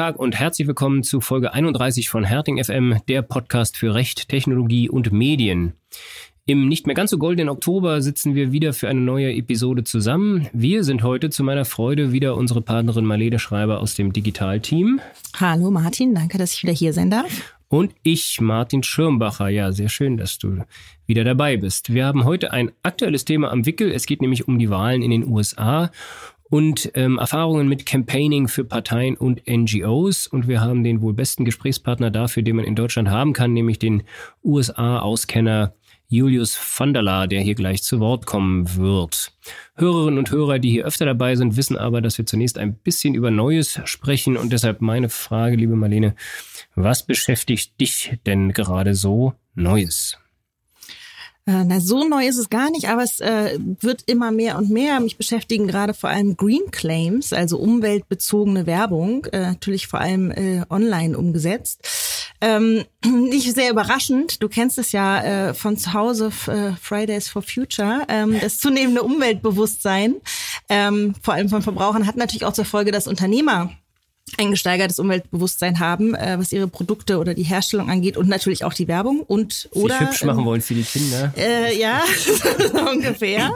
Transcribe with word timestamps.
Tag 0.00 0.18
und 0.18 0.34
herzlich 0.34 0.66
willkommen 0.66 1.02
zu 1.02 1.20
Folge 1.20 1.52
31 1.52 2.08
von 2.08 2.24
Herting 2.24 2.56
FM, 2.64 3.00
der 3.06 3.20
Podcast 3.20 3.76
für 3.76 3.94
Recht, 3.94 4.30
Technologie 4.30 4.88
und 4.88 5.12
Medien. 5.12 5.74
Im 6.46 6.68
nicht 6.68 6.86
mehr 6.86 6.94
ganz 6.94 7.10
so 7.10 7.18
goldenen 7.18 7.50
Oktober 7.50 8.00
sitzen 8.00 8.34
wir 8.34 8.50
wieder 8.50 8.72
für 8.72 8.88
eine 8.88 9.02
neue 9.02 9.30
Episode 9.34 9.84
zusammen. 9.84 10.48
Wir 10.54 10.84
sind 10.84 11.02
heute 11.02 11.28
zu 11.28 11.44
meiner 11.44 11.66
Freude 11.66 12.12
wieder 12.12 12.34
unsere 12.38 12.62
Partnerin 12.62 13.04
Marlene 13.04 13.38
Schreiber 13.38 13.80
aus 13.80 13.94
dem 13.94 14.14
Digitalteam. 14.14 15.02
Hallo 15.38 15.70
Martin, 15.70 16.14
danke, 16.14 16.38
dass 16.38 16.54
ich 16.54 16.62
wieder 16.62 16.72
hier 16.72 16.94
sein 16.94 17.10
darf. 17.10 17.54
Und 17.68 17.92
ich, 18.02 18.40
Martin 18.40 18.82
Schirmbacher. 18.82 19.50
Ja, 19.50 19.70
sehr 19.70 19.90
schön, 19.90 20.16
dass 20.16 20.38
du 20.38 20.64
wieder 21.04 21.24
dabei 21.24 21.58
bist. 21.58 21.92
Wir 21.92 22.06
haben 22.06 22.24
heute 22.24 22.54
ein 22.54 22.72
aktuelles 22.82 23.26
Thema 23.26 23.52
am 23.52 23.66
Wickel. 23.66 23.92
Es 23.92 24.06
geht 24.06 24.22
nämlich 24.22 24.48
um 24.48 24.58
die 24.58 24.70
Wahlen 24.70 25.02
in 25.02 25.10
den 25.10 25.28
USA 25.28 25.90
und 26.50 26.90
ähm, 26.94 27.18
Erfahrungen 27.18 27.68
mit 27.68 27.86
Campaigning 27.86 28.48
für 28.48 28.64
Parteien 28.64 29.16
und 29.16 29.42
NGOs. 29.48 30.26
Und 30.26 30.48
wir 30.48 30.60
haben 30.60 30.84
den 30.84 31.00
wohl 31.00 31.14
besten 31.14 31.44
Gesprächspartner 31.44 32.10
dafür, 32.10 32.42
den 32.42 32.56
man 32.56 32.64
in 32.64 32.74
Deutschland 32.74 33.08
haben 33.08 33.32
kann, 33.32 33.52
nämlich 33.52 33.78
den 33.78 34.02
USA-Auskenner 34.44 35.72
Julius 36.12 36.58
van 36.76 36.92
der 36.92 37.40
hier 37.40 37.54
gleich 37.54 37.84
zu 37.84 38.00
Wort 38.00 38.26
kommen 38.26 38.76
wird. 38.76 39.32
Hörerinnen 39.76 40.18
und 40.18 40.32
Hörer, 40.32 40.58
die 40.58 40.70
hier 40.70 40.84
öfter 40.84 41.06
dabei 41.06 41.36
sind, 41.36 41.56
wissen 41.56 41.78
aber, 41.78 42.00
dass 42.00 42.18
wir 42.18 42.26
zunächst 42.26 42.58
ein 42.58 42.74
bisschen 42.74 43.14
über 43.14 43.30
Neues 43.30 43.80
sprechen. 43.84 44.36
Und 44.36 44.52
deshalb 44.52 44.80
meine 44.80 45.08
Frage, 45.08 45.54
liebe 45.54 45.76
Marlene, 45.76 46.16
was 46.74 47.06
beschäftigt 47.06 47.80
dich 47.80 48.18
denn 48.26 48.52
gerade 48.52 48.96
so 48.96 49.34
Neues? 49.54 50.18
Äh, 51.46 51.64
na, 51.64 51.80
so 51.80 52.06
neu 52.06 52.26
ist 52.26 52.36
es 52.36 52.50
gar 52.50 52.70
nicht, 52.70 52.88
aber 52.88 53.02
es 53.02 53.18
äh, 53.20 53.58
wird 53.80 54.02
immer 54.06 54.30
mehr 54.30 54.58
und 54.58 54.70
mehr. 54.70 55.00
Mich 55.00 55.16
beschäftigen 55.16 55.66
gerade 55.66 55.94
vor 55.94 56.10
allem 56.10 56.36
Green 56.36 56.70
Claims, 56.70 57.32
also 57.32 57.58
umweltbezogene 57.58 58.66
Werbung, 58.66 59.24
äh, 59.26 59.40
natürlich 59.40 59.86
vor 59.86 60.00
allem 60.00 60.30
äh, 60.30 60.62
online 60.68 61.16
umgesetzt. 61.16 61.80
Ähm, 62.42 62.84
nicht 63.04 63.54
sehr 63.54 63.70
überraschend, 63.70 64.42
du 64.42 64.48
kennst 64.48 64.78
es 64.78 64.92
ja 64.92 65.48
äh, 65.48 65.54
von 65.54 65.76
zu 65.76 65.92
Hause, 65.92 66.30
äh, 66.46 66.72
Fridays 66.80 67.28
for 67.28 67.42
Future, 67.42 68.02
ähm, 68.08 68.38
das 68.40 68.58
zunehmende 68.58 69.02
Umweltbewusstsein, 69.02 70.16
ähm, 70.68 71.14
vor 71.22 71.34
allem 71.34 71.48
von 71.48 71.62
Verbrauchern, 71.62 72.06
hat 72.06 72.16
natürlich 72.16 72.44
auch 72.44 72.52
zur 72.52 72.64
Folge, 72.64 72.92
dass 72.92 73.08
Unternehmer 73.08 73.70
ein 74.38 74.50
gesteigertes 74.50 74.98
Umweltbewusstsein 74.98 75.78
haben, 75.78 76.14
äh, 76.14 76.38
was 76.38 76.52
ihre 76.52 76.68
Produkte 76.68 77.18
oder 77.18 77.34
die 77.34 77.42
Herstellung 77.42 77.90
angeht 77.90 78.16
und 78.16 78.28
natürlich 78.28 78.64
auch 78.64 78.72
die 78.72 78.88
Werbung 78.88 79.20
und 79.20 79.68
oder 79.72 79.98
Sich 79.98 80.08
hübsch 80.08 80.24
machen 80.24 80.40
ähm, 80.40 80.44
wollen 80.46 80.60
für 80.60 80.74
die 80.74 80.82
Kinder. 80.82 81.32
Äh, 81.36 81.78
ja, 81.78 82.02
ungefähr. 82.90 83.52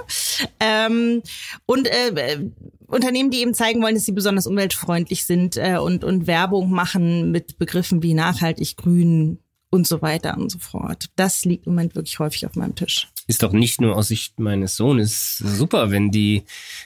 Ähm, 0.61 1.23
und 1.67 1.89
äh, 1.89 2.39
Unternehmen, 2.87 3.31
die 3.31 3.39
eben 3.39 3.55
zeigen 3.55 3.83
wollen, 3.83 3.95
dass 3.95 4.05
sie 4.05 4.13
besonders 4.13 4.47
umweltfreundlich 4.47 5.25
sind 5.25 5.57
äh, 5.57 5.79
und 5.79 6.05
und 6.05 6.27
Werbung 6.27 6.71
machen 6.71 7.31
mit 7.31 7.59
Begriffen 7.59 8.03
wie 8.03 8.15
nachhaltig, 8.15 8.77
grün 8.77 9.39
und 9.71 9.87
so 9.87 10.03
weiter 10.03 10.37
und 10.37 10.51
so 10.51 10.59
fort. 10.59 11.07
Das 11.17 11.45
liegt 11.45 11.67
im 11.67 11.73
Moment 11.73 11.95
wirklich 11.95 12.19
häufig 12.19 12.47
auf 12.47 12.55
meinem 12.55 12.75
Tisch 12.75 13.09
ist 13.27 13.43
doch 13.43 13.53
nicht 13.53 13.81
nur 13.81 13.97
aus 13.97 14.09
Sicht 14.09 14.39
meines 14.39 14.77
Sohnes 14.77 15.39
super, 15.39 15.91
wenn 15.91 16.11
die 16.11 16.43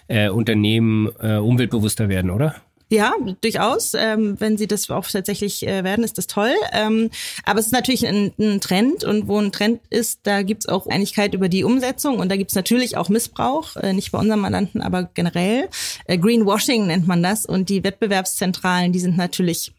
äh, 0.06 0.28
Unternehmen 0.28 1.08
äh, 1.20 1.36
umweltbewusster 1.36 2.08
werden, 2.08 2.30
oder? 2.30 2.56
Ja, 2.90 3.12
durchaus. 3.42 3.92
Ähm, 3.92 4.36
wenn 4.38 4.56
sie 4.56 4.66
das 4.66 4.88
auch 4.88 5.06
tatsächlich 5.06 5.66
äh, 5.66 5.84
werden, 5.84 6.04
ist 6.04 6.16
das 6.16 6.26
toll. 6.26 6.54
Ähm, 6.72 7.10
aber 7.44 7.60
es 7.60 7.66
ist 7.66 7.72
natürlich 7.72 8.06
ein, 8.06 8.32
ein, 8.38 8.60
Trend 8.62 9.04
und 9.04 9.28
wo 9.28 9.38
ein 9.38 9.52
Trend 9.52 9.80
ist, 9.90 10.20
da 10.22 10.42
gibt's 10.42 10.66
auch 10.68 10.86
Einigkeit 10.86 11.34
über 11.34 11.50
die 11.50 11.64
Umsetzung 11.64 12.18
und 12.18 12.30
da 12.30 12.36
gibt's 12.36 12.54
natürlich 12.54 12.96
auch 12.96 13.10
Missbrauch, 13.10 13.76
äh, 13.76 13.92
nicht 13.92 14.10
bei 14.10 14.18
unserem 14.18 14.40
Mandanten, 14.40 14.80
aber 14.80 15.04
generell. 15.04 15.68
Äh, 16.06 16.16
Greenwashing 16.16 16.86
nennt 16.86 17.06
man 17.06 17.22
das 17.22 17.44
und 17.44 17.68
die 17.68 17.84
Wettbewerbszentralen, 17.84 18.92
die 18.92 19.00
sind 19.00 19.18
natürlich 19.18 19.74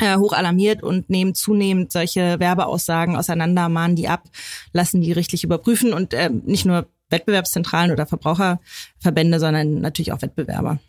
äh, 0.00 0.16
hoch 0.16 0.32
alarmiert 0.32 0.82
und 0.82 1.08
nehmen 1.08 1.36
zunehmend 1.36 1.92
solche 1.92 2.40
Werbeaussagen 2.40 3.14
auseinander, 3.14 3.68
mahnen 3.68 3.94
die 3.94 4.08
ab, 4.08 4.24
lassen 4.72 5.00
die 5.00 5.12
richtlich 5.12 5.44
überprüfen 5.44 5.92
und 5.92 6.14
äh, 6.14 6.30
nicht 6.30 6.64
nur 6.64 6.88
Wettbewerbszentralen 7.10 7.92
oder 7.92 8.06
Verbraucherverbände, 8.06 9.38
sondern 9.38 9.80
natürlich 9.80 10.12
auch 10.12 10.22
Wettbewerber. 10.22 10.80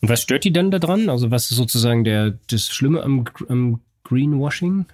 Und 0.00 0.08
was 0.08 0.22
stört 0.22 0.44
die 0.44 0.52
dann 0.52 0.70
daran? 0.70 1.08
Also 1.08 1.30
was 1.30 1.50
ist 1.50 1.56
sozusagen 1.56 2.04
der, 2.04 2.38
das 2.50 2.66
Schlimme 2.66 3.02
am, 3.02 3.24
am 3.48 3.80
Greenwashing? 4.04 4.86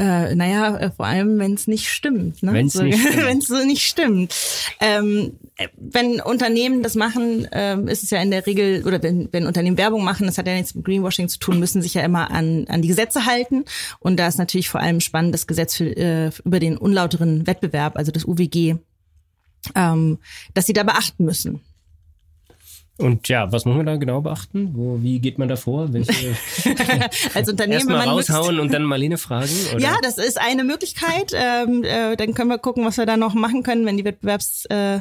Äh, 0.00 0.36
naja, 0.36 0.76
äh, 0.76 0.90
vor 0.92 1.06
allem, 1.06 1.40
wenn 1.40 1.54
es 1.54 1.66
nicht 1.66 1.88
stimmt. 1.88 2.40
Ne? 2.44 2.52
Wenn 2.52 2.66
es 2.66 2.74
so, 2.74 2.84
nicht 2.84 2.98
stimmt. 3.00 3.26
wenn's 3.26 3.46
so 3.48 3.64
nicht 3.64 3.82
stimmt. 3.82 4.34
Ähm, 4.78 5.32
wenn 5.76 6.20
Unternehmen 6.20 6.84
das 6.84 6.94
machen, 6.94 7.48
ähm, 7.50 7.88
ist 7.88 8.04
es 8.04 8.10
ja 8.10 8.22
in 8.22 8.30
der 8.30 8.46
Regel, 8.46 8.86
oder 8.86 9.02
wenn, 9.02 9.28
wenn 9.32 9.46
Unternehmen 9.46 9.76
Werbung 9.76 10.04
machen, 10.04 10.26
das 10.26 10.38
hat 10.38 10.46
ja 10.46 10.54
nichts 10.54 10.76
mit 10.76 10.84
Greenwashing 10.84 11.28
zu 11.28 11.40
tun, 11.40 11.58
müssen 11.58 11.82
sich 11.82 11.94
ja 11.94 12.02
immer 12.02 12.30
an, 12.30 12.66
an 12.68 12.80
die 12.80 12.86
Gesetze 12.86 13.26
halten. 13.26 13.64
Und 13.98 14.20
da 14.20 14.28
ist 14.28 14.38
natürlich 14.38 14.68
vor 14.68 14.80
allem 14.80 15.00
spannend 15.00 15.34
das 15.34 15.48
Gesetz 15.48 15.74
für, 15.74 15.96
äh, 15.96 16.30
über 16.44 16.60
den 16.60 16.76
unlauteren 16.76 17.48
Wettbewerb, 17.48 17.96
also 17.96 18.12
das 18.12 18.24
UWG, 18.24 18.76
ähm, 19.74 20.18
dass 20.54 20.66
sie 20.66 20.74
da 20.74 20.84
beachten 20.84 21.24
müssen. 21.24 21.60
Und 22.98 23.28
ja, 23.28 23.50
was 23.52 23.64
muss 23.64 23.76
man 23.76 23.86
da 23.86 23.96
genau 23.96 24.20
beachten? 24.20 24.72
Wo, 24.74 25.00
wie 25.00 25.20
geht 25.20 25.38
man 25.38 25.48
da 25.48 25.54
vor? 25.54 25.92
Welche, 25.92 26.12
Als 27.34 27.48
Unternehmen 27.48 27.88
erstmal 27.88 28.08
raushauen 28.08 28.58
und 28.58 28.74
dann 28.74 28.82
Marlene 28.82 29.18
fragen? 29.18 29.50
Oder? 29.72 29.80
Ja, 29.80 29.96
das 30.02 30.18
ist 30.18 30.40
eine 30.40 30.64
Möglichkeit. 30.64 31.32
Ähm, 31.32 31.84
äh, 31.84 32.16
dann 32.16 32.34
können 32.34 32.50
wir 32.50 32.58
gucken, 32.58 32.84
was 32.84 32.96
wir 32.96 33.06
da 33.06 33.16
noch 33.16 33.34
machen 33.34 33.62
können, 33.62 33.86
wenn 33.86 33.96
die 33.96 34.04
Wettbewerbs 34.04 34.64
äh, 34.66 34.98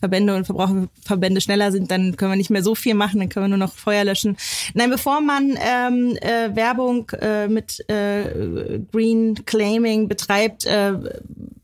Verbände 0.00 0.34
und 0.34 0.46
Verbraucherverbände 0.46 1.40
schneller 1.40 1.70
sind, 1.72 1.90
dann 1.90 2.16
können 2.16 2.32
wir 2.32 2.36
nicht 2.36 2.50
mehr 2.50 2.62
so 2.62 2.74
viel 2.74 2.94
machen, 2.94 3.20
dann 3.20 3.28
können 3.28 3.44
wir 3.44 3.56
nur 3.56 3.58
noch 3.58 3.74
Feuer 3.74 4.04
löschen. 4.04 4.36
Nein, 4.74 4.90
bevor 4.90 5.20
man 5.20 5.56
ähm, 5.60 6.16
äh, 6.20 6.54
Werbung 6.56 7.10
äh, 7.20 7.48
mit 7.48 7.84
äh, 7.88 8.80
Green 8.90 9.44
Claiming 9.44 10.08
betreibt, 10.08 10.66
äh, 10.66 10.94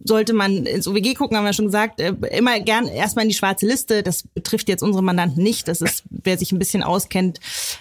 sollte 0.04 0.32
man 0.32 0.66
ins 0.66 0.86
OWG 0.86 1.14
gucken, 1.14 1.36
haben 1.36 1.44
wir 1.44 1.52
schon 1.52 1.66
gesagt, 1.66 2.00
äh, 2.00 2.14
immer 2.36 2.60
gern 2.60 2.86
erstmal 2.86 3.24
in 3.24 3.30
die 3.30 3.34
schwarze 3.34 3.66
Liste. 3.66 4.02
Das 4.02 4.22
betrifft 4.22 4.68
jetzt 4.68 4.82
unsere 4.82 5.02
Mandanten 5.02 5.42
nicht. 5.42 5.68
Das 5.68 5.80
ist, 5.80 6.04
wer 6.26 6.38
sich 6.38 6.52
ein 6.52 6.58
bisschen 6.58 6.82
auskennt, 6.82 7.40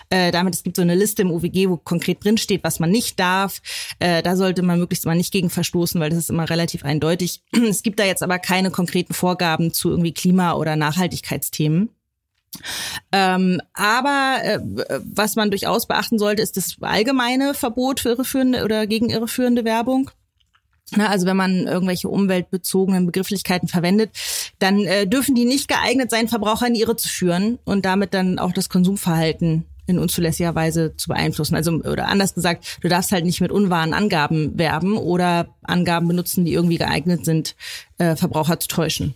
äh, 0.09 0.31
damit 0.31 0.56
es 0.56 0.63
gibt 0.63 0.75
so 0.75 0.81
eine 0.81 0.95
Liste 0.95 1.23
im 1.23 1.31
OWG, 1.31 1.69
wo 1.69 1.78
konkret 1.78 2.23
drin 2.23 2.38
steht, 2.38 2.63
was 2.63 2.79
man 2.79 2.91
nicht 2.91 3.19
darf. 3.19 3.61
Äh, 4.00 4.23
da 4.23 4.35
sollte 4.35 4.61
man 4.61 4.79
möglichst 4.79 5.06
mal 5.06 5.16
nicht 5.16 5.33
gegen 5.33 5.50
verstoßen, 5.50 6.00
weil 6.00 6.09
das 6.09 6.19
ist 6.19 6.29
immer 6.29 6.50
relativ 6.50 6.85
eindeutig. 6.85 7.41
Es 7.75 7.83
gibt 7.83 8.00
da 8.00 8.06
jetzt 8.06 8.23
aber 8.23 8.39
keine 8.39 8.72
konkreten 8.72 9.13
Vorgaben 9.13 9.73
zu 9.73 9.89
irgendwie 9.89 10.13
Klima 10.13 10.53
oder 10.53 10.75
Nachhaltigkeitsthemen. 10.75 11.89
Ähm, 13.11 13.61
aber 13.73 14.38
äh, 14.44 14.59
was 15.03 15.35
man 15.35 15.50
durchaus 15.50 15.88
beachten 15.88 16.19
sollte, 16.19 16.41
ist 16.41 16.57
das 16.57 16.77
allgemeine 16.81 17.53
Verbot 17.53 18.00
für 18.00 18.09
irreführende 18.09 18.63
oder 18.63 18.88
gegen 18.88 19.09
irreführende 19.09 19.66
Werbung. 19.66 20.12
Na, 20.91 21.09
also 21.09 21.25
wenn 21.25 21.38
man 21.38 21.68
irgendwelche 21.68 22.09
umweltbezogenen 22.09 23.07
Begrifflichkeiten 23.07 23.68
verwendet, 23.68 24.12
dann 24.59 24.81
äh, 24.81 25.07
dürfen 25.07 25.34
die 25.34 25.46
nicht 25.46 25.68
geeignet 25.68 26.12
sein, 26.12 26.28
Verbraucher 26.28 26.68
in 26.68 26.75
Irre 26.75 26.96
zu 26.96 27.09
führen 27.09 27.57
und 27.66 27.85
damit 27.85 28.13
dann 28.13 28.38
auch 28.38 28.51
das 28.51 28.69
Konsumverhalten 28.69 29.66
in 29.88 30.00
unzulässiger 30.00 30.53
Weise 30.56 30.95
zu 30.95 31.09
beeinflussen. 31.09 31.56
Also 31.56 31.72
oder 31.72 32.07
anders 32.07 32.34
gesagt, 32.34 32.79
du 32.81 32.88
darfst 32.88 33.12
halt 33.12 33.25
nicht 33.25 33.41
mit 33.41 33.51
unwahren 33.51 33.94
Angaben 33.94 34.57
werben 34.57 34.97
oder 34.97 35.47
Angaben 35.63 36.07
benutzen, 36.07 36.45
die 36.45 36.53
irgendwie 36.53 36.78
geeignet 36.78 37.25
sind, 37.25 37.56
äh, 37.97 38.16
Verbraucher 38.16 38.59
zu 38.59 38.68
täuschen. 38.68 39.16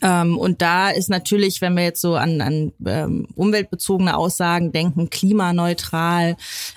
Ähm, 0.00 0.38
und 0.38 0.62
da 0.62 0.88
ist 0.88 1.10
natürlich, 1.10 1.60
wenn 1.60 1.74
wir 1.74 1.84
jetzt 1.84 2.00
so 2.00 2.14
an, 2.14 2.40
an 2.40 2.72
ähm, 2.86 3.28
umweltbezogene 3.34 4.16
Aussagen 4.16 4.72
denken, 4.72 5.10
klimaneutral 5.10 6.36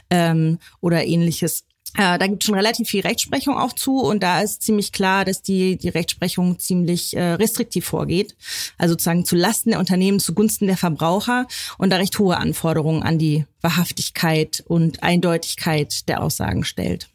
ähm, 0.10 0.60
oder 0.82 1.06
ähnliches, 1.06 1.64
äh, 1.98 2.18
da 2.20 2.28
gibt 2.28 2.44
es 2.44 2.48
schon 2.48 2.56
relativ 2.56 2.90
viel 2.90 3.02
Rechtsprechung 3.02 3.58
auch 3.58 3.74
zu 3.74 4.00
und 4.00 4.22
da 4.22 4.42
ist 4.42 4.62
ziemlich 4.62 4.92
klar, 4.92 5.26
dass 5.26 5.42
die, 5.42 5.78
die 5.78 5.90
Rechtsprechung 5.90 6.60
ziemlich 6.60 7.16
äh, 7.16 7.34
restriktiv 7.34 7.86
vorgeht. 7.86 8.36
Also 8.78 8.94
sozusagen 8.94 9.26
zu 9.26 9.36
Lasten 9.36 9.72
der 9.72 9.80
Unternehmen, 9.80 10.20
zugunsten 10.20 10.68
der 10.68 10.78
Verbraucher 10.78 11.48
und 11.78 11.90
da 11.92 11.98
recht 11.98 12.18
hohe 12.20 12.38
Anforderungen 12.38 13.04
an 13.04 13.18
die 13.18 13.46
Wahrhaftigkeit 13.62 14.64
und 14.68 15.04
Eindeutigkeit 15.04 16.08
der 16.10 16.22
Aussagen 16.22 16.64
stellt. 16.64 17.10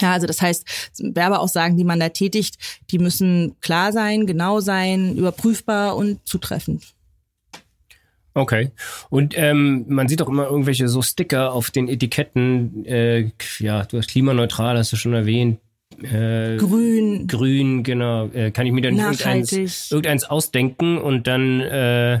Ja, 0.00 0.12
also 0.12 0.26
das 0.26 0.42
heißt, 0.42 0.64
Werbeaussagen, 0.98 1.76
die 1.76 1.84
man 1.84 1.98
da 1.98 2.10
tätigt, 2.10 2.56
die 2.90 2.98
müssen 2.98 3.56
klar 3.60 3.92
sein, 3.92 4.26
genau 4.26 4.60
sein, 4.60 5.16
überprüfbar 5.16 5.96
und 5.96 6.26
zutreffend. 6.26 6.84
Okay. 8.38 8.70
Und 9.10 9.36
ähm, 9.36 9.84
man 9.88 10.06
sieht 10.06 10.22
auch 10.22 10.28
immer 10.28 10.46
irgendwelche 10.46 10.88
so 10.88 11.02
Sticker 11.02 11.52
auf 11.52 11.70
den 11.70 11.88
Etiketten. 11.88 12.84
Äh, 12.86 13.30
ja, 13.58 13.84
du 13.84 13.98
hast 13.98 14.10
klimaneutral, 14.10 14.78
hast 14.78 14.92
du 14.92 14.96
schon 14.96 15.12
erwähnt. 15.12 15.58
Äh, 16.02 16.56
grün. 16.56 17.26
Grün, 17.26 17.82
genau. 17.82 18.26
Äh, 18.28 18.52
kann 18.52 18.66
ich 18.66 18.72
mir 18.72 18.82
dann 18.82 18.96
irgendeins, 18.96 19.90
irgendeins 19.90 20.24
ausdenken 20.24 20.98
und 20.98 21.26
dann 21.26 21.60
äh, 21.60 22.20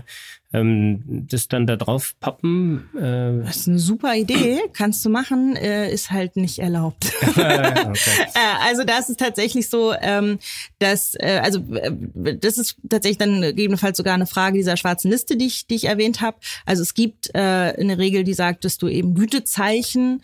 ähm, 0.52 1.26
das 1.28 1.48
dann 1.48 1.66
da 1.66 1.76
drauf 1.76 2.14
pappen. 2.20 2.88
Äh 2.96 3.44
das 3.44 3.58
ist 3.58 3.68
eine 3.68 3.78
super 3.78 4.14
Idee, 4.14 4.60
kannst 4.72 5.04
du 5.04 5.10
machen, 5.10 5.56
äh, 5.56 5.92
ist 5.92 6.10
halt 6.10 6.36
nicht 6.36 6.58
erlaubt. 6.58 7.12
okay. 7.28 7.94
Äh, 8.34 8.68
also 8.68 8.84
da 8.84 8.98
ist 8.98 9.10
es 9.10 9.16
tatsächlich 9.16 9.68
so, 9.68 9.92
ähm, 10.00 10.38
dass, 10.78 11.14
äh, 11.14 11.40
also 11.42 11.60
äh, 11.74 11.90
das 12.14 12.58
ist 12.58 12.76
tatsächlich 12.88 13.18
dann 13.18 13.40
gegebenenfalls 13.40 13.96
sogar 13.96 14.14
eine 14.14 14.26
Frage 14.26 14.58
dieser 14.58 14.76
schwarzen 14.76 15.10
Liste, 15.10 15.36
die 15.36 15.46
ich, 15.46 15.66
die 15.66 15.74
ich 15.74 15.84
erwähnt 15.84 16.20
habe. 16.20 16.36
Also 16.66 16.82
es 16.82 16.94
gibt 16.94 17.30
äh, 17.34 17.38
eine 17.38 17.98
Regel, 17.98 18.24
die 18.24 18.34
sagt, 18.34 18.64
dass 18.64 18.78
du 18.78 18.88
eben 18.88 19.14
Gütezeichen 19.14 20.22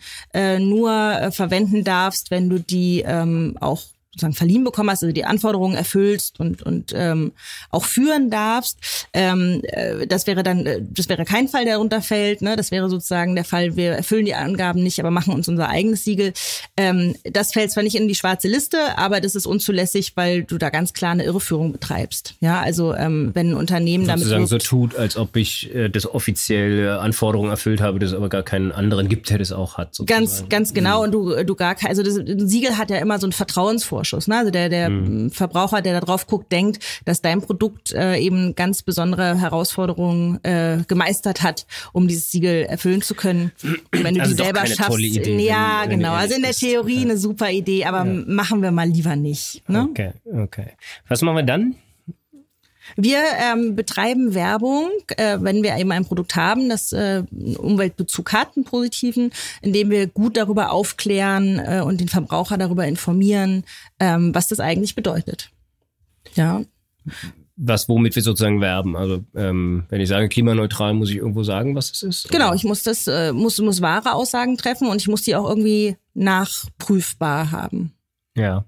nur 0.59 1.31
verwenden 1.31 1.83
darfst, 1.83 2.31
wenn 2.31 2.49
du 2.49 2.59
die 2.59 3.03
ähm, 3.05 3.57
auch 3.59 3.81
sozusagen 4.15 4.33
verliehen 4.33 4.63
bekommen 4.63 4.89
hast, 4.89 5.03
also 5.03 5.13
die 5.13 5.25
Anforderungen 5.25 5.75
erfüllst 5.75 6.39
und 6.39 6.63
und 6.63 6.93
ähm, 6.95 7.33
auch 7.69 7.85
führen 7.85 8.29
darfst. 8.29 8.79
Ähm, 9.13 9.61
äh, 9.63 10.07
das 10.07 10.25
wäre 10.27 10.43
dann, 10.43 10.65
äh, 10.65 10.81
das 10.81 11.09
wäre 11.09 11.25
kein 11.25 11.47
Fall, 11.47 11.65
der 11.65 11.75
darunter 11.75 12.01
fällt. 12.01 12.41
Ne? 12.41 12.55
Das 12.55 12.71
wäre 12.71 12.89
sozusagen 12.89 13.35
der 13.35 13.43
Fall, 13.43 13.75
wir 13.75 13.91
erfüllen 13.91 14.25
die 14.25 14.33
Angaben 14.33 14.81
nicht, 14.81 14.99
aber 14.99 15.11
machen 15.11 15.33
uns 15.33 15.47
unser 15.47 15.69
eigenes 15.69 16.03
Siegel. 16.03 16.33
Ähm, 16.77 17.15
das 17.23 17.53
fällt 17.53 17.71
zwar 17.71 17.83
nicht 17.83 17.95
in 17.95 18.07
die 18.07 18.15
schwarze 18.15 18.47
Liste, 18.47 18.97
aber 18.97 19.21
das 19.21 19.35
ist 19.35 19.45
unzulässig, 19.45 20.13
weil 20.15 20.43
du 20.43 20.57
da 20.57 20.69
ganz 20.69 20.93
klar 20.93 21.11
eine 21.11 21.23
Irreführung 21.23 21.71
betreibst. 21.71 22.35
Ja, 22.39 22.61
also 22.61 22.93
ähm, 22.93 23.31
wenn 23.33 23.51
ein 23.51 23.55
Unternehmen 23.55 24.07
damit 24.07 24.23
sozusagen 24.23 24.47
so 24.47 24.57
tut, 24.57 24.95
als 24.95 25.17
ob 25.17 25.35
ich 25.35 25.73
äh, 25.75 25.89
das 25.89 26.11
offizielle 26.11 26.99
Anforderungen 26.99 27.49
erfüllt 27.49 27.81
habe, 27.81 27.99
das 27.99 28.13
aber 28.13 28.29
gar 28.29 28.43
keinen 28.43 28.71
anderen 28.71 29.09
gibt, 29.09 29.29
der 29.29 29.37
das 29.37 29.51
auch 29.51 29.77
hat. 29.77 29.95
Sozusagen. 29.95 30.25
Ganz, 30.25 30.49
ganz 30.49 30.73
genau. 30.73 30.99
Mhm. 30.99 31.03
Und 31.03 31.11
du, 31.11 31.43
du 31.43 31.55
gar 31.55 31.75
kein, 31.75 31.89
also 31.89 32.03
das, 32.03 32.17
ein 32.17 32.47
Siegel 32.47 32.77
hat 32.77 32.89
ja 32.89 32.97
immer 32.97 33.19
so 33.19 33.25
einen 33.25 33.33
Vertrauensvorschuss. 33.33 34.04
Vorschuss. 34.05 34.27
Ne? 34.27 34.37
Also 34.37 34.51
der, 34.51 34.69
der 34.69 34.89
mhm. 34.89 35.31
Verbraucher, 35.31 35.81
der 35.81 35.99
da 35.99 36.05
drauf 36.05 36.27
guckt, 36.27 36.51
denkt, 36.51 36.83
dass 37.05 37.21
dein 37.21 37.41
Produkt 37.41 37.93
äh, 37.93 38.17
eben 38.17 38.55
ganz 38.55 38.83
besondere 38.83 39.39
Herausforderungen 39.39 40.43
äh, 40.43 40.79
gemeistert 40.87 41.41
hat, 41.41 41.65
um 41.91 42.07
dieses 42.07 42.31
Siegel 42.31 42.63
erfüllen 42.63 43.01
zu 43.01 43.15
können. 43.15 43.51
wenn 43.91 44.15
du 44.15 44.21
also 44.21 44.35
die 44.35 44.43
selber 44.43 44.65
schaffst. 44.65 44.99
Idee, 44.99 45.45
ja, 45.45 45.81
wenn, 45.83 45.97
genau. 45.97 46.11
Wenn 46.11 46.19
also 46.19 46.35
in 46.35 46.41
der 46.43 46.51
Theorie 46.51 47.01
eine 47.01 47.17
super 47.17 47.51
Idee, 47.51 47.85
aber 47.85 48.05
ja. 48.05 48.23
machen 48.27 48.61
wir 48.61 48.71
mal 48.71 48.87
lieber 48.87 49.15
nicht. 49.15 49.67
Ne? 49.67 49.87
Okay, 49.89 50.11
okay. 50.33 50.67
Was 51.07 51.21
machen 51.21 51.37
wir 51.37 51.43
dann? 51.43 51.75
Wir 52.95 53.19
ähm, 53.39 53.75
betreiben 53.75 54.33
Werbung, 54.33 54.89
äh, 55.17 55.37
wenn 55.41 55.63
wir 55.63 55.75
eben 55.77 55.91
ein 55.91 56.05
Produkt 56.05 56.35
haben, 56.35 56.69
das 56.69 56.91
äh, 56.93 57.23
einen 57.31 57.55
Umweltbezug 57.57 58.31
hat, 58.33 58.55
einen 58.55 58.65
positiven, 58.65 59.31
indem 59.61 59.89
wir 59.89 60.07
gut 60.07 60.37
darüber 60.37 60.71
aufklären 60.71 61.59
äh, 61.59 61.81
und 61.81 61.99
den 61.99 62.07
Verbraucher 62.07 62.57
darüber 62.57 62.85
informieren, 62.85 63.63
ähm, 63.99 64.33
was 64.33 64.47
das 64.47 64.59
eigentlich 64.59 64.95
bedeutet. 64.95 65.49
Ja. 66.35 66.61
Was, 67.57 67.87
womit 67.87 68.15
wir 68.15 68.21
sozusagen 68.21 68.61
werben. 68.61 68.95
Also 68.95 69.23
ähm, 69.33 69.85
wenn 69.89 70.01
ich 70.01 70.09
sage 70.09 70.27
klimaneutral, 70.27 70.93
muss 70.93 71.09
ich 71.09 71.17
irgendwo 71.17 71.43
sagen, 71.43 71.75
was 71.75 71.91
es 71.91 72.03
ist. 72.03 72.29
Genau, 72.29 72.53
ich 72.53 72.65
muss 72.65 72.83
das, 72.83 73.07
äh, 73.07 73.31
muss, 73.31 73.57
muss 73.59 73.81
wahre 73.81 74.13
Aussagen 74.13 74.57
treffen 74.57 74.89
und 74.89 75.01
ich 75.01 75.07
muss 75.07 75.21
die 75.21 75.35
auch 75.35 75.47
irgendwie 75.47 75.95
nachprüfbar 76.13 77.51
haben. 77.51 77.93
Ja. 78.35 78.65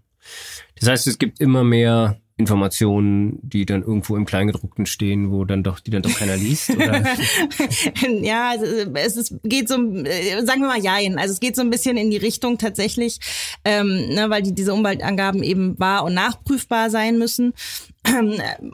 Das 0.79 0.89
heißt, 0.89 1.07
es 1.07 1.17
gibt 1.17 1.39
immer 1.41 1.63
mehr 1.63 2.19
Informationen, 2.39 3.39
die 3.41 3.65
dann 3.65 3.81
irgendwo 3.81 4.15
im 4.15 4.25
Kleingedruckten 4.25 4.85
stehen, 4.85 5.31
wo 5.31 5.43
dann 5.43 5.63
doch, 5.63 5.79
die 5.79 5.89
dann 5.89 6.03
doch 6.03 6.13
keiner 6.13 6.37
liest? 6.37 6.69
Oder? 6.69 7.03
ja, 8.21 8.51
also 8.51 8.65
es 8.93 9.17
ist, 9.17 9.35
geht 9.43 9.67
so, 9.67 9.75
äh, 9.75 10.45
sagen 10.45 10.61
wir 10.61 10.67
mal 10.67 10.79
jein. 10.79 11.17
Also 11.17 11.33
es 11.33 11.39
geht 11.39 11.55
so 11.55 11.63
ein 11.63 11.71
bisschen 11.71 11.97
in 11.97 12.11
die 12.11 12.17
Richtung 12.17 12.59
tatsächlich, 12.59 13.19
ähm, 13.65 14.09
ne, 14.09 14.29
weil 14.29 14.43
die, 14.43 14.53
diese 14.53 14.73
Umweltangaben 14.73 15.41
eben 15.41 15.79
wahr 15.79 16.03
und 16.03 16.13
nachprüfbar 16.13 16.91
sein 16.91 17.17
müssen. 17.17 17.53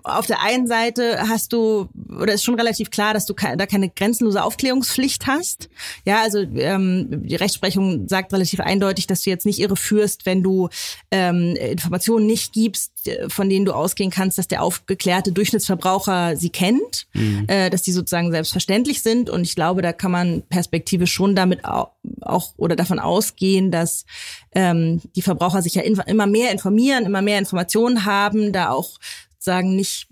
Auf 0.04 0.28
der 0.28 0.42
einen 0.42 0.68
Seite 0.68 1.28
hast 1.28 1.54
du, 1.54 1.90
oder 2.10 2.34
ist 2.34 2.44
schon 2.44 2.56
relativ 2.56 2.92
klar, 2.92 3.14
dass 3.14 3.25
du 3.25 3.34
da 3.34 3.66
keine 3.66 3.90
grenzenlose 3.90 4.44
Aufklärungspflicht 4.44 5.28
hast. 5.28 5.70
Ja, 6.06 6.22
also 6.22 6.40
ähm, 6.40 7.28
die 7.28 7.36
Rechtsprechung 7.36 8.08
sagt 8.08 8.31
relativ 8.34 8.60
eindeutig, 8.60 9.08
dass 9.08 9.24
du 9.24 9.30
jetzt 9.30 9.46
nicht 9.46 9.60
irre 9.60 9.75
führst, 9.75 10.25
wenn 10.25 10.44
du 10.44 10.70
ähm, 11.12 11.56
Informationen 11.56 12.28
nicht 12.28 12.54
gibst, 12.54 12.92
von 13.28 13.50
denen 13.50 13.66
du 13.66 13.74
ausgehen 13.74 14.12
kannst, 14.12 14.38
dass 14.38 14.48
der 14.48 14.62
aufgeklärte 14.62 15.31
Durchschnittsverbraucher 15.31 16.38
sie 16.38 16.50
kennt, 16.50 17.08
mhm. 17.14 17.46
äh, 17.48 17.69
dass 17.69 17.81
die 17.81 17.92
sozusagen 17.92 18.31
selbstverständlich 18.31 19.02
sind. 19.02 19.30
Und 19.30 19.42
ich 19.42 19.56
glaube, 19.56 19.81
da 19.81 19.94
kann 19.94 20.12
man 20.12 20.44
perspektivisch 20.44 21.12
schon 21.12 21.36
damit 21.36 21.66
auch, 21.66 21.92
auch 22.22 22.54
oder 22.58 22.76
davon 22.76 23.00
ausgehen, 23.00 23.72
dass 23.72 24.06
ähm, 24.54 25.02
die 25.16 25.22
Verbraucher 25.22 25.62
sich 25.62 25.76
ja 25.76 25.81
immer 25.81 26.28
mehr 26.28 26.52
informieren, 26.52 27.06
immer 27.06 27.22
mehr 27.22 27.40
Informationen 27.40 28.06
haben, 28.06 28.54
da 28.54 28.69
auch 28.69 29.00
sagen 29.44 29.75
nicht 29.75 30.07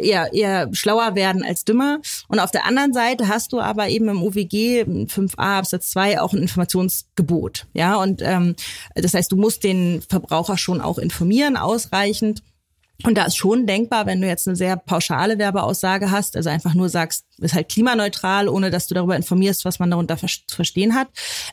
eher, 0.00 0.32
eher 0.32 0.68
schlauer 0.72 1.14
werden 1.14 1.44
als 1.44 1.64
dümmer. 1.64 2.00
Und 2.28 2.40
auf 2.40 2.50
der 2.50 2.66
anderen 2.66 2.92
Seite 2.92 3.28
hast 3.28 3.52
du 3.52 3.60
aber 3.60 3.88
eben 3.88 4.08
im 4.08 4.22
UWG 4.22 4.82
5a 4.82 5.58
Absatz 5.58 5.90
2 5.90 6.20
auch 6.20 6.32
ein 6.32 6.42
Informationsgebot. 6.42 7.66
Ja, 7.74 7.96
und 7.96 8.22
ähm, 8.22 8.56
das 8.94 9.14
heißt, 9.14 9.30
du 9.30 9.36
musst 9.36 9.64
den 9.64 10.02
Verbraucher 10.08 10.58
schon 10.58 10.80
auch 10.80 10.98
informieren, 10.98 11.56
ausreichend. 11.56 12.42
Und 13.04 13.16
da 13.16 13.24
ist 13.24 13.36
schon 13.36 13.66
denkbar, 13.66 14.04
wenn 14.04 14.20
du 14.20 14.28
jetzt 14.28 14.46
eine 14.46 14.56
sehr 14.56 14.76
pauschale 14.76 15.38
Werbeaussage 15.38 16.10
hast, 16.10 16.36
also 16.36 16.50
einfach 16.50 16.74
nur 16.74 16.90
sagst, 16.90 17.24
ist 17.38 17.54
halt 17.54 17.70
klimaneutral, 17.70 18.46
ohne 18.46 18.70
dass 18.70 18.88
du 18.88 18.94
darüber 18.94 19.16
informierst, 19.16 19.64
was 19.64 19.78
man 19.78 19.90
darunter 19.90 20.18
zu 20.18 20.54
verstehen 20.54 20.94
hat, 20.94 21.08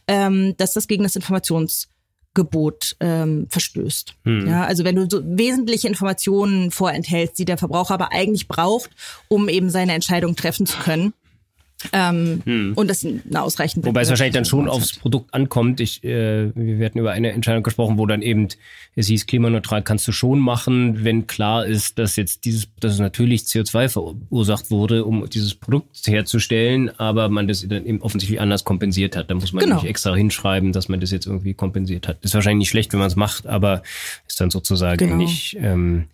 ähm, 0.10 0.56
dass 0.58 0.74
das 0.74 0.88
gegen 0.88 1.04
das 1.04 1.16
Informations 1.16 1.88
Gebot 2.38 2.96
ähm, 3.00 3.48
verstößt. 3.50 4.14
Hm. 4.24 4.48
Ja, 4.48 4.64
also 4.66 4.84
wenn 4.84 4.96
du 4.96 5.08
so 5.10 5.22
wesentliche 5.26 5.88
Informationen 5.88 6.70
vorenthältst, 6.70 7.40
die 7.40 7.46
der 7.46 7.58
Verbraucher 7.58 7.96
aber 7.96 8.12
eigentlich 8.12 8.48
braucht, 8.48 8.92
um 9.28 9.50
eben 9.50 9.72
seine 9.72 9.94
Entscheidung 9.94 10.36
treffen 10.36 10.68
zu 10.68 10.78
können, 10.78 11.14
ähm, 11.94 12.42
hm. 12.44 12.74
Und 12.76 12.90
das 12.90 13.06
eine 13.06 13.42
ausreichende. 13.42 13.88
Wobei 13.88 14.02
es 14.02 14.10
wahrscheinlich 14.10 14.34
dann 14.34 14.46
schon 14.46 14.68
aufs 14.68 14.98
Produkt 14.98 15.32
ankommt. 15.34 15.80
Ich, 15.80 16.04
äh, 16.04 16.52
wir 16.56 16.84
hatten 16.84 16.98
über 16.98 17.12
eine 17.12 17.32
Entscheidung 17.32 17.62
gesprochen, 17.62 18.00
wo 18.00 18.08
dann 18.08 18.24
eben 18.24 18.48
es 18.96 19.08
hieß, 19.08 19.28
klimaneutral 19.28 19.84
kannst 19.84 20.08
du 20.08 20.12
schon 20.12 20.40
machen, 20.40 21.04
wenn 21.04 21.28
klar 21.28 21.68
ist, 21.68 22.00
dass 22.00 22.16
jetzt 22.16 22.46
dieses, 22.46 22.68
dass 22.80 22.94
es 22.94 23.00
natürlich 23.00 23.42
CO2 23.42 23.90
verursacht 23.90 24.72
wurde, 24.72 25.06
um 25.06 25.30
dieses 25.30 25.54
Produkt 25.54 26.08
herzustellen, 26.08 26.90
aber 27.00 27.30
man 27.30 27.48
das 27.48 27.68
dann 27.68 27.86
eben 27.86 28.02
offensichtlich 28.02 28.42
anders 28.42 28.64
kompensiert 28.64 29.16
hat. 29.16 29.30
Da 29.30 29.36
muss 29.36 29.54
man 29.54 29.64
genau. 29.64 29.76
nicht 29.76 29.86
extra 29.86 30.16
hinschreiben, 30.16 30.72
dass 30.72 30.90
man 30.90 31.00
das 31.00 31.12
jetzt 31.12 31.28
irgendwie 31.28 31.54
kompensiert 31.54 32.08
hat. 32.08 32.18
Ist 32.22 32.34
wahrscheinlich 32.34 32.64
nicht 32.64 32.70
schlecht, 32.70 32.92
wenn 32.94 33.00
man 33.00 33.08
es 33.08 33.16
macht, 33.16 33.46
aber 33.46 33.84
ist 34.28 34.42
dann 34.42 34.50
sozusagen 34.50 34.98
genau. 34.98 35.18
nicht, 35.18 35.56
ähm, 35.62 36.06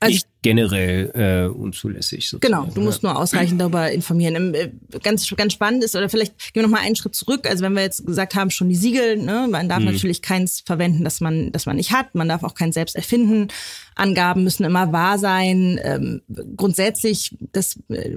also 0.00 0.14
nicht 0.14 0.26
generell 0.40 1.10
äh, 1.14 1.48
unzulässig. 1.48 2.28
Sozusagen. 2.30 2.52
Genau, 2.52 2.72
du 2.72 2.80
musst 2.80 3.02
nur 3.02 3.18
ausreichend 3.18 3.60
darüber 3.60 3.90
informieren. 3.90 4.54
Äh, 4.54 4.70
ganz, 5.02 5.28
ganz 5.36 5.52
spannend 5.52 5.84
ist, 5.84 5.96
oder 5.96 6.08
vielleicht 6.08 6.38
gehen 6.52 6.62
wir 6.62 6.62
noch 6.62 6.70
mal 6.70 6.80
einen 6.80 6.96
Schritt 6.96 7.14
zurück. 7.14 7.48
Also 7.48 7.64
wenn 7.64 7.74
wir 7.74 7.82
jetzt 7.82 8.06
gesagt 8.06 8.34
haben, 8.34 8.50
schon 8.50 8.68
die 8.68 8.76
Siegel, 8.76 9.16
ne, 9.16 9.46
man 9.50 9.68
darf 9.68 9.80
mhm. 9.80 9.86
natürlich 9.86 10.22
keins 10.22 10.62
verwenden, 10.64 11.04
das 11.04 11.20
man, 11.20 11.52
das 11.52 11.66
man 11.66 11.76
nicht 11.76 11.92
hat. 11.92 12.14
Man 12.14 12.28
darf 12.28 12.42
auch 12.42 12.54
keins 12.54 12.74
selbst 12.74 12.96
erfinden. 12.96 13.48
Angaben 13.94 14.44
müssen 14.44 14.64
immer 14.64 14.92
wahr 14.92 15.18
sein. 15.18 15.80
Ähm, 15.82 16.22
grundsätzlich 16.56 17.36
das 17.52 17.78
äh, 17.88 18.16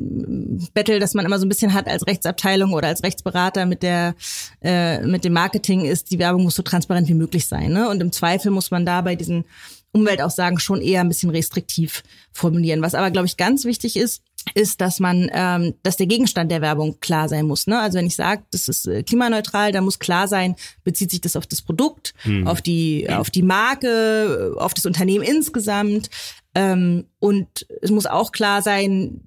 Battle, 0.73 0.99
das 0.99 1.13
man 1.13 1.25
immer 1.25 1.39
so 1.39 1.45
ein 1.45 1.49
bisschen 1.49 1.73
hat 1.73 1.87
als 1.87 2.05
Rechtsabteilung 2.05 2.73
oder 2.73 2.87
als 2.87 3.03
Rechtsberater 3.03 3.65
mit 3.65 3.83
der 3.83 4.15
äh, 4.61 5.05
mit 5.05 5.23
dem 5.23 5.33
Marketing 5.33 5.85
ist, 5.85 6.11
die 6.11 6.19
Werbung 6.19 6.43
muss 6.43 6.55
so 6.55 6.63
transparent 6.63 7.07
wie 7.07 7.13
möglich 7.13 7.47
sein. 7.47 7.71
Ne? 7.71 7.89
Und 7.89 8.01
im 8.01 8.11
Zweifel 8.11 8.51
muss 8.51 8.71
man 8.71 8.85
da 8.85 9.01
bei 9.01 9.15
diesen 9.15 9.45
Umweltaussagen 9.91 10.59
schon 10.59 10.81
eher 10.81 11.01
ein 11.01 11.07
bisschen 11.07 11.29
restriktiv 11.29 12.03
formulieren. 12.31 12.81
Was 12.81 12.95
aber, 12.95 13.11
glaube 13.11 13.27
ich, 13.27 13.37
ganz 13.37 13.65
wichtig 13.65 13.95
ist, 13.95 14.21
ist, 14.53 14.81
dass 14.81 14.99
man, 14.99 15.29
ähm, 15.33 15.75
dass 15.83 15.97
der 15.97 16.07
Gegenstand 16.07 16.51
der 16.51 16.61
Werbung 16.61 16.99
klar 16.99 17.27
sein 17.27 17.45
muss. 17.45 17.67
Ne? 17.67 17.79
Also 17.79 17.97
wenn 17.97 18.05
ich 18.05 18.15
sage, 18.15 18.43
das 18.51 18.67
ist 18.67 18.87
äh, 18.87 19.03
klimaneutral, 19.03 19.71
dann 19.71 19.83
muss 19.83 19.99
klar 19.99 20.27
sein, 20.27 20.55
bezieht 20.83 21.11
sich 21.11 21.21
das 21.21 21.35
auf 21.35 21.45
das 21.45 21.61
Produkt, 21.61 22.13
mhm. 22.23 22.47
auf 22.47 22.61
die, 22.61 23.09
auf 23.09 23.29
die 23.29 23.43
Marke, 23.43 24.55
auf 24.57 24.73
das 24.73 24.85
Unternehmen 24.85 25.23
insgesamt. 25.23 26.09
Ähm, 26.55 27.05
und 27.19 27.67
es 27.81 27.91
muss 27.91 28.05
auch 28.05 28.31
klar 28.31 28.61
sein, 28.61 29.21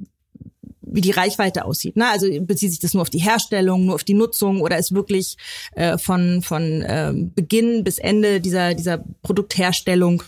wie 0.93 1.01
die 1.01 1.11
Reichweite 1.11 1.65
aussieht. 1.65 1.97
Ne? 1.97 2.09
Also 2.09 2.27
bezieht 2.41 2.71
sich 2.71 2.81
das 2.81 2.95
nur 2.95 3.03
auf 3.03 3.11
die 3.11 3.19
Herstellung, 3.19 3.87
nur 3.87 3.95
auf 3.95 4.05
die 4.05 4.15
Nutzung 4.15 4.61
oder 4.61 4.79
ist 4.79 4.95
wirklich 4.95 5.37
äh, 5.75 5.99
von, 5.99 6.43
von 6.43 6.83
äh, 6.83 7.13
Beginn 7.15 7.85
bis 7.85 7.99
Ende 7.99 8.41
dieser, 8.41 8.75
dieser 8.75 9.03
Produktherstellung 9.23 10.23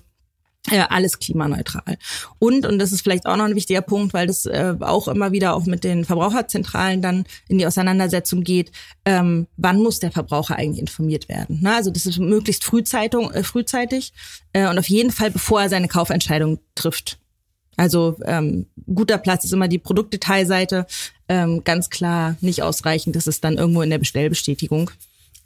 ja, 0.71 0.87
alles 0.87 1.19
klimaneutral. 1.19 1.99
Und, 2.39 2.65
und 2.65 2.79
das 2.79 2.93
ist 2.93 3.03
vielleicht 3.03 3.27
auch 3.27 3.37
noch 3.37 3.45
ein 3.45 3.55
wichtiger 3.55 3.83
Punkt, 3.83 4.15
weil 4.15 4.27
das 4.27 4.47
äh, 4.47 4.75
auch 4.81 5.09
immer 5.09 5.31
wieder 5.33 5.55
auch 5.55 5.67
mit 5.67 5.85
den 5.85 6.05
Verbraucherzentralen 6.05 7.03
dann 7.03 7.25
in 7.49 7.59
die 7.59 7.67
Auseinandersetzung 7.67 8.43
geht, 8.43 8.73
ähm, 9.05 9.47
wann 9.57 9.83
muss 9.83 10.01
der 10.01 10.11
Verbraucher 10.11 10.57
eigentlich 10.57 10.81
informiert 10.81 11.29
werden? 11.29 11.59
Na, 11.61 11.77
also 11.77 11.91
das 11.91 12.07
ist 12.07 12.19
möglichst 12.19 12.65
frühzeitig, 12.65 13.21
äh, 13.35 13.43
frühzeitig 13.43 14.15
äh, 14.53 14.67
und 14.69 14.79
auf 14.79 14.89
jeden 14.89 15.11
Fall, 15.11 15.31
bevor 15.31 15.63
er 15.63 15.69
seine 15.69 15.89
Kaufentscheidung 15.89 16.59
trifft. 16.75 17.19
Also 17.77 18.17
ähm, 18.25 18.67
guter 18.87 19.19
Platz 19.19 19.45
ist 19.45 19.53
immer 19.53 19.69
die 19.69 19.79
Produktdetailseite, 19.79 20.87
ähm, 21.29 21.65
ganz 21.65 21.91
klar 21.91 22.37
nicht 22.41 22.63
ausreichend, 22.63 23.17
das 23.17 23.27
ist 23.27 23.45
dann 23.45 23.59
irgendwo 23.59 23.83
in 23.83 23.91
der 23.91 23.99
Bestellbestätigung. 23.99 24.91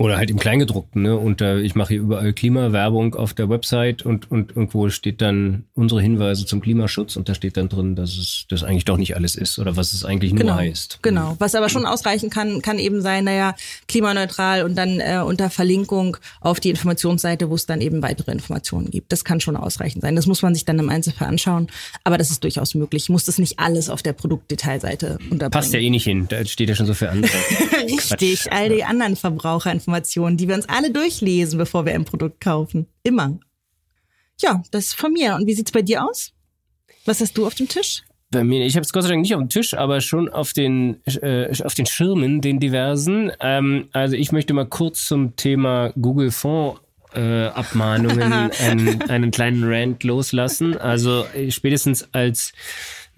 Oder 0.00 0.17
halt 0.17 0.31
im 0.31 0.38
Kleingedruckten, 0.38 1.02
ne? 1.02 1.17
Und 1.17 1.40
äh, 1.40 1.59
ich 1.59 1.75
mache 1.75 1.95
hier 1.95 2.02
überall 2.02 2.33
Klimawerbung 2.33 3.17
auf 3.17 3.35
der 3.35 3.49
Website 3.49 4.02
und, 4.02 4.31
und 4.31 4.50
irgendwo 4.50 4.90
steht 4.90 5.21
dann 5.21 5.64
unsere 5.75 6.00
Hinweise 6.00 6.47
zum 6.47 6.61
Klimaschutz 6.61 7.17
und 7.17 7.28
da 7.28 7.35
steht 7.35 7.57
dann 7.57 7.69
drin, 7.69 7.97
dass 7.97 8.17
es 8.17 8.47
das 8.49 8.62
eigentlich 8.62 8.85
doch 8.85 8.97
nicht 8.97 9.17
alles 9.17 9.35
ist 9.35 9.59
oder 9.59 9.76
was 9.76 9.93
es 9.93 10.05
eigentlich 10.05 10.33
nur 10.33 10.43
genau, 10.43 10.55
heißt. 10.55 11.00
Genau. 11.02 11.35
Was 11.40 11.57
aber 11.57 11.69
schon 11.69 11.85
ausreichen 11.85 12.31
kann, 12.31 12.62
kann 12.62 12.78
eben 12.78 13.02
sein, 13.02 13.25
naja, 13.25 13.57
klimaneutral 13.88 14.62
und 14.62 14.76
dann 14.76 15.00
äh, 15.00 15.21
unter 15.26 15.50
Verlinkung 15.50 16.17
auf 16.40 16.61
die 16.61 16.71
Informationsseite, 16.71 17.50
wo 17.50 17.57
es 17.57 17.67
dann 17.67 17.81
eben 17.81 18.00
weitere 18.00 18.31
Informationen 18.31 18.93
gibt. 18.93 19.11
Das 19.11 19.25
kann 19.25 19.40
schon 19.40 19.57
ausreichend 19.57 20.02
sein. 20.02 20.14
Das 20.14 20.28
muss 20.28 20.43
man 20.43 20.55
sich 20.55 20.64
dann 20.64 20.78
im 20.78 20.90
Einzelfall 20.90 21.26
anschauen. 21.26 21.67
Aber 22.05 22.19
das 22.19 22.31
ist 22.31 22.45
durchaus 22.45 22.76
möglich. 22.76 23.02
Ich 23.02 23.09
muss 23.09 23.25
das 23.25 23.38
nicht 23.38 23.59
alles 23.59 23.90
auf 23.90 24.05
der 24.05 24.12
Produktdetailseite 24.12 25.19
unterbringen. 25.28 25.50
Passt 25.50 25.75
ja 25.75 25.81
eh 25.81 25.90
nicht 25.90 26.05
hin. 26.05 26.26
Da 26.28 26.45
steht 26.45 26.69
ja 26.69 26.76
schon 26.76 26.87
so 26.87 26.95
viel 26.95 27.09
andere. 27.09 27.33
Richtig. 27.83 28.52
All 28.52 28.69
die 28.69 28.85
anderen 28.85 29.17
Verbraucherinformationen 29.17 29.88
Informationen, 29.88 30.37
die 30.37 30.47
wir 30.49 30.54
uns 30.54 30.68
alle 30.68 30.90
durchlesen, 30.90 31.59
bevor 31.59 31.87
wir 31.87 31.95
ein 31.95 32.04
Produkt 32.04 32.42
kaufen. 32.42 32.87
Immer. 33.02 33.38
Ja, 34.40 34.62
das 34.71 34.87
ist 34.87 34.95
von 34.95 35.12
mir. 35.12 35.35
Und 35.35 35.47
wie 35.47 35.54
sieht's 35.54 35.73
bei 35.73 35.80
dir 35.80 36.04
aus? 36.04 36.33
Was 37.07 37.21
hast 37.21 37.38
du 37.38 37.47
auf 37.47 37.54
dem 37.54 37.68
Tisch? 37.68 38.02
Bei 38.30 38.45
mir, 38.45 38.66
ich 38.66 38.76
habe 38.76 38.85
es 38.85 38.92
Gott 38.92 39.04
sei 39.04 39.09
Dank 39.09 39.23
nicht 39.23 39.35
auf 39.35 39.40
dem 39.40 39.49
Tisch, 39.49 39.73
aber 39.73 40.02
schon 40.02 40.28
auf 40.28 40.52
den 40.52 41.02
äh, 41.07 41.50
auf 41.64 41.75
den 41.75 41.87
Schirmen, 41.87 42.42
den 42.42 42.61
diversen. 42.61 43.33
Ähm, 43.40 43.88
also 43.92 44.14
ich 44.16 44.30
möchte 44.30 44.52
mal 44.52 44.66
kurz 44.66 45.07
zum 45.07 45.35
Thema 45.37 45.95
Google 45.99 46.30
Fonds 46.30 46.78
äh, 47.14 47.47
Abmahnungen 47.47 48.30
einen, 48.61 49.00
einen 49.09 49.30
kleinen 49.30 49.64
Rant 49.64 50.04
loslassen. 50.04 50.76
Also 50.76 51.25
äh, 51.35 51.50
spätestens 51.50 52.07
als 52.12 52.52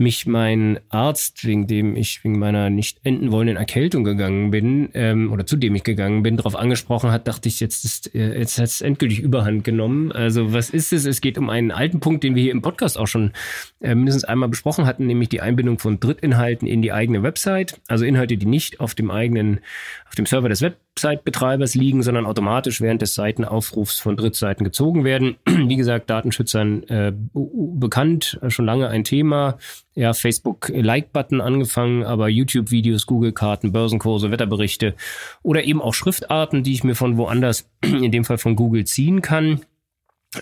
mich 0.01 0.27
mein 0.27 0.81
Arzt, 0.89 1.45
wegen 1.45 1.67
dem 1.67 1.95
ich 1.95 2.25
wegen 2.25 2.39
meiner 2.39 2.71
nicht 2.71 2.99
enden 3.05 3.31
wollenden 3.31 3.57
Erkältung 3.57 4.03
gegangen 4.03 4.51
bin, 4.51 4.89
ähm, 4.95 5.31
oder 5.31 5.47
zu 5.47 5.57
dem 5.57 5.75
ich 5.75 5.85
gegangen 5.85 6.23
bin, 6.23 6.39
darauf 6.39 6.57
angesprochen 6.57 7.13
hat, 7.13 7.29
dachte 7.29 7.49
ich, 7.49 7.61
jetzt 7.61 7.85
ist 7.85 8.15
äh, 8.15 8.39
jetzt 8.39 8.59
hat 8.59 8.65
es 8.65 8.81
endgültig 8.81 9.21
Überhand 9.21 9.63
genommen. 9.63 10.11
Also 10.11 10.53
was 10.55 10.71
ist 10.71 10.93
es? 10.93 11.05
Es 11.05 11.21
geht 11.21 11.37
um 11.37 11.51
einen 11.51 11.71
alten 11.71 12.01
Punkt, 12.01 12.25
den 12.25 12.35
wir 12.35 12.43
hier 12.43 12.53
im 12.53 12.63
Podcast 12.63 12.99
auch 12.99 13.07
schon 13.07 13.33
äh, 13.81 13.95
mindestens 13.95 14.25
einmal 14.25 14.49
besprochen 14.49 14.87
hatten, 14.87 15.07
nämlich 15.07 15.29
die 15.29 15.43
Einbindung 15.43 15.79
von 15.79 16.01
Drittinhalten 16.01 16.67
in 16.67 16.81
die 16.81 16.93
eigene 16.93 17.23
Website. 17.23 17.79
Also 17.87 18.07
Inhalte, 18.07 18.39
die 18.39 18.47
nicht 18.47 18.81
auf 18.81 18.95
dem 18.95 19.11
eigenen, 19.11 19.61
auf 20.11 20.17
dem 20.17 20.27
Server 20.27 20.49
des 20.49 20.61
Website-Betreibers 20.61 21.77
liegen, 21.77 22.03
sondern 22.03 22.27
automatisch 22.27 22.81
während 22.81 23.01
des 23.01 23.15
Seitenaufrufs 23.15 24.01
von 24.01 24.17
Drittseiten 24.17 24.65
gezogen 24.65 25.05
werden. 25.05 25.37
Wie 25.47 25.77
gesagt, 25.77 26.11
Datenschützern 26.11 26.83
äh, 26.89 27.13
bekannt, 27.15 28.41
schon 28.49 28.67
lange 28.67 28.89
ein 28.89 29.05
Thema 29.05 29.59
ja, 29.95 30.13
Facebook-Like-Button 30.13 31.41
angefangen, 31.41 32.03
aber 32.03 32.29
YouTube-Videos, 32.29 33.07
Google-Karten, 33.07 33.71
Börsenkurse, 33.71 34.33
Wetterberichte 34.33 34.97
oder 35.45 35.63
eben 35.63 35.81
auch 35.81 35.95
Schriftarten, 35.95 36.65
die 36.65 36.73
ich 36.73 36.83
mir 36.83 36.97
von 36.97 37.17
woanders, 37.17 37.71
in 37.85 38.11
dem 38.11 38.25
Fall 38.25 38.39
von 38.39 38.57
Google, 38.57 38.85
ziehen 38.87 39.23
kann 39.23 39.61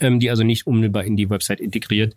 ähm, 0.01 0.21
die 0.21 0.31
also 0.31 0.45
nicht 0.45 0.67
unmittelbar 0.67 1.05
in 1.05 1.17
die 1.17 1.31
Website 1.31 1.61
integriert 1.61 2.17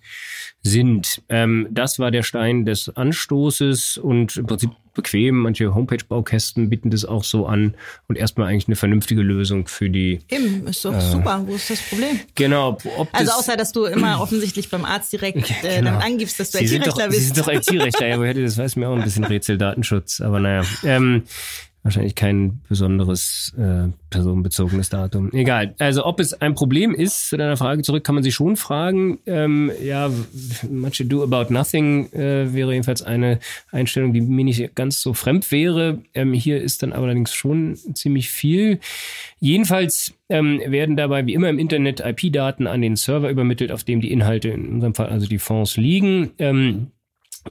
sind. 0.61 1.21
Ähm, 1.29 1.67
das 1.71 1.99
war 1.99 2.11
der 2.11 2.23
Stein 2.23 2.65
des 2.65 2.89
Anstoßes 2.95 3.97
und 3.97 4.37
im 4.37 4.45
Prinzip 4.45 4.71
bequem. 4.93 5.37
Manche 5.37 5.73
Homepage-Baukästen 5.73 6.69
bieten 6.69 6.89
das 6.91 7.05
auch 7.05 7.23
so 7.23 7.45
an 7.47 7.75
und 8.07 8.17
erstmal 8.17 8.49
eigentlich 8.49 8.67
eine 8.67 8.75
vernünftige 8.75 9.21
Lösung 9.21 9.67
für 9.67 9.89
die. 9.89 10.19
Eben, 10.29 10.67
ist 10.67 10.83
doch 10.83 10.93
äh, 10.93 11.01
super. 11.01 11.43
Wo 11.45 11.55
ist 11.55 11.69
das 11.69 11.81
Problem? 11.81 12.19
Genau. 12.35 12.77
also 13.13 13.31
außer, 13.31 13.55
dass 13.55 13.71
du 13.71 13.85
immer 13.85 14.21
offensichtlich 14.21 14.69
beim 14.69 14.85
Arzt 14.85 15.13
direkt 15.13 15.49
äh, 15.63 15.77
genau. 15.77 15.91
damit 15.91 16.05
angibst, 16.05 16.39
dass 16.39 16.51
du 16.51 16.59
IT-Rechtler 16.59 17.07
bist. 17.07 17.19
Sie 17.19 17.25
sind 17.27 17.37
doch 17.37 17.47
IT-Rechtler, 17.47 18.07
ja, 18.07 18.19
woher 18.19 18.33
das 18.33 18.57
weiß 18.57 18.75
mir 18.75 18.89
auch 18.89 18.95
ein 18.95 19.03
bisschen 19.03 19.23
Rätsel 19.23 19.57
Datenschutz, 19.57 20.19
aber 20.21 20.39
naja. 20.39 20.63
Ähm, 20.83 21.23
wahrscheinlich 21.83 22.13
kein 22.15 22.61
besonderes 22.69 23.53
äh, 23.57 23.89
personenbezogenes 24.09 24.89
Datum. 24.89 25.31
Egal. 25.33 25.73
Also 25.79 26.05
ob 26.05 26.19
es 26.19 26.33
ein 26.33 26.53
Problem 26.53 26.93
ist, 26.93 27.29
zu 27.29 27.37
deiner 27.37 27.57
Frage 27.57 27.81
zurück, 27.81 28.03
kann 28.03 28.15
man 28.15 28.23
sich 28.23 28.35
schon 28.35 28.55
fragen. 28.55 29.19
Ähm, 29.25 29.71
ja, 29.81 30.11
much 30.69 31.01
ado 31.01 31.23
about 31.23 31.51
nothing 31.51 32.11
äh, 32.13 32.53
wäre 32.53 32.73
jedenfalls 32.73 33.01
eine 33.01 33.39
Einstellung, 33.71 34.13
die 34.13 34.21
mir 34.21 34.45
nicht 34.45 34.75
ganz 34.75 35.01
so 35.01 35.13
fremd 35.13 35.51
wäre. 35.51 35.99
Ähm, 36.13 36.33
hier 36.33 36.61
ist 36.61 36.83
dann 36.83 36.93
allerdings 36.93 37.33
schon 37.33 37.75
ziemlich 37.75 38.29
viel. 38.29 38.79
Jedenfalls 39.39 40.13
ähm, 40.29 40.61
werden 40.67 40.95
dabei 40.95 41.25
wie 41.25 41.33
immer 41.33 41.49
im 41.49 41.57
Internet 41.57 41.99
IP-Daten 41.99 42.67
an 42.67 42.81
den 42.81 42.95
Server 42.95 43.29
übermittelt, 43.29 43.71
auf 43.71 43.83
dem 43.83 44.01
die 44.01 44.11
Inhalte, 44.11 44.49
in 44.49 44.69
unserem 44.69 44.93
Fall 44.93 45.07
also 45.07 45.27
die 45.27 45.39
Fonds 45.39 45.77
liegen. 45.77 46.31
Ähm, 46.37 46.91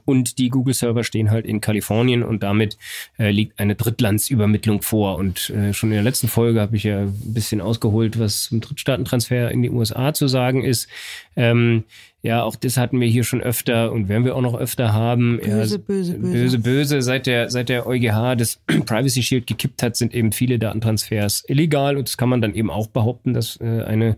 und 0.05 0.37
die 0.37 0.49
Google-Server 0.49 1.03
stehen 1.03 1.31
halt 1.31 1.45
in 1.45 1.61
Kalifornien 1.61 2.23
und 2.23 2.43
damit 2.43 2.77
äh, 3.17 3.31
liegt 3.31 3.59
eine 3.59 3.75
Drittlandsübermittlung 3.75 4.81
vor. 4.81 5.17
Und 5.17 5.49
äh, 5.49 5.73
schon 5.73 5.89
in 5.89 5.95
der 5.95 6.03
letzten 6.03 6.27
Folge 6.27 6.61
habe 6.61 6.75
ich 6.75 6.83
ja 6.83 7.01
ein 7.01 7.33
bisschen 7.33 7.61
ausgeholt, 7.61 8.19
was 8.19 8.43
zum 8.43 8.61
Drittstaatentransfer 8.61 9.51
in 9.51 9.61
die 9.61 9.69
USA 9.69 10.13
zu 10.13 10.27
sagen 10.27 10.63
ist. 10.63 10.87
Ähm, 11.35 11.83
ja, 12.23 12.43
auch 12.43 12.55
das 12.55 12.77
hatten 12.77 12.99
wir 12.99 13.07
hier 13.07 13.23
schon 13.23 13.41
öfter 13.41 13.91
und 13.91 14.07
werden 14.07 14.25
wir 14.25 14.35
auch 14.35 14.41
noch 14.41 14.53
öfter 14.53 14.93
haben. 14.93 15.39
Böse, 15.39 15.77
ja, 15.77 15.81
böse, 15.85 16.13
böse. 16.13 16.17
Böse, 16.17 16.59
böse. 16.59 17.01
Seit 17.01 17.25
der, 17.25 17.49
seit 17.49 17.69
der 17.69 17.87
EuGH 17.87 18.35
das 18.35 18.55
Privacy 18.85 19.23
Shield 19.23 19.47
gekippt 19.47 19.81
hat, 19.81 19.95
sind 19.95 20.13
eben 20.13 20.31
viele 20.31 20.59
Datentransfers 20.59 21.43
illegal 21.47 21.97
und 21.97 22.07
das 22.07 22.17
kann 22.17 22.29
man 22.29 22.41
dann 22.41 22.53
eben 22.53 22.69
auch 22.69 22.87
behaupten, 22.87 23.33
dass 23.33 23.59
äh, 23.59 23.83
eine 23.83 24.17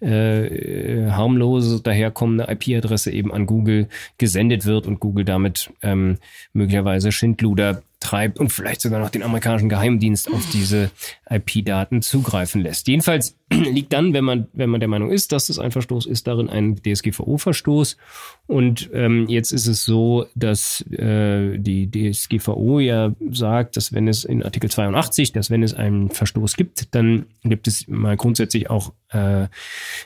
äh, 0.00 1.10
harmlose, 1.10 1.80
daherkommende 1.82 2.46
IP-Adresse 2.48 3.10
eben 3.10 3.32
an 3.32 3.46
Google 3.46 3.88
gesendet 4.18 4.64
wird 4.64 4.86
und 4.86 5.00
Google 5.00 5.24
damit 5.24 5.70
ähm, 5.82 6.18
möglicherweise 6.52 7.10
Schindluder 7.10 7.82
treibt 8.02 8.38
und 8.38 8.50
vielleicht 8.50 8.80
sogar 8.80 9.00
noch 9.00 9.10
den 9.10 9.22
amerikanischen 9.22 9.68
Geheimdienst 9.68 10.30
auf 10.32 10.44
diese 10.52 10.90
IP-Daten 11.30 12.02
zugreifen 12.02 12.60
lässt. 12.60 12.88
Jedenfalls 12.88 13.36
liegt 13.72 13.92
dann, 13.92 14.12
wenn 14.12 14.24
man, 14.24 14.48
wenn 14.52 14.70
man 14.70 14.80
der 14.80 14.88
Meinung 14.88 15.10
ist, 15.10 15.32
dass 15.32 15.46
das 15.46 15.58
ein 15.58 15.70
Verstoß 15.70 16.06
ist, 16.06 16.26
darin 16.26 16.48
ein 16.48 16.76
DSGVO-Verstoß. 16.76 17.96
Und 18.46 18.90
ähm, 18.92 19.26
jetzt 19.28 19.52
ist 19.52 19.66
es 19.66 19.84
so, 19.84 20.26
dass 20.34 20.82
äh, 20.90 21.58
die 21.58 21.90
DSGVO 21.90 22.80
ja 22.80 23.12
sagt, 23.30 23.76
dass 23.76 23.92
wenn 23.92 24.08
es 24.08 24.24
in 24.24 24.42
Artikel 24.42 24.70
82, 24.70 25.32
dass 25.32 25.50
wenn 25.50 25.62
es 25.62 25.74
einen 25.74 26.10
Verstoß 26.10 26.56
gibt, 26.56 26.94
dann 26.94 27.26
gibt 27.44 27.68
es 27.68 27.86
mal 27.88 28.16
grundsätzlich 28.16 28.70
auch 28.70 28.92
äh, 29.10 29.48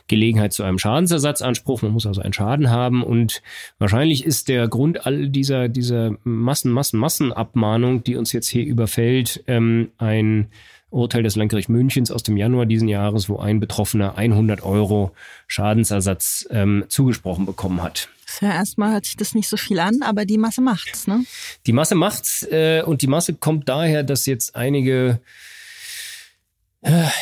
Gelegenheit 0.09 0.53
zu 0.53 0.63
einem 0.63 0.79
Schadensersatzanspruch. 0.79 1.83
Man 1.83 1.93
muss 1.93 2.07
also 2.07 2.21
einen 2.21 2.33
Schaden 2.33 2.71
haben. 2.71 3.03
Und 3.03 3.43
wahrscheinlich 3.79 4.25
ist 4.25 4.49
der 4.49 4.69
Grund 4.69 5.07
all 5.07 5.29
dieser, 5.29 5.69
dieser 5.69 6.17
Massen, 6.25 6.73
Massen, 6.73 6.99
Massenabmahnung, 6.99 8.05
die 8.05 8.17
uns 8.17 8.33
jetzt 8.33 8.49
hier 8.49 8.65
überfällt, 8.65 9.43
ähm, 9.47 9.91
ein 9.99 10.49
Urteil 10.97 11.23
des 11.23 11.37
Landgerichts 11.37 11.69
Münchens 11.69 12.11
aus 12.11 12.23
dem 12.23 12.37
Januar 12.37 12.67
diesen 12.67 12.89
Jahres, 12.89 13.29
wo 13.29 13.39
ein 13.39 13.61
Betroffener 13.61 14.17
100 14.17 14.63
Euro 14.63 15.13
Schadensersatz 15.47 16.47
ähm, 16.51 16.85
zugesprochen 16.89 17.47
bekommen 17.47 17.83
hat. 17.83 18.09
Ja, 18.41 18.53
erstmal 18.53 18.93
hört 18.93 19.05
sich 19.05 19.17
das 19.17 19.35
nicht 19.35 19.49
so 19.49 19.57
viel 19.57 19.79
an, 19.79 20.03
aber 20.03 20.25
die 20.25 20.39
Masse 20.39 20.61
macht's, 20.61 21.07
ne? 21.07 21.25
Die 21.67 21.73
Masse 21.73 21.95
macht's 21.95 22.43
äh, 22.51 22.83
und 22.85 23.03
die 23.03 23.07
Masse 23.07 23.35
kommt 23.35 23.69
daher, 23.69 24.03
dass 24.03 24.27
jetzt 24.27 24.57
einige 24.57 25.21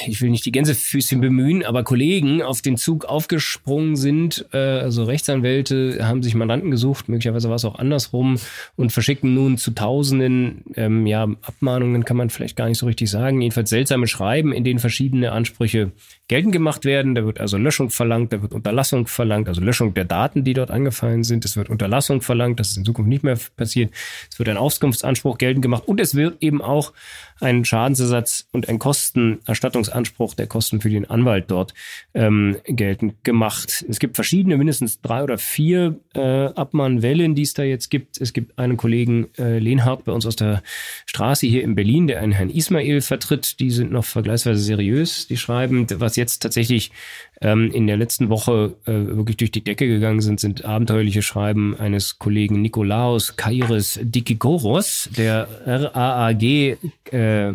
ich 0.06 0.21
will 0.21 0.30
nicht 0.30 0.44
die 0.44 0.52
Gänsefüßchen 0.52 1.21
bemühen, 1.21 1.64
aber 1.64 1.85
Kollegen 1.85 2.42
auf 2.42 2.61
den 2.61 2.76
Zug 2.76 3.06
aufgesprungen 3.06 3.97
sind, 3.97 4.47
äh, 4.52 4.59
also 4.59 5.04
Rechtsanwälte 5.04 6.06
haben 6.06 6.23
sich 6.23 6.35
Mandanten 6.35 6.71
gesucht, 6.71 7.09
möglicherweise 7.09 7.49
war 7.49 7.56
es 7.56 7.64
auch 7.64 7.78
andersrum 7.78 8.38
und 8.76 8.92
verschicken 8.92 9.35
nun 9.35 9.56
zu 9.56 9.71
Tausenden, 9.71 10.64
ähm, 10.76 11.06
ja, 11.06 11.28
Abmahnungen 11.42 12.04
kann 12.04 12.16
man 12.16 12.30
vielleicht 12.30 12.56
gar 12.56 12.68
nicht 12.68 12.78
so 12.78 12.87
richtig 12.87 13.11
sagen, 13.11 13.40
jedenfalls 13.40 13.71
seltsame 13.71 14.06
Schreiben, 14.06 14.52
in 14.52 14.64
denen 14.64 14.78
verschiedene 14.78 15.33
Ansprüche 15.33 15.92
geltend 16.28 16.52
gemacht 16.52 16.85
werden. 16.85 17.14
Da 17.14 17.25
wird 17.25 17.40
also 17.40 17.56
Löschung 17.56 17.90
verlangt, 17.90 18.33
da 18.33 18.42
wird 18.42 18.52
Unterlassung 18.52 19.06
verlangt, 19.06 19.49
also 19.49 19.61
Löschung 19.61 19.94
der 19.94 20.04
Daten, 20.04 20.44
die 20.44 20.54
dort 20.54 20.71
angefallen 20.71 21.25
sind. 21.25 21.44
Es 21.44 21.56
wird 21.56 21.68
Unterlassung 21.71 22.23
verlangt, 22.23 22.61
dass 22.61 22.71
es 22.71 22.76
in 22.76 22.85
Zukunft 22.85 23.09
nicht 23.09 23.25
mehr 23.25 23.38
passiert. 23.56 23.92
Es 24.30 24.38
wird 24.38 24.49
ein 24.49 24.56
Auskunftsanspruch 24.56 25.38
geltend 25.38 25.62
gemacht 25.62 25.85
und 25.87 26.00
es 26.00 26.14
wird 26.14 26.42
eben 26.42 26.62
auch 26.62 26.92
ein 27.40 27.64
Schadensersatz 27.64 28.47
und 28.52 28.68
ein 28.68 28.78
Kostenerstattungsanspruch 29.54 30.34
der 30.34 30.46
Kosten 30.46 30.80
für 30.80 30.90
den 30.90 31.08
Anwalt 31.08 31.44
dort 31.49 31.75
ähm, 32.12 32.56
geltend 32.66 33.23
gemacht. 33.25 33.84
Es 33.88 33.99
gibt 33.99 34.16
verschiedene, 34.16 34.56
mindestens 34.56 35.00
drei 35.00 35.23
oder 35.23 35.38
vier 35.38 36.00
äh, 36.14 36.46
Abmahnwellen, 36.46 37.34
die 37.34 37.42
es 37.42 37.54
da 37.54 37.62
jetzt 37.62 37.88
gibt. 37.88 38.20
Es 38.20 38.32
gibt 38.32 38.58
einen 38.58 38.76
Kollegen 38.76 39.28
äh, 39.38 39.58
Lehnhardt 39.58 40.04
bei 40.04 40.12
uns 40.12 40.26
aus 40.26 40.37
der 40.37 40.62
Straße 41.06 41.46
hier 41.46 41.62
in 41.62 41.75
Berlin, 41.76 42.08
der 42.08 42.20
einen 42.20 42.32
Herrn 42.32 42.50
Ismail 42.50 43.00
vertritt. 43.00 43.61
Die 43.61 43.70
sind 43.70 43.92
noch 43.92 44.04
vergleichsweise 44.04 44.61
seriös. 44.61 45.28
Die 45.28 45.37
schreiben, 45.37 45.87
was 46.00 46.16
jetzt 46.16 46.40
tatsächlich 46.40 46.90
ähm, 47.40 47.70
in 47.73 47.87
der 47.87 47.96
letzten 47.96 48.28
Woche 48.30 48.75
äh, 48.87 48.92
wirklich 48.92 49.37
durch 49.37 49.50
die 49.50 49.62
Decke 49.62 49.87
gegangen 49.87 50.20
sind, 50.20 50.40
sind 50.40 50.64
abenteuerliche 50.64 51.23
Schreiben 51.23 51.76
eines 51.78 52.18
Kollegen 52.18 52.62
Nikolaos 52.62 53.37
Kairis 53.37 54.00
Dikigoros, 54.02 55.11
der 55.16 55.49
RAAG 55.66 56.42
äh, 57.12 57.52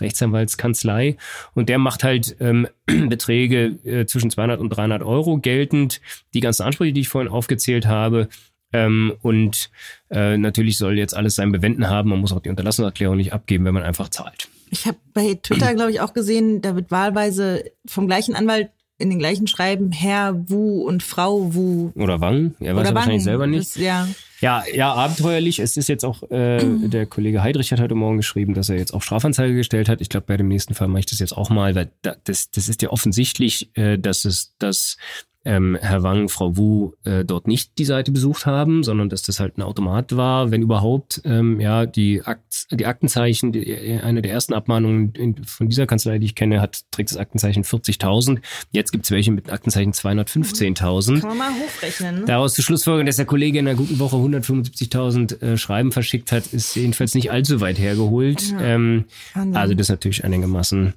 Rechtsanwaltskanzlei. 0.00 1.16
Und 1.54 1.68
der 1.68 1.78
macht 1.78 2.04
halt 2.04 2.36
ähm, 2.40 2.66
Beträge 2.86 3.78
äh, 3.84 4.06
zwischen 4.06 4.30
200 4.30 4.60
und 4.60 4.70
300 4.70 5.02
Euro 5.02 5.38
geltend. 5.38 6.00
Die 6.34 6.40
ganzen 6.40 6.62
Ansprüche, 6.62 6.92
die 6.92 7.02
ich 7.02 7.08
vorhin 7.08 7.30
aufgezählt 7.30 7.86
habe, 7.86 8.28
ähm, 8.72 9.14
und 9.22 9.70
äh, 10.10 10.36
natürlich 10.36 10.78
soll 10.78 10.96
jetzt 10.96 11.16
alles 11.16 11.34
sein 11.34 11.52
Bewenden 11.52 11.88
haben. 11.88 12.10
Man 12.10 12.20
muss 12.20 12.32
auch 12.32 12.40
die 12.40 12.50
Unterlassungserklärung 12.50 13.16
nicht 13.16 13.32
abgeben, 13.32 13.64
wenn 13.64 13.74
man 13.74 13.82
einfach 13.82 14.08
zahlt. 14.08 14.48
Ich 14.70 14.86
habe 14.86 14.98
bei 15.12 15.34
Twitter, 15.42 15.74
glaube 15.74 15.90
ich, 15.90 16.00
auch 16.00 16.12
gesehen, 16.12 16.62
da 16.62 16.76
wird 16.76 16.92
wahlweise 16.92 17.64
vom 17.86 18.06
gleichen 18.06 18.36
Anwalt 18.36 18.70
in 19.00 19.10
den 19.10 19.18
gleichen 19.18 19.46
Schreiben 19.46 19.92
Herr 19.92 20.48
Wu 20.48 20.82
und 20.82 21.02
Frau 21.02 21.54
Wu. 21.54 21.90
Oder 21.94 22.20
Wang, 22.20 22.54
er 22.60 22.74
weiß 22.74 22.80
Oder 22.80 22.90
er 22.90 22.94
wahrscheinlich 22.94 23.24
selber 23.24 23.46
nicht. 23.46 23.76
Das, 23.76 23.82
ja. 23.82 24.08
Ja, 24.40 24.64
ja, 24.72 24.94
abenteuerlich. 24.94 25.58
Es 25.58 25.76
ist 25.76 25.88
jetzt 25.88 26.04
auch, 26.04 26.22
äh, 26.30 26.58
der 26.88 27.06
Kollege 27.06 27.42
Heidrich 27.42 27.72
hat 27.72 27.80
heute 27.80 27.94
Morgen 27.94 28.16
geschrieben, 28.16 28.54
dass 28.54 28.68
er 28.68 28.76
jetzt 28.76 28.94
auch 28.94 29.02
Strafanzeige 29.02 29.54
gestellt 29.54 29.88
hat. 29.88 30.00
Ich 30.00 30.08
glaube, 30.08 30.26
bei 30.26 30.36
dem 30.36 30.48
nächsten 30.48 30.74
Fall 30.74 30.88
mache 30.88 31.00
ich 31.00 31.06
das 31.06 31.18
jetzt 31.18 31.36
auch 31.36 31.50
mal, 31.50 31.74
weil 31.74 31.90
da, 32.02 32.16
das, 32.24 32.50
das 32.50 32.68
ist 32.68 32.82
ja 32.82 32.90
offensichtlich, 32.90 33.76
äh, 33.76 33.98
dass 33.98 34.24
es, 34.24 34.54
dass 34.58 34.96
ähm, 35.44 35.78
Herr 35.80 36.02
Wang, 36.02 36.28
Frau 36.28 36.56
Wu 36.56 36.92
äh, 37.04 37.24
dort 37.24 37.46
nicht 37.46 37.78
die 37.78 37.86
Seite 37.86 38.12
besucht 38.12 38.44
haben, 38.44 38.82
sondern 38.82 39.08
dass 39.08 39.22
das 39.22 39.40
halt 39.40 39.56
ein 39.56 39.62
Automat 39.62 40.14
war, 40.14 40.50
wenn 40.50 40.60
überhaupt. 40.60 41.22
Ähm, 41.24 41.60
ja, 41.60 41.86
die, 41.86 42.22
Akt, 42.22 42.66
die 42.70 42.84
Aktenzeichen, 42.84 43.52
die, 43.52 44.00
eine 44.02 44.20
der 44.20 44.32
ersten 44.32 44.52
Abmahnungen 44.52 45.14
in, 45.14 45.42
von 45.44 45.68
dieser 45.68 45.86
Kanzlei, 45.86 46.18
die 46.18 46.26
ich 46.26 46.34
kenne, 46.34 46.60
hat 46.60 46.82
trägt 46.90 47.10
das 47.10 47.16
Aktenzeichen 47.16 47.64
40.000. 47.64 48.40
Jetzt 48.70 48.92
gibt's 48.92 49.10
welche 49.10 49.32
mit 49.32 49.50
Aktenzeichen 49.50 49.92
215.000. 49.92 51.20
Kann 51.20 51.28
man 51.30 51.38
mal 51.38 51.52
hochrechnen. 51.52 52.20
Ne? 52.20 52.24
Daraus 52.26 52.54
zu 52.54 52.62
Schlussfolgerung, 52.62 53.06
dass 53.06 53.16
der 53.16 53.24
Kollege 53.24 53.58
in 53.58 53.66
einer 53.66 53.76
guten 53.78 53.98
Woche 53.98 54.16
175.000 54.16 55.40
äh, 55.40 55.56
Schreiben 55.56 55.90
verschickt 55.90 56.32
hat, 56.32 56.48
ist 56.48 56.76
jedenfalls 56.76 57.14
nicht 57.14 57.30
allzu 57.30 57.62
weit 57.62 57.78
hergeholt. 57.78 58.50
Ja. 58.50 58.60
Ähm, 58.60 59.06
also 59.34 59.72
das 59.72 59.86
ist 59.86 59.90
natürlich 59.90 60.22
einigermaßen 60.22 60.92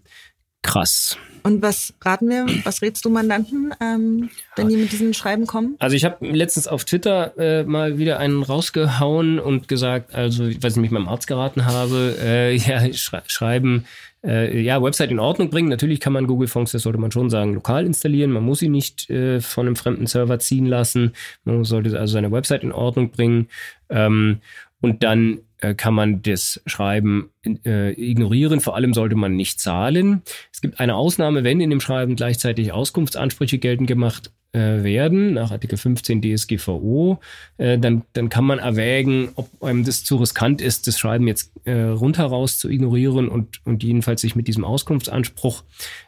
krass. 0.63 1.17
Und 1.43 1.61
was 1.61 1.93
raten 2.01 2.29
wir, 2.29 2.45
was 2.63 2.81
rätst 2.81 3.03
du 3.03 3.09
Mandanten, 3.09 3.73
ähm, 3.81 4.29
wenn 4.55 4.69
die 4.69 4.77
mit 4.77 4.91
diesen 4.91 5.13
Schreiben 5.13 5.45
kommen? 5.45 5.75
Also 5.79 5.95
ich 5.95 6.05
habe 6.05 6.25
letztens 6.25 6.67
auf 6.67 6.85
Twitter 6.85 7.37
äh, 7.37 7.63
mal 7.63 7.97
wieder 7.97 8.17
einen 8.19 8.43
rausgehauen 8.43 9.39
und 9.39 9.67
gesagt, 9.67 10.15
also 10.15 10.45
ich 10.45 10.61
mich 10.77 10.91
meinem 10.91 11.09
Arzt 11.09 11.27
geraten 11.27 11.65
habe, 11.65 12.15
äh, 12.21 12.55
ja, 12.55 12.93
schrei 12.93 13.21
schreiben, 13.27 13.85
äh, 14.23 14.61
ja, 14.61 14.81
Website 14.81 15.11
in 15.11 15.19
Ordnung 15.19 15.49
bringen. 15.49 15.67
Natürlich 15.67 15.99
kann 15.99 16.13
man 16.13 16.27
Google 16.27 16.47
Fonts, 16.47 16.71
das 16.71 16.83
sollte 16.83 16.99
man 16.99 17.11
schon 17.11 17.29
sagen, 17.29 17.53
lokal 17.53 17.85
installieren. 17.85 18.31
Man 18.31 18.43
muss 18.43 18.59
sie 18.59 18.69
nicht 18.69 19.09
äh, 19.09 19.41
von 19.41 19.67
einem 19.67 19.75
fremden 19.75 20.07
Server 20.07 20.39
ziehen 20.39 20.65
lassen. 20.65 21.11
Man 21.43 21.65
sollte 21.65 21.99
also 21.99 22.13
seine 22.13 22.31
Website 22.31 22.63
in 22.63 22.71
Ordnung 22.71 23.11
bringen. 23.11 23.49
Ähm, 23.89 24.39
und 24.79 25.03
dann 25.03 25.39
kann 25.73 25.93
man 25.93 26.21
das 26.21 26.61
Schreiben 26.65 27.29
äh, 27.65 27.93
ignorieren. 27.93 28.59
Vor 28.59 28.75
allem 28.75 28.93
sollte 28.93 29.15
man 29.15 29.35
nicht 29.35 29.59
zahlen. 29.59 30.21
Es 30.51 30.61
gibt 30.61 30.79
eine 30.79 30.95
Ausnahme, 30.95 31.43
wenn 31.43 31.61
in 31.61 31.69
dem 31.69 31.81
Schreiben 31.81 32.15
gleichzeitig 32.15 32.71
Auskunftsansprüche 32.71 33.57
geltend 33.57 33.87
gemacht 33.87 34.31
äh, 34.53 34.83
werden, 34.83 35.33
nach 35.33 35.51
Artikel 35.51 35.77
15 35.77 36.21
DSGVO, 36.21 37.19
äh, 37.57 37.79
dann, 37.79 38.03
dann 38.13 38.29
kann 38.29 38.45
man 38.45 38.59
erwägen, 38.59 39.29
ob 39.35 39.49
einem 39.63 39.83
das 39.83 40.03
zu 40.03 40.17
riskant 40.17 40.61
ist, 40.61 40.85
das 40.85 40.99
Schreiben 40.99 41.27
jetzt 41.27 41.51
äh, 41.65 41.73
rundheraus 41.73 42.59
zu 42.59 42.69
ignorieren 42.69 43.29
und, 43.29 43.65
und 43.65 43.83
jedenfalls 43.83 44.21
sich 44.21 44.35
mit 44.35 44.47
diesem 44.47 44.63
Auskunftsanspruch 44.63 45.63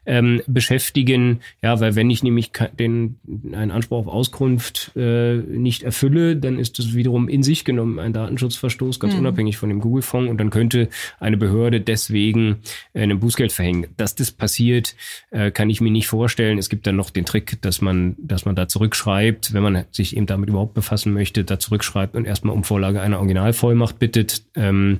ähm, 0.06 0.42
beschäftigen. 0.46 1.40
Ja, 1.64 1.80
weil 1.80 1.96
wenn 1.96 2.10
ich 2.12 2.22
nämlich 2.22 2.52
den, 2.78 3.20
einen 3.52 3.72
Anspruch 3.72 4.06
auf 4.06 4.08
Auskunft 4.08 4.92
äh, 4.96 5.38
nicht 5.38 5.82
erfülle, 5.82 6.36
dann 6.36 6.60
ist 6.60 6.78
das 6.78 6.94
wiederum 6.94 7.28
in 7.28 7.42
sich 7.42 7.66
genommen 7.66 7.98
ein 7.98 8.14
Datenschutzverstoß, 8.14 9.00
ganz 9.00 9.16
unabhängig 9.16 9.45
von 9.54 9.70
dem 9.70 9.80
Google-Fonds 9.80 10.30
und 10.30 10.38
dann 10.38 10.50
könnte 10.50 10.90
eine 11.20 11.38
Behörde 11.38 11.82
deswegen 11.82 12.58
äh, 12.94 13.04
ein 13.04 13.20
Bußgeld 13.20 13.52
verhängen. 13.52 13.88
Dass 13.98 14.16
das 14.16 14.32
passiert, 14.32 14.96
äh, 15.32 15.52
kann 15.52 15.70
ich 15.70 15.82
mir 15.82 15.92
nicht 15.92 16.08
vorstellen. 16.08 16.58
Es 16.58 16.70
gibt 16.70 16.88
dann 16.88 16.96
noch 16.96 17.10
den 17.10 17.26
Trick, 17.26 17.62
dass 17.62 17.82
man, 17.82 18.16
dass 18.18 18.46
man 18.46 18.56
da 18.56 18.68
zurückschreibt, 18.68 19.54
wenn 19.54 19.64
man 19.64 19.86
sich 19.92 20.18
eben 20.18 20.26
damit 20.26 20.50
überhaupt 20.50 20.74
befassen 20.74 21.14
möchte, 21.14 21.44
da 21.44 21.60
zurückschreibt 21.60 22.16
und 22.16 22.26
erstmal 22.26 22.56
um 22.56 22.64
Vorlage 22.64 23.02
einer 23.02 23.20
Originalvollmacht 23.20 24.00
bittet, 24.00 24.44
ähm, 24.56 25.00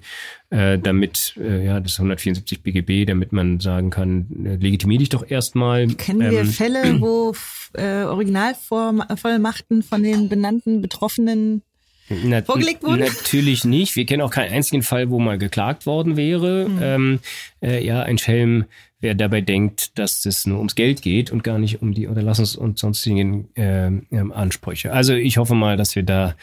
äh, 0.50 0.78
damit, 0.78 1.36
äh, 1.38 1.66
ja, 1.66 1.80
das 1.80 1.94
ist 1.94 2.00
174 2.00 2.62
BGB, 2.62 3.06
damit 3.06 3.34
man 3.34 3.60
sagen 3.60 3.90
kann, 3.90 4.28
äh, 4.46 4.56
legitimiere 4.56 5.00
dich 5.00 5.10
doch 5.10 5.30
erstmal. 5.30 5.88
Kennen 5.88 6.32
wir 6.32 6.42
Ähm, 6.42 6.48
Fälle, 6.48 7.02
wo 7.02 7.34
äh, 7.74 8.04
Originalvollmachten 8.04 9.84
von 9.84 10.04
den 10.04 10.30
benannten 10.30 10.82
Betroffenen 10.82 11.64
Na, 12.10 12.44
vorgelegt 12.44 12.84
wurden? 12.84 13.00
Natürlich 13.00 13.66
nicht. 13.66 13.96
Wir 13.96 14.06
kennen 14.06 14.22
auch 14.22 14.32
keinen 14.32 14.54
einzigen 14.54 14.84
Fall, 14.84 15.10
wo 15.10 15.20
mal 15.20 15.38
geklagt 15.38 15.86
worden 15.86 16.18
wäre. 16.18 16.70
Mhm. 16.70 16.80
Ähm, 16.82 17.20
äh, 17.62 17.84
ja, 17.84 18.04
ein 18.04 18.18
Schelm, 18.18 18.66
wer 19.00 19.16
dabei 19.16 19.42
denkt, 19.42 19.98
dass 19.98 20.26
es 20.26 20.46
nur 20.46 20.58
ums 20.58 20.76
Geld 20.76 21.02
geht 21.02 21.32
und 21.32 21.44
gar 21.44 21.58
nicht 21.58 21.82
um 21.82 21.94
die 21.94 22.08
Unterlassungs- 22.08 22.58
und 22.58 22.78
sonstigen 22.78 23.50
äh, 23.56 23.92
Ansprüche. 24.32 24.94
Also 24.94 25.14
ich 25.14 25.38
hoffe 25.38 25.56
mal, 25.56 25.78
dass 25.78 25.96
wir 25.96 26.04
da 26.04 26.36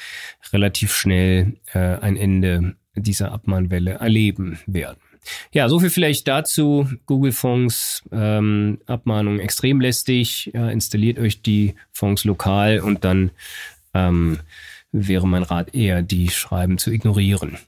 relativ 0.53 0.95
schnell 0.95 1.55
äh, 1.73 1.79
ein 1.79 2.17
Ende 2.17 2.75
dieser 2.95 3.33
Abmahnwelle 3.33 3.93
erleben 3.93 4.59
werden. 4.67 4.99
Ja, 5.53 5.69
so 5.69 5.79
viel 5.79 5.91
vielleicht 5.91 6.27
dazu. 6.27 6.89
Google-Fonds, 7.07 8.03
ähm, 8.11 8.79
Abmahnung 8.87 9.39
extrem 9.39 9.81
lästig. 9.81 10.51
Ja, 10.53 10.69
installiert 10.69 11.19
euch 11.19 11.43
die 11.43 11.75
Fonds 11.93 12.25
lokal 12.25 12.81
und 12.81 13.05
dann 13.05 13.31
ähm, 13.95 14.39
wäre 14.93 15.27
mein 15.27 15.43
Rat 15.43 15.75
eher, 15.75 16.03
die 16.03 16.29
Schreiben 16.29 16.79
zu 16.79 16.91
ignorieren. 16.91 17.59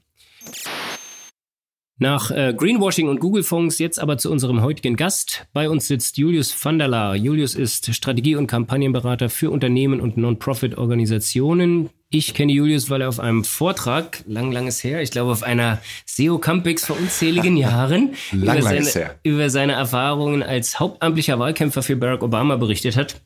Nach 1.97 2.29
äh, 2.29 2.53
Greenwashing 2.53 3.07
und 3.07 3.21
Google-Fonds 3.21 3.79
jetzt 3.79 4.01
aber 4.01 4.17
zu 4.17 4.29
unserem 4.29 4.61
heutigen 4.61 4.97
Gast. 4.97 5.47
Bei 5.53 5.69
uns 5.69 5.87
sitzt 5.87 6.17
Julius 6.17 6.53
van 6.61 6.77
der 6.77 6.89
Laar. 6.89 7.15
Julius 7.15 7.55
ist 7.55 7.95
Strategie- 7.95 8.35
und 8.35 8.47
Kampagnenberater 8.47 9.29
für 9.29 9.49
Unternehmen 9.49 10.01
und 10.01 10.17
Non-Profit-Organisationen. 10.17 11.89
Ich 12.09 12.33
kenne 12.33 12.51
Julius, 12.51 12.89
weil 12.89 12.99
er 12.99 13.07
auf 13.07 13.21
einem 13.21 13.45
Vortrag, 13.45 14.23
lang, 14.27 14.51
langes 14.51 14.83
her, 14.83 15.01
ich 15.01 15.11
glaube 15.11 15.31
auf 15.31 15.41
einer 15.41 15.79
SEO 16.05 16.37
Campix 16.37 16.85
vor 16.85 16.97
unzähligen 16.99 17.55
Jahren, 17.57 18.13
Lang, 18.33 18.57
über, 18.57 18.83
seine, 18.83 19.11
über 19.23 19.49
seine 19.49 19.73
Erfahrungen 19.73 20.43
als 20.43 20.81
hauptamtlicher 20.81 21.39
Wahlkämpfer 21.39 21.81
für 21.81 21.95
Barack 21.95 22.23
Obama 22.23 22.57
berichtet 22.57 22.97
hat. 22.97 23.21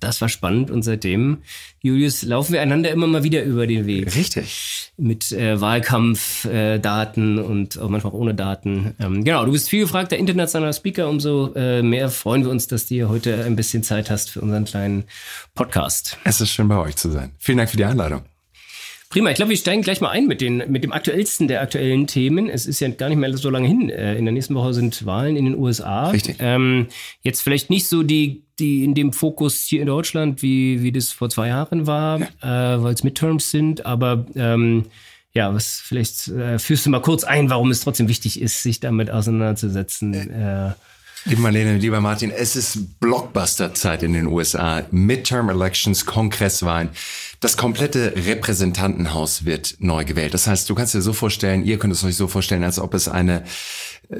Das 0.00 0.20
war 0.20 0.28
spannend 0.28 0.70
und 0.70 0.82
seitdem, 0.82 1.38
Julius, 1.80 2.22
laufen 2.22 2.54
wir 2.54 2.62
einander 2.62 2.90
immer 2.90 3.06
mal 3.06 3.22
wieder 3.22 3.42
über 3.42 3.66
den 3.66 3.86
Weg 3.86 4.14
Richtig. 4.14 4.92
mit 4.96 5.30
äh, 5.32 5.60
Wahlkampfdaten 5.60 7.38
äh, 7.38 7.40
und 7.40 7.78
auch 7.78 7.88
manchmal 7.88 8.12
auch 8.12 8.18
ohne 8.18 8.34
Daten. 8.34 8.94
Ähm, 8.98 9.24
genau, 9.24 9.44
du 9.44 9.52
bist 9.52 9.68
viel 9.68 9.82
gefragter 9.82 10.16
internationaler 10.16 10.72
Speaker. 10.72 11.08
Umso 11.08 11.52
äh, 11.54 11.82
mehr 11.82 12.08
freuen 12.08 12.44
wir 12.44 12.50
uns, 12.50 12.66
dass 12.66 12.86
du 12.86 12.94
hier 12.94 13.08
heute 13.08 13.44
ein 13.44 13.56
bisschen 13.56 13.82
Zeit 13.82 14.10
hast 14.10 14.30
für 14.30 14.40
unseren 14.40 14.64
kleinen 14.64 15.04
Podcast. 15.54 16.18
Es 16.24 16.40
ist 16.40 16.50
schön 16.50 16.68
bei 16.68 16.78
euch 16.78 16.96
zu 16.96 17.10
sein. 17.10 17.32
Vielen 17.38 17.58
Dank 17.58 17.70
für 17.70 17.76
die 17.76 17.84
Einladung. 17.84 18.22
Prima, 19.10 19.28
ich 19.30 19.34
glaube, 19.34 19.50
wir 19.50 19.56
steigen 19.56 19.82
gleich 19.82 20.00
mal 20.00 20.10
ein 20.10 20.28
mit, 20.28 20.40
den, 20.40 20.62
mit 20.70 20.84
dem 20.84 20.92
aktuellsten 20.92 21.48
der 21.48 21.62
aktuellen 21.62 22.06
Themen. 22.06 22.48
Es 22.48 22.64
ist 22.64 22.78
ja 22.78 22.88
gar 22.90 23.08
nicht 23.08 23.18
mehr 23.18 23.36
so 23.36 23.50
lange 23.50 23.66
hin. 23.66 23.90
Äh, 23.90 24.14
In 24.14 24.24
der 24.24 24.30
nächsten 24.30 24.54
Woche 24.54 24.72
sind 24.72 25.04
Wahlen 25.04 25.34
in 25.34 25.46
den 25.46 25.58
USA. 25.58 26.10
Richtig. 26.10 26.36
Ähm, 26.38 26.86
jetzt 27.22 27.40
vielleicht 27.40 27.70
nicht 27.70 27.88
so 27.88 28.04
die, 28.04 28.44
die 28.60 28.84
in 28.84 28.94
dem 28.94 29.12
Fokus 29.12 29.62
hier 29.62 29.80
in 29.80 29.88
Deutschland, 29.88 30.42
wie, 30.42 30.84
wie 30.84 30.92
das 30.92 31.10
vor 31.10 31.28
zwei 31.28 31.48
Jahren 31.48 31.88
war, 31.88 32.20
äh, 32.20 32.28
weil 32.40 32.94
es 32.94 33.02
Midterms 33.02 33.50
sind, 33.50 33.84
aber 33.84 34.26
ähm, 34.36 34.84
ja, 35.32 35.52
was 35.52 35.80
vielleicht 35.80 36.28
äh, 36.28 36.60
führst 36.60 36.86
du 36.86 36.90
mal 36.90 37.02
kurz 37.02 37.24
ein, 37.24 37.50
warum 37.50 37.72
es 37.72 37.80
trotzdem 37.80 38.06
wichtig 38.06 38.40
ist, 38.40 38.62
sich 38.62 38.78
damit 38.78 39.10
auseinanderzusetzen. 39.10 40.14
Äh, 40.14 40.70
Liebe 41.26 41.42
Marlene, 41.42 41.76
lieber 41.76 42.00
Martin, 42.00 42.30
es 42.30 42.56
ist 42.56 42.98
Blockbuster-Zeit 42.98 44.02
in 44.02 44.14
den 44.14 44.26
USA. 44.26 44.86
Midterm 44.90 45.50
Elections, 45.50 46.06
Kongresswahlen. 46.06 46.88
Das 47.40 47.58
komplette 47.58 48.14
Repräsentantenhaus 48.16 49.44
wird 49.44 49.76
neu 49.80 50.06
gewählt. 50.06 50.32
Das 50.32 50.46
heißt, 50.46 50.70
du 50.70 50.74
kannst 50.74 50.94
dir 50.94 51.02
so 51.02 51.12
vorstellen, 51.12 51.62
ihr 51.62 51.78
könnt 51.78 51.92
es 51.92 52.02
euch 52.04 52.16
so 52.16 52.26
vorstellen, 52.26 52.64
als 52.64 52.78
ob 52.78 52.94
es 52.94 53.06
eine 53.06 53.44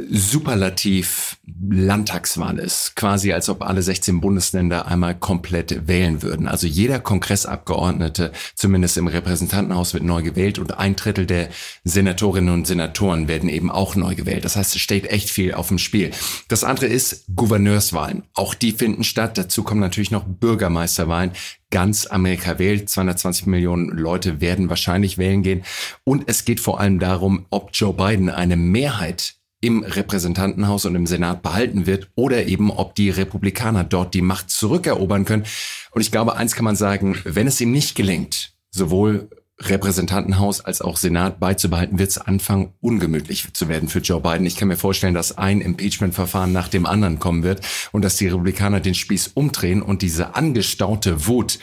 superlativ 0.09 1.39
Landtagswahl 1.69 2.59
ist. 2.61 2.95
Quasi 2.95 3.33
als 3.33 3.49
ob 3.49 3.63
alle 3.63 3.83
16 3.83 4.21
Bundesländer 4.21 4.87
einmal 4.87 5.17
komplett 5.19 5.89
wählen 5.89 6.23
würden. 6.23 6.47
Also 6.47 6.69
jeder 6.69 7.01
Kongressabgeordnete, 7.01 8.31
zumindest 8.55 8.97
im 8.97 9.09
Repräsentantenhaus, 9.09 9.93
wird 9.93 10.05
neu 10.05 10.23
gewählt 10.23 10.61
und 10.61 10.79
ein 10.79 10.95
Drittel 10.95 11.27
der 11.27 11.49
Senatorinnen 11.83 12.55
und 12.55 12.67
Senatoren 12.69 13.27
werden 13.27 13.49
eben 13.49 13.71
auch 13.71 13.97
neu 13.97 14.15
gewählt. 14.15 14.45
Das 14.45 14.55
heißt, 14.55 14.77
es 14.77 14.81
steht 14.81 15.11
echt 15.11 15.29
viel 15.29 15.55
auf 15.55 15.69
dem 15.69 15.79
Spiel. 15.79 16.13
Das 16.47 16.63
andere 16.63 16.87
ist 16.87 17.25
Gouverneurswahlen. 17.35 18.23
Auch 18.35 18.55
die 18.55 18.73
finden 18.73 19.03
statt. 19.03 19.39
Dazu 19.39 19.65
kommen 19.65 19.81
natürlich 19.81 20.13
noch 20.13 20.25
Bürgermeisterwahlen. 20.25 21.33
Ganz 21.71 22.07
Amerika 22.07 22.59
wählt. 22.61 22.89
220 22.89 23.47
Millionen 23.47 23.89
Leute 23.89 24.41
werden 24.41 24.69
wahrscheinlich 24.69 25.19
wählen 25.19 25.43
gehen. 25.43 25.65
Und 26.05 26.25
es 26.29 26.45
geht 26.45 26.61
vor 26.61 26.79
allem 26.79 27.01
darum, 27.01 27.47
ob 27.51 27.71
Joe 27.73 27.93
Biden 27.93 28.29
eine 28.29 28.57
Mehrheit 28.57 29.40
im 29.61 29.83
Repräsentantenhaus 29.83 30.87
und 30.87 30.95
im 30.95 31.07
Senat 31.07 31.43
behalten 31.43 31.87
wird 31.87 32.09
oder 32.15 32.47
eben 32.47 32.71
ob 32.71 32.95
die 32.95 33.11
Republikaner 33.11 33.85
dort 33.85 34.15
die 34.15 34.23
Macht 34.23 34.51
zurückerobern 34.51 35.25
können. 35.25 35.45
Und 35.91 36.01
ich 36.01 36.11
glaube, 36.11 36.37
eins 36.37 36.55
kann 36.55 36.65
man 36.65 36.77
sagen, 36.77 37.19
wenn 37.25 37.47
es 37.47 37.61
ihm 37.61 37.71
nicht 37.71 37.95
gelingt, 37.95 38.55
sowohl 38.71 39.29
Repräsentantenhaus 39.63 40.65
als 40.65 40.81
auch 40.81 40.97
Senat 40.97 41.39
beizubehalten, 41.39 41.99
wird 41.99 42.11
es 42.11 42.19
anfangen, 42.19 42.73
ungemütlich 42.81 43.53
zu 43.53 43.69
werden 43.69 43.91
für 43.91 43.99
Joe 43.99 44.21
Biden. 44.21 44.47
Ich 44.47 44.57
kann 44.57 44.69
mir 44.69 44.77
vorstellen, 44.77 45.13
dass 45.13 45.37
ein 45.37 45.61
Impeachment-Verfahren 45.61 46.53
nach 46.53 46.69
dem 46.69 46.87
anderen 46.87 47.19
kommen 47.19 47.43
wird 47.43 47.61
und 47.93 48.03
dass 48.03 48.17
die 48.17 48.29
Republikaner 48.29 48.81
den 48.81 48.95
Spieß 48.95 49.33
umdrehen 49.35 49.83
und 49.83 50.01
diese 50.01 50.35
angestaute 50.35 51.27
Wut 51.27 51.59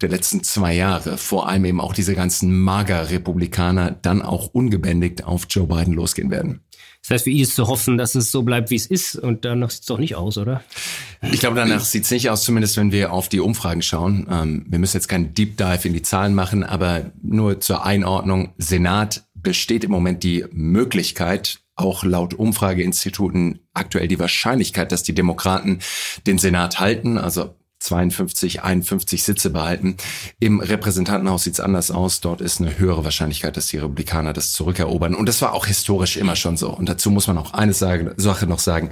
der 0.00 0.10
letzten 0.10 0.44
zwei 0.44 0.74
Jahre, 0.74 1.18
vor 1.18 1.48
allem 1.48 1.64
eben 1.64 1.80
auch 1.80 1.92
diese 1.92 2.14
ganzen 2.14 2.56
Mager-Republikaner, 2.56 3.90
dann 3.90 4.22
auch 4.22 4.46
ungebändigt 4.52 5.24
auf 5.24 5.46
Joe 5.50 5.66
Biden 5.66 5.94
losgehen 5.94 6.30
werden. 6.30 6.60
Das 7.02 7.10
heißt, 7.10 7.24
für 7.24 7.30
ihn 7.30 7.42
ist 7.42 7.56
zu 7.56 7.66
hoffen, 7.66 7.96
dass 7.98 8.14
es 8.14 8.30
so 8.30 8.42
bleibt, 8.42 8.70
wie 8.70 8.76
es 8.76 8.86
ist. 8.86 9.16
Und 9.16 9.44
danach 9.44 9.70
sieht 9.70 9.80
es 9.80 9.86
doch 9.86 9.98
nicht 9.98 10.16
aus, 10.16 10.36
oder? 10.38 10.62
Ich 11.32 11.40
glaube, 11.40 11.56
danach 11.56 11.84
sieht 11.84 12.04
es 12.04 12.10
nicht 12.10 12.30
aus, 12.30 12.44
zumindest 12.44 12.76
wenn 12.76 12.92
wir 12.92 13.12
auf 13.12 13.28
die 13.28 13.40
Umfragen 13.40 13.82
schauen. 13.82 14.26
Ähm, 14.30 14.66
wir 14.68 14.78
müssen 14.78 14.96
jetzt 14.96 15.08
keinen 15.08 15.34
Deep 15.34 15.56
Dive 15.56 15.88
in 15.88 15.94
die 15.94 16.02
Zahlen 16.02 16.34
machen, 16.34 16.62
aber 16.62 17.10
nur 17.22 17.60
zur 17.60 17.84
Einordnung. 17.84 18.52
Senat 18.58 19.24
besteht 19.34 19.84
im 19.84 19.90
Moment 19.90 20.22
die 20.22 20.44
Möglichkeit, 20.52 21.60
auch 21.74 22.04
laut 22.04 22.34
Umfrageinstituten 22.34 23.60
aktuell 23.72 24.06
die 24.06 24.18
Wahrscheinlichkeit, 24.18 24.92
dass 24.92 25.02
die 25.02 25.14
Demokraten 25.14 25.78
den 26.26 26.38
Senat 26.38 26.78
halten, 26.78 27.16
also 27.16 27.54
52, 27.80 28.62
51 28.62 29.24
Sitze 29.24 29.50
behalten. 29.50 29.96
Im 30.38 30.60
Repräsentantenhaus 30.60 31.44
sieht 31.44 31.54
es 31.54 31.60
anders 31.60 31.90
aus. 31.90 32.20
Dort 32.20 32.40
ist 32.40 32.60
eine 32.60 32.78
höhere 32.78 33.04
Wahrscheinlichkeit, 33.04 33.56
dass 33.56 33.68
die 33.68 33.78
Republikaner 33.78 34.32
das 34.32 34.52
zurückerobern. 34.52 35.14
Und 35.14 35.28
das 35.28 35.42
war 35.42 35.52
auch 35.52 35.66
historisch 35.66 36.16
immer 36.16 36.36
schon 36.36 36.56
so. 36.56 36.70
Und 36.70 36.88
dazu 36.88 37.10
muss 37.10 37.26
man 37.26 37.38
auch 37.38 37.52
eine 37.52 37.72
Sache 37.72 38.46
noch 38.46 38.58
sagen. 38.58 38.90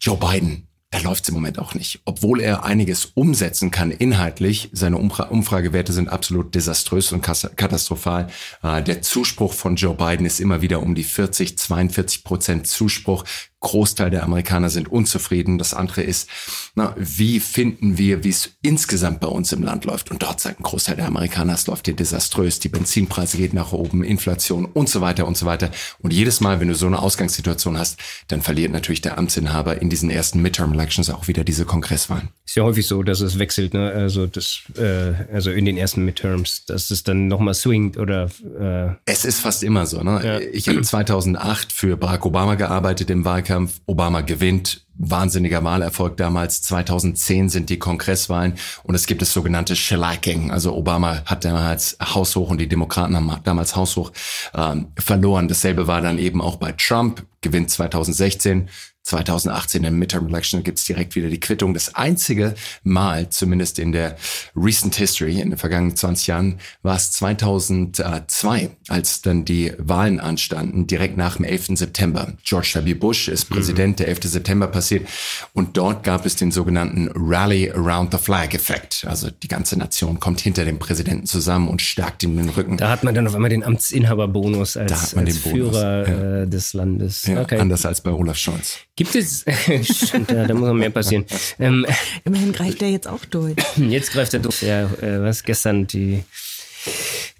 Joe 0.00 0.16
Biden 0.16 0.66
da 0.92 0.98
läuft 0.98 1.22
es 1.22 1.30
im 1.30 1.34
Moment 1.34 1.58
auch 1.58 1.72
nicht. 1.74 2.02
Obwohl 2.04 2.42
er 2.42 2.64
einiges 2.64 3.06
umsetzen 3.14 3.70
kann 3.70 3.90
inhaltlich, 3.90 4.68
seine 4.72 4.98
Umfra 4.98 5.24
Umfragewerte 5.24 5.90
sind 5.90 6.10
absolut 6.10 6.54
desaströs 6.54 7.12
und 7.12 7.22
katastrophal. 7.22 8.28
Äh, 8.62 8.82
der 8.82 9.00
Zuspruch 9.00 9.54
von 9.54 9.76
Joe 9.76 9.94
Biden 9.94 10.26
ist 10.26 10.38
immer 10.38 10.60
wieder 10.60 10.82
um 10.82 10.94
die 10.94 11.04
40, 11.04 11.56
42 11.56 12.24
Prozent 12.24 12.66
Zuspruch. 12.66 13.24
Großteil 13.62 14.10
der 14.10 14.24
Amerikaner 14.24 14.68
sind 14.70 14.90
unzufrieden. 14.90 15.56
Das 15.56 15.72
andere 15.72 16.02
ist, 16.02 16.28
na, 16.74 16.94
wie 16.98 17.38
finden 17.38 17.96
wir, 17.96 18.24
wie 18.24 18.28
es 18.28 18.50
insgesamt 18.60 19.20
bei 19.20 19.28
uns 19.28 19.52
im 19.52 19.62
Land 19.62 19.84
läuft? 19.84 20.10
Und 20.10 20.22
dort 20.22 20.40
sagt 20.40 20.60
ein 20.60 20.64
Großteil 20.64 20.96
der 20.96 21.06
Amerikaner, 21.06 21.54
es 21.54 21.68
läuft 21.68 21.86
hier 21.86 21.94
desaströs. 21.94 22.58
Die 22.58 22.68
Benzinpreise 22.68 23.36
gehen 23.36 23.54
nach 23.54 23.72
oben, 23.72 24.02
Inflation 24.02 24.64
und 24.66 24.88
so 24.88 25.00
weiter 25.00 25.26
und 25.28 25.36
so 25.36 25.46
weiter. 25.46 25.70
Und 26.00 26.12
jedes 26.12 26.40
Mal, 26.40 26.60
wenn 26.60 26.68
du 26.68 26.74
so 26.74 26.86
eine 26.86 26.98
Ausgangssituation 26.98 27.78
hast, 27.78 28.00
dann 28.28 28.42
verliert 28.42 28.72
natürlich 28.72 29.00
der 29.00 29.16
Amtsinhaber 29.16 29.80
in 29.80 29.88
diesen 29.88 30.10
ersten 30.10 30.42
Midterm 30.42 30.72
Elections 30.72 31.08
auch 31.08 31.28
wieder 31.28 31.44
diese 31.44 31.64
Kongresswahlen. 31.64 32.30
Ist 32.44 32.56
ja 32.56 32.64
häufig 32.64 32.88
so, 32.88 33.04
dass 33.04 33.20
es 33.20 33.38
wechselt, 33.38 33.74
ne? 33.74 33.92
Also 33.92 34.26
das, 34.26 34.62
äh, 34.76 35.12
also 35.32 35.52
in 35.52 35.64
den 35.64 35.76
ersten 35.76 36.04
Midterms, 36.04 36.66
dass 36.66 36.90
es 36.90 37.04
dann 37.04 37.28
nochmal 37.28 37.54
swingt 37.54 37.96
oder. 37.96 38.28
Äh 38.58 38.96
es 39.04 39.24
ist 39.24 39.38
fast 39.38 39.62
immer 39.62 39.86
so, 39.86 40.02
ne? 40.02 40.20
Ja. 40.24 40.40
Ich 40.52 40.68
habe 40.68 40.80
2008 40.82 41.72
für 41.72 41.96
Barack 41.96 42.26
Obama 42.26 42.56
gearbeitet 42.56 43.08
im 43.08 43.24
Wahlkampf. 43.24 43.51
Wahlkampf. 43.52 43.80
Obama 43.86 44.22
gewinnt. 44.22 44.84
Wahnsinniger 44.94 45.64
Wahlerfolg 45.64 46.16
damals. 46.16 46.62
2010 46.62 47.48
sind 47.48 47.70
die 47.70 47.78
Kongresswahlen 47.78 48.54
und 48.84 48.94
es 48.94 49.06
gibt 49.06 49.20
das 49.20 49.32
sogenannte 49.32 49.74
Shellacking. 49.74 50.50
Also 50.50 50.74
Obama 50.74 51.22
hat 51.24 51.44
damals 51.44 51.96
haushoch 52.00 52.50
und 52.50 52.58
die 52.58 52.68
Demokraten 52.68 53.16
haben 53.16 53.40
damals 53.44 53.74
haushoch 53.74 54.12
ähm, 54.54 54.88
verloren. 54.96 55.48
Dasselbe 55.48 55.86
war 55.86 56.00
dann 56.02 56.18
eben 56.18 56.40
auch 56.40 56.56
bei 56.56 56.72
Trump. 56.72 57.24
Gewinnt 57.40 57.70
2016 57.70 58.68
2018 59.04 59.84
im 59.84 59.98
Midterm 59.98 60.28
Election 60.28 60.62
gibt 60.62 60.78
es 60.78 60.84
direkt 60.84 61.16
wieder 61.16 61.28
die 61.28 61.40
Quittung. 61.40 61.74
Das 61.74 61.94
einzige 61.94 62.54
Mal, 62.84 63.30
zumindest 63.30 63.78
in 63.78 63.92
der 63.92 64.16
Recent 64.54 64.94
History, 64.94 65.40
in 65.40 65.50
den 65.50 65.58
vergangenen 65.58 65.96
20 65.96 66.26
Jahren, 66.28 66.60
war 66.82 66.96
es 66.96 67.10
2002, 67.12 68.70
als 68.88 69.22
dann 69.22 69.44
die 69.44 69.72
Wahlen 69.78 70.20
anstanden, 70.20 70.86
direkt 70.86 71.16
nach 71.16 71.36
dem 71.36 71.44
11. 71.44 71.78
September. 71.78 72.32
George 72.44 72.80
W. 72.84 72.94
Bush 72.94 73.28
ist 73.28 73.46
Präsident, 73.46 73.98
der 73.98 74.08
11. 74.08 74.20
September 74.24 74.68
passiert 74.68 75.08
und 75.52 75.76
dort 75.76 76.04
gab 76.04 76.24
es 76.24 76.36
den 76.36 76.52
sogenannten 76.52 77.10
Rally 77.14 77.70
Around 77.70 78.12
the 78.12 78.18
Flag 78.18 78.54
Effekt. 78.54 79.04
Also 79.08 79.30
die 79.30 79.48
ganze 79.48 79.76
Nation 79.78 80.20
kommt 80.20 80.40
hinter 80.40 80.64
dem 80.64 80.78
Präsidenten 80.78 81.26
zusammen 81.26 81.68
und 81.68 81.82
stärkt 81.82 82.22
ihm 82.22 82.36
den 82.36 82.48
Rücken. 82.48 82.76
Da 82.76 82.90
hat 82.90 83.02
man 83.02 83.14
dann 83.14 83.26
auf 83.26 83.34
einmal 83.34 83.50
den 83.50 83.64
Amtsinhaberbonus 83.64 84.76
als, 84.76 85.14
als 85.14 85.38
Führer 85.38 86.08
ja. 86.08 86.42
äh, 86.42 86.46
des 86.46 86.72
Landes. 86.72 87.26
Ja, 87.26 87.40
okay. 87.42 87.58
Anders 87.58 87.84
als 87.84 88.00
bei 88.00 88.10
Olaf 88.10 88.36
Scholz. 88.36 88.78
Gibt 88.94 89.14
es, 89.14 89.44
stimmt, 89.82 90.30
ja, 90.30 90.46
da 90.46 90.52
muss 90.52 90.68
noch 90.68 90.74
mehr 90.74 90.90
passieren. 90.90 91.24
Ähm, 91.58 91.86
Immerhin 92.24 92.52
greift 92.52 92.82
er 92.82 92.90
jetzt 92.90 93.08
auch 93.08 93.24
durch. 93.24 93.56
Jetzt 93.76 94.12
greift 94.12 94.34
er 94.34 94.40
durch. 94.40 94.60
Ja, 94.60 94.82
äh, 94.84 95.22
was 95.22 95.42
gestern 95.42 95.86
die 95.86 96.24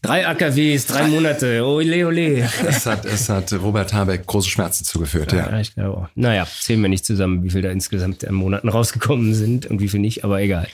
Drei 0.03 0.27
AKWs, 0.27 0.87
drei 0.87 1.07
Monate, 1.07 1.65
ole 1.65 2.07
ole. 2.07 2.49
Es 2.67 2.87
hat, 2.87 3.05
es 3.05 3.29
hat 3.29 3.53
Robert 3.53 3.93
Habeck 3.93 4.27
große 4.27 4.49
Schmerzen 4.49 4.85
zugeführt, 4.85 5.33
ja. 5.33 5.51
ja. 5.51 5.61
ich 5.61 5.75
glaube 5.75 5.97
auch. 5.97 6.09
Naja, 6.17 6.47
zählen 6.61 6.83
wir 6.83 6.89
nicht 6.89 7.07
zusammen, 7.07 7.45
wie 7.45 7.51
viel 7.51 7.63
da 7.63 7.71
insgesamt 7.71 8.25
in 8.25 8.35
Monaten 8.35 8.69
rausgekommen 8.69 9.33
sind 9.33 9.67
und 9.67 9.81
wie 9.81 9.89
viel 9.89 10.01
nicht, 10.01 10.25
aber 10.25 10.41
egal. 10.41 10.67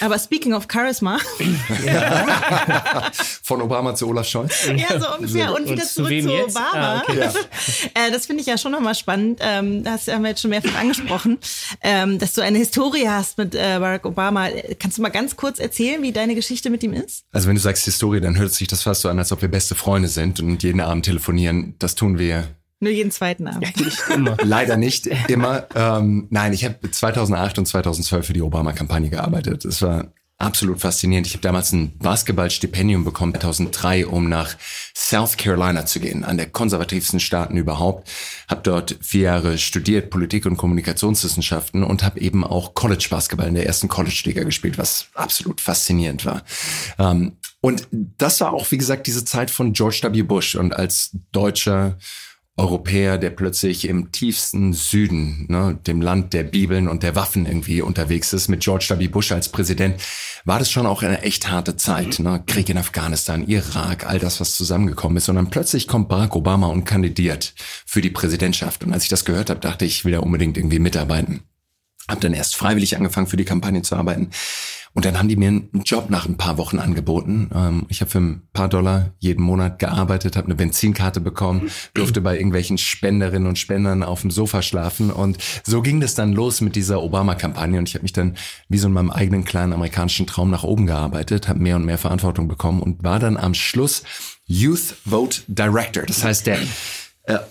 Aber 0.00 0.18
speaking 0.18 0.54
of 0.54 0.66
Charisma. 0.70 1.18
Ja. 1.84 3.10
Von 3.42 3.60
Obama 3.60 3.94
zu 3.94 4.08
Olaf 4.08 4.26
Scholz. 4.26 4.66
Ja, 4.76 4.98
so 4.98 5.14
ungefähr. 5.14 5.54
Und, 5.54 5.68
wieder 5.68 5.84
zurück 5.84 6.10
zu, 6.10 6.28
zu 6.28 6.44
Obama. 6.44 6.70
Ah, 6.72 7.02
okay. 7.06 7.18
ja. 7.18 8.06
äh, 8.06 8.10
das 8.10 8.26
finde 8.26 8.40
ich 8.40 8.46
ja 8.46 8.56
schon 8.56 8.72
nochmal 8.72 8.94
spannend. 8.94 9.40
Ähm, 9.42 9.84
das 9.84 10.08
haben 10.08 10.22
wir 10.22 10.30
jetzt 10.30 10.40
schon 10.40 10.50
mehrfach 10.50 10.74
angesprochen, 10.74 11.38
ähm, 11.82 12.18
dass 12.18 12.32
du 12.32 12.40
eine 12.40 12.58
Historie 12.58 13.08
hast 13.08 13.38
mit 13.38 13.54
äh, 13.54 13.78
Barack 13.78 14.06
Obama. 14.06 14.48
Kannst 14.78 14.98
du 14.98 15.02
mal 15.02 15.10
ganz 15.10 15.36
kurz 15.36 15.58
erzählen, 15.58 16.02
wie 16.02 16.12
deine 16.12 16.34
Geschichte 16.34 16.70
mit 16.70 16.82
ihm 16.82 16.94
ist? 16.94 17.24
Also 17.32 17.48
wenn 17.48 17.56
du 17.56 17.60
sagst 17.60 17.84
Historie, 17.84 18.09
dann 18.18 18.36
hört 18.36 18.52
sich 18.52 18.66
das 18.66 18.82
fast 18.82 19.02
so 19.02 19.08
an, 19.08 19.18
als 19.18 19.30
ob 19.30 19.42
wir 19.42 19.48
beste 19.48 19.76
Freunde 19.76 20.08
sind 20.08 20.40
und 20.40 20.62
jeden 20.64 20.80
Abend 20.80 21.04
telefonieren. 21.04 21.74
Das 21.78 21.94
tun 21.94 22.18
wir. 22.18 22.48
Nur 22.80 22.92
jeden 22.92 23.10
zweiten 23.10 23.46
Abend. 23.46 23.62
Ja, 23.62 23.84
nicht 23.84 24.02
immer. 24.12 24.36
Leider 24.42 24.76
nicht 24.76 25.06
immer. 25.28 25.66
Ähm, 25.74 26.26
nein, 26.30 26.52
ich 26.52 26.64
habe 26.64 26.90
2008 26.90 27.58
und 27.58 27.66
2012 27.66 28.26
für 28.26 28.32
die 28.32 28.42
Obama-Kampagne 28.42 29.10
gearbeitet. 29.10 29.64
Das 29.64 29.82
war 29.82 30.06
absolut 30.40 30.80
faszinierend. 30.80 31.26
Ich 31.26 31.34
habe 31.34 31.42
damals 31.42 31.72
ein 31.72 31.96
Basketballstipendium 31.98 33.04
bekommen, 33.04 33.34
2003, 33.34 34.06
um 34.06 34.28
nach 34.28 34.56
South 34.96 35.36
Carolina 35.36 35.86
zu 35.86 36.00
gehen, 36.00 36.24
an 36.24 36.38
der 36.38 36.48
konservativsten 36.48 37.20
Staaten 37.20 37.56
überhaupt. 37.56 38.08
Habe 38.48 38.62
dort 38.62 38.96
vier 39.02 39.22
Jahre 39.22 39.58
studiert, 39.58 40.10
Politik 40.10 40.46
und 40.46 40.56
Kommunikationswissenschaften 40.56 41.84
und 41.84 42.02
habe 42.02 42.20
eben 42.20 42.44
auch 42.44 42.74
College-Basketball 42.74 43.48
in 43.48 43.54
der 43.54 43.66
ersten 43.66 43.88
College-Liga 43.88 44.42
gespielt, 44.42 44.78
was 44.78 45.08
absolut 45.14 45.60
faszinierend 45.60 46.24
war. 46.24 46.42
Ähm, 46.98 47.32
und 47.60 47.86
das 47.90 48.40
war 48.40 48.52
auch, 48.52 48.70
wie 48.70 48.78
gesagt, 48.78 49.06
diese 49.06 49.24
Zeit 49.24 49.50
von 49.50 49.72
George 49.72 50.00
W. 50.02 50.22
Bush. 50.22 50.54
Und 50.54 50.74
als 50.74 51.10
Deutscher 51.32 51.98
Europäer, 52.56 53.16
der 53.16 53.30
plötzlich 53.30 53.88
im 53.88 54.12
tiefsten 54.12 54.72
Süden, 54.72 55.46
ne, 55.48 55.78
dem 55.86 56.02
Land 56.02 56.32
der 56.32 56.42
Bibeln 56.42 56.88
und 56.88 57.02
der 57.02 57.14
Waffen 57.14 57.46
irgendwie 57.46 57.80
unterwegs 57.80 58.32
ist, 58.32 58.48
mit 58.48 58.60
George 58.60 58.86
W. 58.96 59.08
Bush 59.08 59.32
als 59.32 59.48
Präsident, 59.48 60.00
war 60.44 60.58
das 60.58 60.70
schon 60.70 60.86
auch 60.86 61.02
eine 61.02 61.22
echt 61.22 61.50
harte 61.50 61.76
Zeit. 61.76 62.18
Ne? 62.18 62.42
Krieg 62.46 62.68
in 62.68 62.78
Afghanistan, 62.78 63.46
Irak, 63.46 64.06
all 64.06 64.18
das, 64.18 64.40
was 64.40 64.56
zusammengekommen 64.56 65.16
ist. 65.16 65.28
Und 65.28 65.36
dann 65.36 65.50
plötzlich 65.50 65.86
kommt 65.86 66.08
Barack 66.08 66.36
Obama 66.36 66.66
und 66.66 66.84
kandidiert 66.84 67.54
für 67.86 68.00
die 68.00 68.10
Präsidentschaft. 68.10 68.84
Und 68.84 68.92
als 68.92 69.04
ich 69.04 69.10
das 69.10 69.24
gehört 69.24 69.48
habe, 69.48 69.60
dachte 69.60 69.84
ich, 69.84 69.98
ich 69.98 70.04
will 70.04 70.12
da 70.12 70.20
unbedingt 70.20 70.56
irgendwie 70.56 70.78
mitarbeiten. 70.78 71.42
Hab 72.08 72.20
dann 72.20 72.34
erst 72.34 72.56
freiwillig 72.56 72.96
angefangen, 72.96 73.26
für 73.26 73.36
die 73.36 73.44
Kampagne 73.44 73.82
zu 73.82 73.96
arbeiten. 73.96 74.30
Und 74.92 75.04
dann 75.04 75.18
haben 75.18 75.28
die 75.28 75.36
mir 75.36 75.48
einen 75.48 75.70
Job 75.84 76.10
nach 76.10 76.26
ein 76.26 76.36
paar 76.36 76.58
Wochen 76.58 76.78
angeboten. 76.78 77.48
Ähm, 77.54 77.86
ich 77.88 78.00
habe 78.00 78.10
für 78.10 78.18
ein 78.18 78.42
paar 78.52 78.68
Dollar 78.68 79.10
jeden 79.18 79.42
Monat 79.42 79.78
gearbeitet, 79.78 80.36
habe 80.36 80.46
eine 80.46 80.56
Benzinkarte 80.56 81.20
bekommen, 81.20 81.70
durfte 81.94 82.20
bei 82.20 82.36
irgendwelchen 82.36 82.76
Spenderinnen 82.76 83.48
und 83.48 83.58
Spendern 83.58 84.02
auf 84.02 84.22
dem 84.22 84.32
Sofa 84.32 84.62
schlafen. 84.62 85.10
Und 85.12 85.38
so 85.64 85.80
ging 85.80 86.00
das 86.00 86.14
dann 86.14 86.32
los 86.32 86.60
mit 86.60 86.74
dieser 86.74 87.02
Obama-Kampagne. 87.02 87.78
Und 87.78 87.88
ich 87.88 87.94
habe 87.94 88.02
mich 88.02 88.12
dann 88.12 88.36
wie 88.68 88.78
so 88.78 88.88
in 88.88 88.94
meinem 88.94 89.10
eigenen 89.10 89.44
kleinen 89.44 89.72
amerikanischen 89.72 90.26
Traum 90.26 90.50
nach 90.50 90.64
oben 90.64 90.86
gearbeitet, 90.86 91.48
habe 91.48 91.60
mehr 91.60 91.76
und 91.76 91.84
mehr 91.84 91.98
Verantwortung 91.98 92.48
bekommen 92.48 92.82
und 92.82 93.04
war 93.04 93.20
dann 93.20 93.36
am 93.36 93.54
Schluss 93.54 94.02
Youth 94.46 94.96
Vote 95.08 95.42
Director. 95.46 96.02
Das 96.02 96.24
heißt, 96.24 96.48
der 96.48 96.58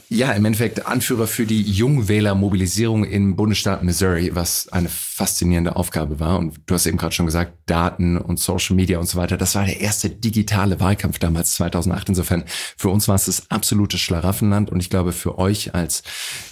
ja, 0.09 0.31
im 0.31 0.45
Endeffekt 0.45 0.87
Anführer 0.87 1.27
für 1.27 1.45
die 1.45 1.61
Jungwählermobilisierung 1.61 3.05
im 3.05 3.35
Bundesstaat 3.35 3.83
Missouri, 3.83 4.31
was 4.33 4.67
eine 4.69 4.89
faszinierende 4.89 5.75
Aufgabe 5.75 6.19
war. 6.19 6.39
Und 6.39 6.59
du 6.65 6.73
hast 6.73 6.87
eben 6.87 6.97
gerade 6.97 7.13
schon 7.13 7.27
gesagt, 7.27 7.53
Daten 7.67 8.17
und 8.17 8.39
Social 8.39 8.75
Media 8.75 8.97
und 8.97 9.07
so 9.07 9.17
weiter. 9.19 9.37
Das 9.37 9.53
war 9.53 9.65
der 9.65 9.79
erste 9.79 10.09
digitale 10.09 10.79
Wahlkampf 10.79 11.19
damals 11.19 11.53
2008. 11.53 12.09
Insofern 12.09 12.43
für 12.77 12.89
uns 12.89 13.07
war 13.07 13.15
es 13.15 13.25
das 13.25 13.51
absolute 13.51 13.99
Schlaraffenland. 13.99 14.71
Und 14.71 14.79
ich 14.79 14.89
glaube, 14.89 15.11
für 15.11 15.37
euch 15.37 15.75
als 15.75 16.01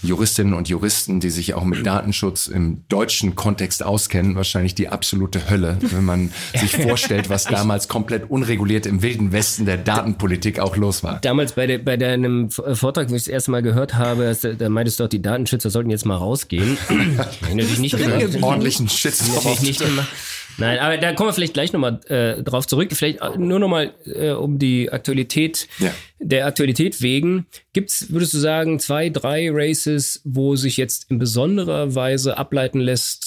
Juristinnen 0.03 0.53
und 0.53 0.69
Juristen, 0.69 1.19
die 1.19 1.31
sich 1.31 1.55
auch 1.55 1.63
mit 1.63 1.85
Datenschutz 1.85 2.47
im 2.47 2.83
deutschen 2.87 3.35
Kontext 3.35 3.83
auskennen, 3.83 4.35
wahrscheinlich 4.35 4.75
die 4.75 4.89
absolute 4.89 5.49
Hölle, 5.49 5.77
wenn 5.81 6.05
man 6.05 6.31
sich 6.53 6.77
vorstellt, 6.83 7.29
was 7.29 7.45
damals 7.45 7.87
komplett 7.87 8.29
unreguliert 8.29 8.85
im 8.85 9.01
wilden 9.01 9.31
Westen 9.31 9.65
der 9.65 9.77
Datenpolitik 9.77 10.59
auch 10.59 10.77
los 10.77 11.03
war. 11.03 11.19
Damals 11.21 11.53
bei, 11.53 11.65
de, 11.65 11.79
bei 11.79 11.97
deinem 11.97 12.51
Vortrag 12.51 13.06
ich 13.15 13.23
das 13.23 13.27
erste 13.27 13.51
Mal 13.51 13.61
gehört 13.61 13.95
habe, 13.95 14.35
da 14.57 14.69
meintest 14.69 14.99
du 14.99 15.05
auch, 15.05 15.09
die 15.09 15.21
Datenschützer 15.21 15.69
sollten 15.69 15.89
jetzt 15.89 16.05
mal 16.05 16.15
rausgehen. 16.15 16.77
ich 16.89 17.55
natürlich 17.55 17.79
nicht 17.79 17.97
gemacht. 17.97 18.43
Ordentlichen 18.43 18.89
Shitstorm. 18.89 19.57
nicht 19.61 19.79
gemacht. 19.79 20.09
Nein, 20.57 20.79
aber 20.79 20.97
da 20.97 21.13
kommen 21.13 21.29
wir 21.29 21.33
vielleicht 21.33 21.53
gleich 21.53 21.71
nochmal 21.71 21.99
äh, 22.07 22.41
drauf 22.41 22.65
zurück. 22.65 22.89
Vielleicht 22.91 23.21
äh, 23.21 23.37
nur 23.37 23.59
nochmal 23.59 23.93
äh, 24.05 24.31
um 24.31 24.57
die 24.57 24.91
Aktualität, 24.91 25.67
ja. 25.77 25.93
der 26.19 26.47
Aktualität 26.47 27.01
wegen. 27.01 27.45
Gibt's, 27.73 28.11
würdest 28.11 28.33
du 28.33 28.39
sagen, 28.39 28.79
zwei, 28.79 29.09
drei 29.09 29.49
Races, 29.51 30.21
wo 30.23 30.55
sich 30.55 30.77
jetzt 30.77 31.11
in 31.11 31.19
besonderer 31.19 31.93
Weise 31.93 32.37
ableiten 32.37 32.79
lässt, 32.79 33.26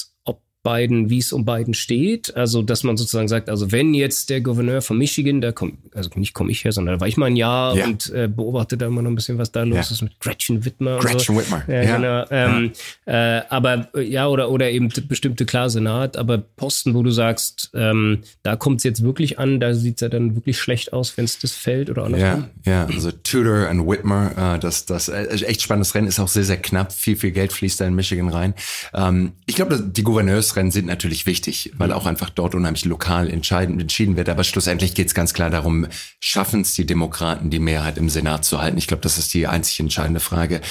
Biden, 0.63 1.09
wie 1.09 1.17
es 1.17 1.33
um 1.33 1.45
Biden 1.45 1.73
steht. 1.73 2.35
Also, 2.35 2.61
dass 2.61 2.83
man 2.83 2.97
sozusagen 2.97 3.27
sagt, 3.27 3.49
also 3.49 3.71
wenn 3.71 3.93
jetzt 3.93 4.29
der 4.29 4.41
Gouverneur 4.41 4.81
von 4.81 4.97
Michigan, 4.97 5.41
da 5.41 5.51
kommt, 5.51 5.79
also 5.95 6.09
nicht 6.15 6.33
komme 6.33 6.51
ich 6.51 6.63
her, 6.63 6.71
sondern 6.71 6.95
da 6.95 7.01
war 7.01 7.07
ich 7.07 7.17
mal 7.17 7.27
ein 7.27 7.35
Jahr 7.35 7.75
ja. 7.75 7.85
und 7.85 8.09
äh, 8.11 8.27
beobachte 8.27 8.77
da 8.77 8.85
immer 8.85 9.01
noch 9.01 9.09
ein 9.09 9.15
bisschen, 9.15 9.37
was 9.37 9.51
da 9.51 9.63
los 9.63 9.89
ja. 9.89 9.95
ist 9.95 10.01
mit 10.01 10.19
Gretchen 10.19 10.63
Whitmer. 10.63 10.99
Gretchen 10.99 11.35
so. 11.35 11.41
Whitmer. 11.41 11.63
Ja, 11.67 11.81
ja. 11.81 11.95
Genau. 11.95 12.25
Ähm, 12.29 12.71
äh, 13.05 13.41
aber 13.49 13.89
ja, 13.99 14.27
oder, 14.27 14.51
oder 14.51 14.69
eben 14.69 14.89
bestimmte 15.07 15.45
klar 15.45 15.69
Senat, 15.69 16.17
aber 16.17 16.37
Posten, 16.37 16.93
wo 16.93 17.01
du 17.01 17.11
sagst, 17.11 17.71
ähm, 17.73 18.19
da 18.43 18.55
kommt 18.55 18.77
es 18.77 18.83
jetzt 18.83 19.03
wirklich 19.03 19.39
an, 19.39 19.59
da 19.59 19.73
sieht 19.73 19.95
es 19.95 20.01
ja 20.01 20.09
dann 20.09 20.35
wirklich 20.35 20.59
schlecht 20.59 20.93
aus, 20.93 21.17
wenn 21.17 21.25
es 21.25 21.39
das 21.39 21.53
fällt 21.53 21.89
oder 21.89 22.03
andersrum. 22.03 22.45
Ja, 22.65 22.71
ja, 22.71 22.85
also 22.85 23.11
Tudor 23.11 23.69
und 23.69 23.87
Whitmer, 23.87 24.55
äh, 24.55 24.59
das, 24.59 24.85
das 24.85 25.09
äh, 25.09 25.25
echt 25.25 25.61
spannendes 25.61 25.95
Rennen, 25.95 26.07
ist 26.07 26.19
auch 26.19 26.27
sehr, 26.27 26.43
sehr 26.43 26.57
knapp. 26.57 26.93
Viel, 26.93 27.15
viel 27.15 27.31
Geld 27.31 27.51
fließt 27.51 27.81
da 27.81 27.87
in 27.87 27.95
Michigan 27.95 28.29
rein. 28.29 28.53
Ähm, 28.93 29.33
ich 29.45 29.55
glaube, 29.55 29.81
die 29.81 30.03
Gouverneursrennen 30.51 30.71
sind 30.71 30.87
natürlich 30.87 31.25
wichtig, 31.25 31.71
weil 31.77 31.91
auch 31.91 32.05
einfach 32.05 32.29
dort 32.29 32.55
unheimlich 32.55 32.85
lokal 32.85 33.29
entschieden 33.29 34.17
wird. 34.17 34.29
Aber 34.29 34.43
schlussendlich 34.43 34.93
geht 34.93 35.07
es 35.07 35.13
ganz 35.13 35.33
klar 35.33 35.49
darum, 35.49 35.87
schaffen 36.19 36.61
es 36.61 36.73
die 36.73 36.85
Demokraten, 36.85 37.49
die 37.49 37.59
Mehrheit 37.59 37.97
im 37.97 38.09
Senat 38.09 38.45
zu 38.45 38.61
halten? 38.61 38.77
Ich 38.77 38.87
glaube, 38.87 39.01
das 39.01 39.17
ist 39.17 39.33
die 39.33 39.47
einzig 39.47 39.79
entscheidende 39.79 40.19
Frage. 40.19 40.61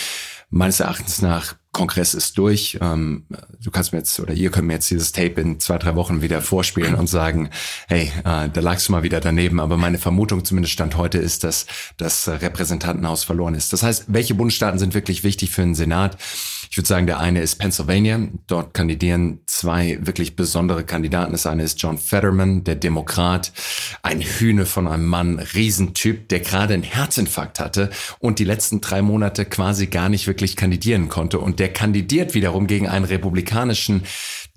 Meines 0.51 0.81
Erachtens 0.81 1.23
nach 1.23 1.55
Kongress 1.73 2.15
ist 2.15 2.37
durch. 2.37 2.79
Ähm, 2.81 3.27
du 3.63 3.71
kannst 3.71 3.93
mir 3.93 3.99
jetzt 3.99 4.19
oder 4.19 4.35
ihr 4.35 4.51
könnt 4.51 4.67
mir 4.67 4.75
jetzt 4.75 4.91
dieses 4.91 5.13
Tape 5.13 5.41
in 5.41 5.61
zwei, 5.61 5.79
drei 5.79 5.95
Wochen 5.95 6.23
wieder 6.23 6.43
vorspielen 6.43 6.97
und 6.97 7.07
sagen, 7.07 7.51
hey, 7.87 8.11
äh, 8.25 8.49
da 8.49 8.61
lagst 8.61 8.89
du 8.89 8.93
mal 8.93 9.05
wieder 9.05 9.21
daneben. 9.21 9.61
Aber 9.61 9.77
meine 9.77 9.99
Vermutung 9.99 10.45
zumindest 10.45 10.73
Stand 10.73 10.97
heute 10.97 11.19
ist, 11.19 11.45
dass 11.45 11.67
das 11.97 12.29
Repräsentantenhaus 12.29 13.23
verloren 13.23 13.55
ist. 13.55 13.73
Das 13.73 13.85
heißt, 13.85 14.07
welche 14.09 14.35
Bundesstaaten 14.35 14.81
sind 14.81 14.95
wirklich 14.95 15.23
wichtig 15.23 15.51
für 15.51 15.63
den 15.63 15.77
Senat? 15.77 16.19
Ich 16.73 16.77
würde 16.77 16.87
sagen, 16.87 17.09
der 17.09 17.19
eine 17.19 17.41
ist 17.41 17.57
Pennsylvania. 17.57 18.29
Dort 18.47 18.75
kandidieren 18.75 19.41
zwei 19.47 19.99
wirklich 20.03 20.37
besondere 20.37 20.85
Kandidaten. 20.85 21.33
Das 21.33 21.45
eine 21.45 21.65
ist 21.65 21.83
John 21.83 21.99
Fetterman, 21.99 22.63
der 22.63 22.77
Demokrat, 22.77 23.53
ein 24.05 24.21
Hühne 24.21 24.67
von 24.67 24.87
einem 24.87 25.07
Mann, 25.07 25.41
Riesentyp, 25.41 26.29
der 26.29 26.39
gerade 26.39 26.75
einen 26.75 26.85
Herzinfarkt 26.85 27.59
hatte 27.59 27.91
und 28.21 28.39
die 28.39 28.45
letzten 28.45 28.81
drei 28.81 29.03
Monate 29.03 29.47
quasi 29.47 29.89
gar 29.89 30.09
nicht 30.09 30.29
wirklich 30.29 30.55
kandidieren 30.55 31.09
konnte. 31.09 31.41
Und 31.41 31.59
der 31.59 31.73
kandidiert 31.73 32.35
wiederum 32.35 32.69
gegen 32.69 32.87
einen 32.89 33.05
republikanischen 33.05 34.05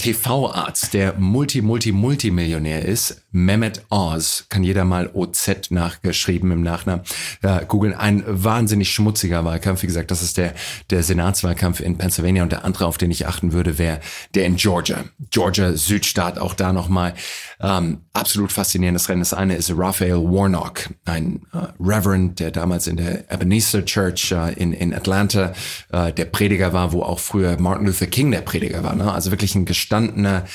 TV-Arzt, 0.03 0.93
der 0.93 1.13
Multi, 1.17 1.61
Multi, 1.61 1.93
Multimillionär 1.93 2.83
ist, 2.83 3.23
Mehmet 3.31 3.85
Oz, 3.89 4.47
kann 4.49 4.61
jeder 4.61 4.83
mal 4.83 5.09
OZ 5.13 5.71
nachgeschrieben 5.71 6.51
im 6.51 6.61
Nachnamen 6.61 7.05
äh, 7.41 7.65
googeln. 7.65 7.93
Ein 7.93 8.21
wahnsinnig 8.27 8.91
schmutziger 8.91 9.45
Wahlkampf. 9.45 9.81
Wie 9.81 9.87
gesagt, 9.87 10.11
das 10.11 10.21
ist 10.21 10.35
der, 10.37 10.55
der 10.89 11.03
Senatswahlkampf 11.03 11.79
in 11.79 11.97
Pennsylvania 11.97 12.43
und 12.43 12.51
der 12.51 12.65
andere, 12.65 12.85
auf 12.85 12.97
den 12.97 13.11
ich 13.11 13.27
achten 13.27 13.53
würde, 13.53 13.77
wäre 13.77 14.01
der 14.35 14.45
in 14.45 14.57
Georgia. 14.57 15.05
Georgia, 15.31 15.71
Südstaat, 15.71 16.37
auch 16.37 16.53
da 16.53 16.73
nochmal 16.73 17.13
ähm, 17.61 18.01
absolut 18.11 18.51
faszinierendes 18.51 19.07
Rennen. 19.07 19.21
Das 19.21 19.33
eine 19.33 19.55
ist 19.55 19.71
Raphael 19.73 20.17
Warnock, 20.17 20.89
ein 21.05 21.43
äh, 21.53 21.59
Reverend, 21.79 22.41
der 22.41 22.51
damals 22.51 22.87
in 22.87 22.97
der 22.97 23.31
Ebenezer 23.31 23.85
Church 23.85 24.33
äh, 24.33 24.53
in, 24.53 24.73
in 24.73 24.93
Atlanta 24.93 25.53
äh, 25.93 26.11
der 26.11 26.25
Prediger 26.25 26.73
war, 26.73 26.91
wo 26.91 27.03
auch 27.03 27.19
früher 27.19 27.57
Martin 27.59 27.87
Luther 27.87 28.07
King 28.07 28.31
der 28.31 28.41
Prediger 28.41 28.83
war. 28.83 28.95
Ne? 28.95 29.11
Also 29.11 29.31
wirklich 29.31 29.55
ein 29.55 29.65
gestandener 29.93 30.45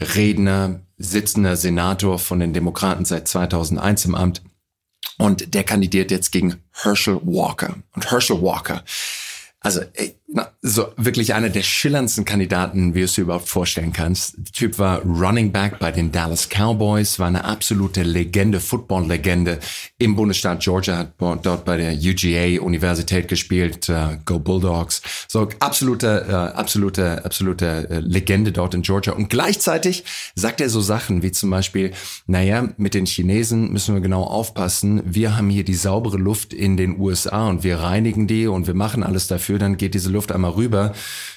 Redner, 0.00 0.80
sitzender 0.98 1.56
Senator 1.56 2.18
von 2.18 2.38
den 2.38 2.52
Demokraten 2.52 3.04
seit 3.04 3.26
2001 3.26 4.04
im 4.04 4.14
Amt. 4.14 4.42
Und 5.18 5.54
der 5.54 5.64
kandidiert 5.64 6.10
jetzt 6.10 6.30
gegen 6.30 6.56
Herschel 6.72 7.20
Walker. 7.24 7.76
Und 7.94 8.10
Herschel 8.10 8.40
Walker 8.40 8.84
also 9.64 9.80
na, 10.36 10.50
so 10.62 10.88
wirklich 10.96 11.32
einer 11.32 11.48
der 11.48 11.62
schillerndsten 11.62 12.24
Kandidaten, 12.24 12.96
wie 12.96 13.02
es 13.02 13.12
dir 13.12 13.22
überhaupt 13.22 13.48
vorstellen 13.48 13.92
kannst. 13.92 14.36
Der 14.36 14.52
Typ 14.52 14.80
war 14.80 15.00
Running 15.02 15.52
Back 15.52 15.78
bei 15.78 15.92
den 15.92 16.10
Dallas 16.10 16.48
Cowboys, 16.48 17.20
war 17.20 17.28
eine 17.28 17.44
absolute 17.44 18.02
Legende, 18.02 18.58
Football-Legende 18.58 19.60
im 19.96 20.16
Bundesstaat 20.16 20.58
Georgia, 20.58 20.98
hat 20.98 21.12
dort 21.18 21.64
bei 21.64 21.76
der 21.76 21.94
UGA 21.94 22.60
Universität 22.60 23.28
gespielt, 23.28 23.88
uh, 23.88 24.16
Go 24.24 24.40
Bulldogs. 24.40 25.02
So 25.28 25.48
absolute, 25.60 26.26
uh, 26.28 26.58
absolute, 26.58 27.24
absolute 27.24 27.88
uh, 27.88 27.94
Legende 28.00 28.50
dort 28.50 28.74
in 28.74 28.82
Georgia. 28.82 29.12
Und 29.12 29.30
gleichzeitig 29.30 30.02
sagt 30.34 30.60
er 30.60 30.68
so 30.68 30.80
Sachen 30.80 31.22
wie 31.22 31.30
zum 31.30 31.50
Beispiel, 31.50 31.92
naja, 32.26 32.70
mit 32.76 32.94
den 32.94 33.06
Chinesen 33.06 33.72
müssen 33.72 33.94
wir 33.94 34.00
genau 34.00 34.24
aufpassen. 34.24 35.00
Wir 35.04 35.36
haben 35.36 35.48
hier 35.48 35.64
die 35.64 35.74
saubere 35.74 36.16
Luft 36.16 36.52
in 36.52 36.76
den 36.76 36.98
USA 36.98 37.48
und 37.48 37.62
wir 37.62 37.78
reinigen 37.78 38.26
die 38.26 38.48
und 38.48 38.66
wir 38.66 38.74
machen 38.74 39.04
alles 39.04 39.28
dafür, 39.28 39.60
dann 39.60 39.76
geht 39.76 39.94
diese 39.94 40.10
Luft 40.10 40.23
einmal 40.32 40.52
rüber 40.52 40.92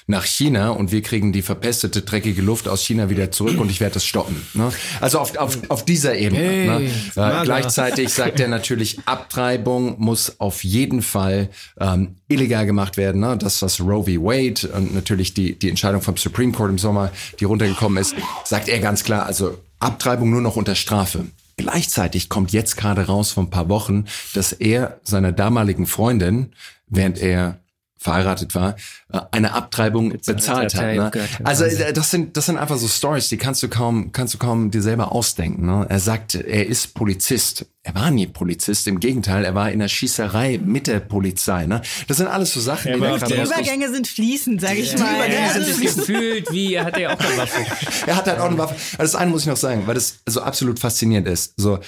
nach 0.06 0.24
China 0.24 0.70
und 0.70 0.90
wir 0.90 1.02
kriegen 1.02 1.32
die 1.32 1.42
verpestete, 1.42 2.02
dreckige 2.02 2.40
Luft 2.40 2.66
aus 2.66 2.82
China 2.82 3.10
wieder 3.10 3.30
zurück 3.30 3.60
und 3.60 3.70
ich 3.70 3.80
werde 3.80 3.94
das 3.94 4.06
stoppen. 4.06 4.42
Ne? 4.54 4.72
Also 5.00 5.18
auf, 5.18 5.36
auf, 5.36 5.58
auf 5.68 5.84
dieser 5.84 6.16
Ebene. 6.16 6.40
Hey, 6.40 6.66
ne? 6.66 7.40
äh, 7.40 7.44
gleichzeitig 7.44 8.08
sagt 8.08 8.40
er 8.40 8.48
natürlich, 8.48 9.00
Abtreibung 9.04 9.96
muss 9.98 10.40
auf 10.40 10.64
jeden 10.64 11.02
Fall 11.02 11.50
ähm, 11.78 12.16
illegal 12.28 12.64
gemacht 12.64 12.96
werden. 12.96 13.20
Ne? 13.20 13.36
Das, 13.36 13.60
was 13.60 13.80
Roe 13.80 14.04
v. 14.04 14.22
Wade 14.22 14.68
und 14.68 14.94
natürlich 14.94 15.34
die, 15.34 15.58
die 15.58 15.68
Entscheidung 15.68 16.00
vom 16.00 16.16
Supreme 16.16 16.52
Court 16.52 16.70
im 16.70 16.78
Sommer, 16.78 17.10
die 17.38 17.44
runtergekommen 17.44 18.00
ist, 18.00 18.14
sagt 18.44 18.68
er 18.68 18.78
ganz 18.78 19.04
klar, 19.04 19.26
also 19.26 19.58
Abtreibung 19.78 20.30
nur 20.30 20.40
noch 20.40 20.56
unter 20.56 20.74
Strafe. 20.74 21.26
Gleichzeitig 21.58 22.28
kommt 22.28 22.52
jetzt 22.52 22.76
gerade 22.76 23.06
raus 23.06 23.32
vor 23.32 23.42
ein 23.42 23.50
paar 23.50 23.68
Wochen, 23.68 24.06
dass 24.32 24.52
er 24.52 25.00
seiner 25.02 25.32
damaligen 25.32 25.86
Freundin, 25.86 26.52
während 26.88 27.18
er 27.18 27.58
verheiratet 27.98 28.54
war, 28.54 28.76
äh, 29.12 29.20
eine 29.32 29.52
Abtreibung 29.52 30.10
bezahlt, 30.10 30.38
bezahlt 30.38 30.74
hat. 30.74 30.94
Ne? 30.94 31.10
Also 31.44 31.64
äh, 31.64 31.92
das 31.92 32.10
sind 32.10 32.36
das 32.36 32.46
sind 32.46 32.56
einfach 32.56 32.78
so 32.78 32.86
Stories, 32.86 33.28
die 33.28 33.36
kannst 33.36 33.62
du 33.62 33.68
kaum 33.68 34.12
kannst 34.12 34.34
du 34.34 34.38
kaum 34.38 34.70
dir 34.70 34.82
selber 34.82 35.12
ausdenken. 35.12 35.66
Ne? 35.66 35.86
Er 35.88 36.00
sagt, 36.00 36.34
er 36.34 36.66
ist 36.66 36.94
Polizist. 36.94 37.66
Er 37.82 37.94
war 37.94 38.10
nie 38.10 38.26
Polizist, 38.26 38.86
im 38.86 39.00
Gegenteil, 39.00 39.46
er 39.46 39.54
war 39.54 39.70
in 39.70 39.78
der 39.78 39.88
Schießerei 39.88 40.60
mit 40.62 40.88
der 40.88 41.00
Polizei. 41.00 41.66
Ne? 41.66 41.80
Das 42.06 42.18
sind 42.18 42.26
alles 42.26 42.52
so 42.52 42.60
Sachen, 42.60 42.92
die, 42.92 42.98
die 42.98 43.34
Übergänge 43.34 43.90
sind 43.90 44.06
fließend, 44.06 44.60
sage 44.60 44.80
ich 44.80 44.94
die 44.94 45.02
mal. 45.02 45.14
Übergänge 45.14 45.46
ja, 45.46 45.52
sind 45.62 45.80
gefühlt, 45.80 46.52
wie 46.52 46.74
er 46.74 46.84
hat 46.84 46.98
ja 46.98 47.14
auch 47.14 47.20
eine 47.20 47.38
Waffe. 47.38 47.64
er 48.06 48.16
hat 48.16 48.26
halt 48.26 48.40
auch 48.40 48.46
eine 48.46 48.58
Waffe. 48.58 48.74
Also 48.98 49.12
das 49.12 49.14
eine 49.14 49.30
muss 49.30 49.42
ich 49.42 49.48
noch 49.48 49.56
sagen, 49.56 49.86
weil 49.86 49.94
das 49.94 50.18
so 50.26 50.42
absolut 50.42 50.78
faszinierend 50.78 51.28
ist. 51.28 51.54
So, 51.56 51.78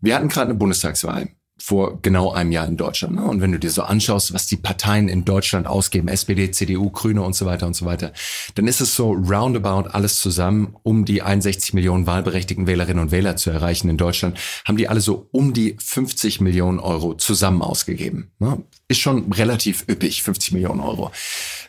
wir 0.00 0.16
hatten 0.16 0.28
gerade 0.28 0.50
eine 0.50 0.58
Bundestagswahl 0.58 1.28
vor 1.64 1.98
genau 2.02 2.30
einem 2.30 2.52
Jahr 2.52 2.68
in 2.68 2.76
Deutschland. 2.76 3.14
Ne? 3.14 3.24
Und 3.24 3.40
wenn 3.40 3.50
du 3.50 3.58
dir 3.58 3.70
so 3.70 3.82
anschaust, 3.82 4.34
was 4.34 4.46
die 4.46 4.58
Parteien 4.58 5.08
in 5.08 5.24
Deutschland 5.24 5.66
ausgeben, 5.66 6.08
SPD, 6.08 6.50
CDU, 6.50 6.90
Grüne 6.90 7.22
und 7.22 7.34
so 7.34 7.46
weiter 7.46 7.66
und 7.66 7.74
so 7.74 7.86
weiter, 7.86 8.12
dann 8.54 8.66
ist 8.66 8.82
es 8.82 8.94
so 8.94 9.12
roundabout 9.12 9.88
alles 9.88 10.20
zusammen, 10.20 10.76
um 10.82 11.06
die 11.06 11.22
61 11.22 11.72
Millionen 11.72 12.06
wahlberechtigten 12.06 12.66
Wählerinnen 12.66 13.02
und 13.02 13.12
Wähler 13.12 13.36
zu 13.36 13.48
erreichen 13.48 13.88
in 13.88 13.96
Deutschland, 13.96 14.38
haben 14.66 14.76
die 14.76 14.88
alle 14.88 15.00
so 15.00 15.28
um 15.32 15.54
die 15.54 15.76
50 15.82 16.42
Millionen 16.42 16.80
Euro 16.80 17.14
zusammen 17.14 17.62
ausgegeben. 17.62 18.30
Ne? 18.40 18.62
Ist 18.86 19.00
schon 19.00 19.32
relativ 19.32 19.84
üppig, 19.88 20.22
50 20.22 20.52
Millionen 20.52 20.80
Euro. 20.80 21.10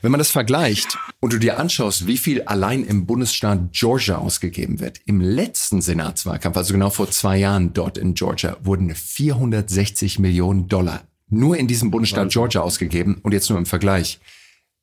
Wenn 0.02 0.12
man 0.12 0.20
das 0.20 0.32
vergleicht 0.32 0.98
und 1.22 1.32
du 1.32 1.38
dir 1.38 1.60
anschaust, 1.60 2.08
wie 2.08 2.18
viel 2.18 2.42
allein 2.44 2.84
im 2.84 3.06
Bundesstaat 3.06 3.72
Georgia 3.72 4.18
ausgegeben 4.18 4.82
wird, 4.82 5.00
im 5.06 5.22
letzten 5.22 5.82
Senatswahlkampf, 5.82 6.58
also 6.58 6.74
genau 6.74 6.90
vor 6.90 7.10
zwei 7.10 7.38
Jahren 7.38 7.74
dort 7.74 7.98
in 7.98 8.16
Georgia, 8.16 8.58
wurden 8.64 8.94
460 8.94 10.20
Millionen 10.20 10.68
Dollar 10.68 11.04
nur 11.30 11.58
in 11.58 11.68
diesem 11.68 11.92
Bundesstaat 11.92 12.32
Georgia 12.32 12.62
ausgegeben 12.62 13.20
und 13.24 13.32
jetzt 13.32 13.50
nur 13.50 13.60
im 13.60 13.66
Vergleich. 13.66 14.20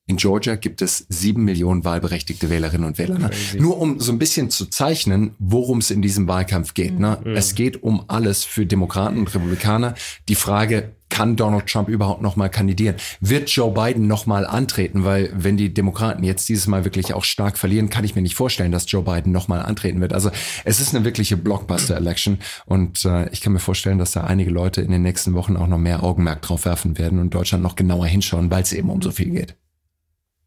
In 0.09 0.17
Georgia 0.17 0.57
gibt 0.57 0.83
es 0.83 1.07
sieben 1.09 1.45
Millionen 1.45 1.85
wahlberechtigte 1.85 2.51
Wählerinnen 2.51 2.87
und 2.87 2.99
Wähler. 2.99 3.19
Ne? 3.19 3.31
Nur 3.59 3.79
um 3.79 4.01
so 4.01 4.11
ein 4.11 4.19
bisschen 4.19 4.51
zu 4.51 4.67
zeichnen, 4.67 5.37
worum 5.39 5.79
es 5.79 5.93
in 5.93 6.03
diesem 6.03 6.27
Wahlkampf 6.27 6.75
geht. 6.75 6.99
Ne? 6.99 7.19
Mhm. 7.25 7.37
Es 7.37 7.55
geht 7.55 7.85
um 7.85 8.05
alles 8.09 8.43
für 8.43 8.67
Demokraten 8.67 9.19
und 9.19 9.33
Republikaner. 9.33 9.95
Die 10.29 10.35
Frage, 10.35 10.93
kann 11.09 11.37
Donald 11.37 11.67
Trump 11.67 11.89
überhaupt 11.89 12.23
nochmal 12.23 12.49
kandidieren? 12.49 12.97
Wird 13.21 13.51
Joe 13.51 13.71
Biden 13.71 14.07
nochmal 14.07 14.47
antreten? 14.47 15.05
Weil 15.05 15.31
wenn 15.35 15.57
die 15.57 15.73
Demokraten 15.73 16.25
jetzt 16.25 16.49
dieses 16.49 16.67
Mal 16.67 16.85
wirklich 16.85 17.13
auch 17.13 17.23
stark 17.23 17.59
verlieren, 17.59 17.91
kann 17.91 18.05
ich 18.05 18.15
mir 18.15 18.23
nicht 18.23 18.35
vorstellen, 18.35 18.73
dass 18.73 18.91
Joe 18.91 19.03
Biden 19.03 19.31
nochmal 19.31 19.61
antreten 19.61 20.01
wird. 20.01 20.15
Also 20.15 20.31
es 20.65 20.81
ist 20.81 20.95
eine 20.95 21.05
wirkliche 21.05 21.37
Blockbuster-Election 21.37 22.39
und 22.65 23.05
äh, 23.05 23.29
ich 23.29 23.43
kann 23.43 23.53
mir 23.53 23.59
vorstellen, 23.59 23.99
dass 23.99 24.13
da 24.13 24.25
einige 24.25 24.51
Leute 24.51 24.81
in 24.81 24.91
den 24.91 25.03
nächsten 25.03 25.35
Wochen 25.35 25.57
auch 25.57 25.69
noch 25.69 25.79
mehr 25.79 26.03
Augenmerk 26.03 26.41
drauf 26.41 26.65
werfen 26.65 26.97
werden 26.97 27.19
und 27.19 27.35
Deutschland 27.35 27.63
noch 27.63 27.77
genauer 27.77 28.07
hinschauen, 28.07 28.51
weil 28.51 28.63
es 28.63 28.73
eben 28.73 28.89
um 28.89 29.03
so 29.03 29.11
viel 29.11 29.31
geht. 29.31 29.55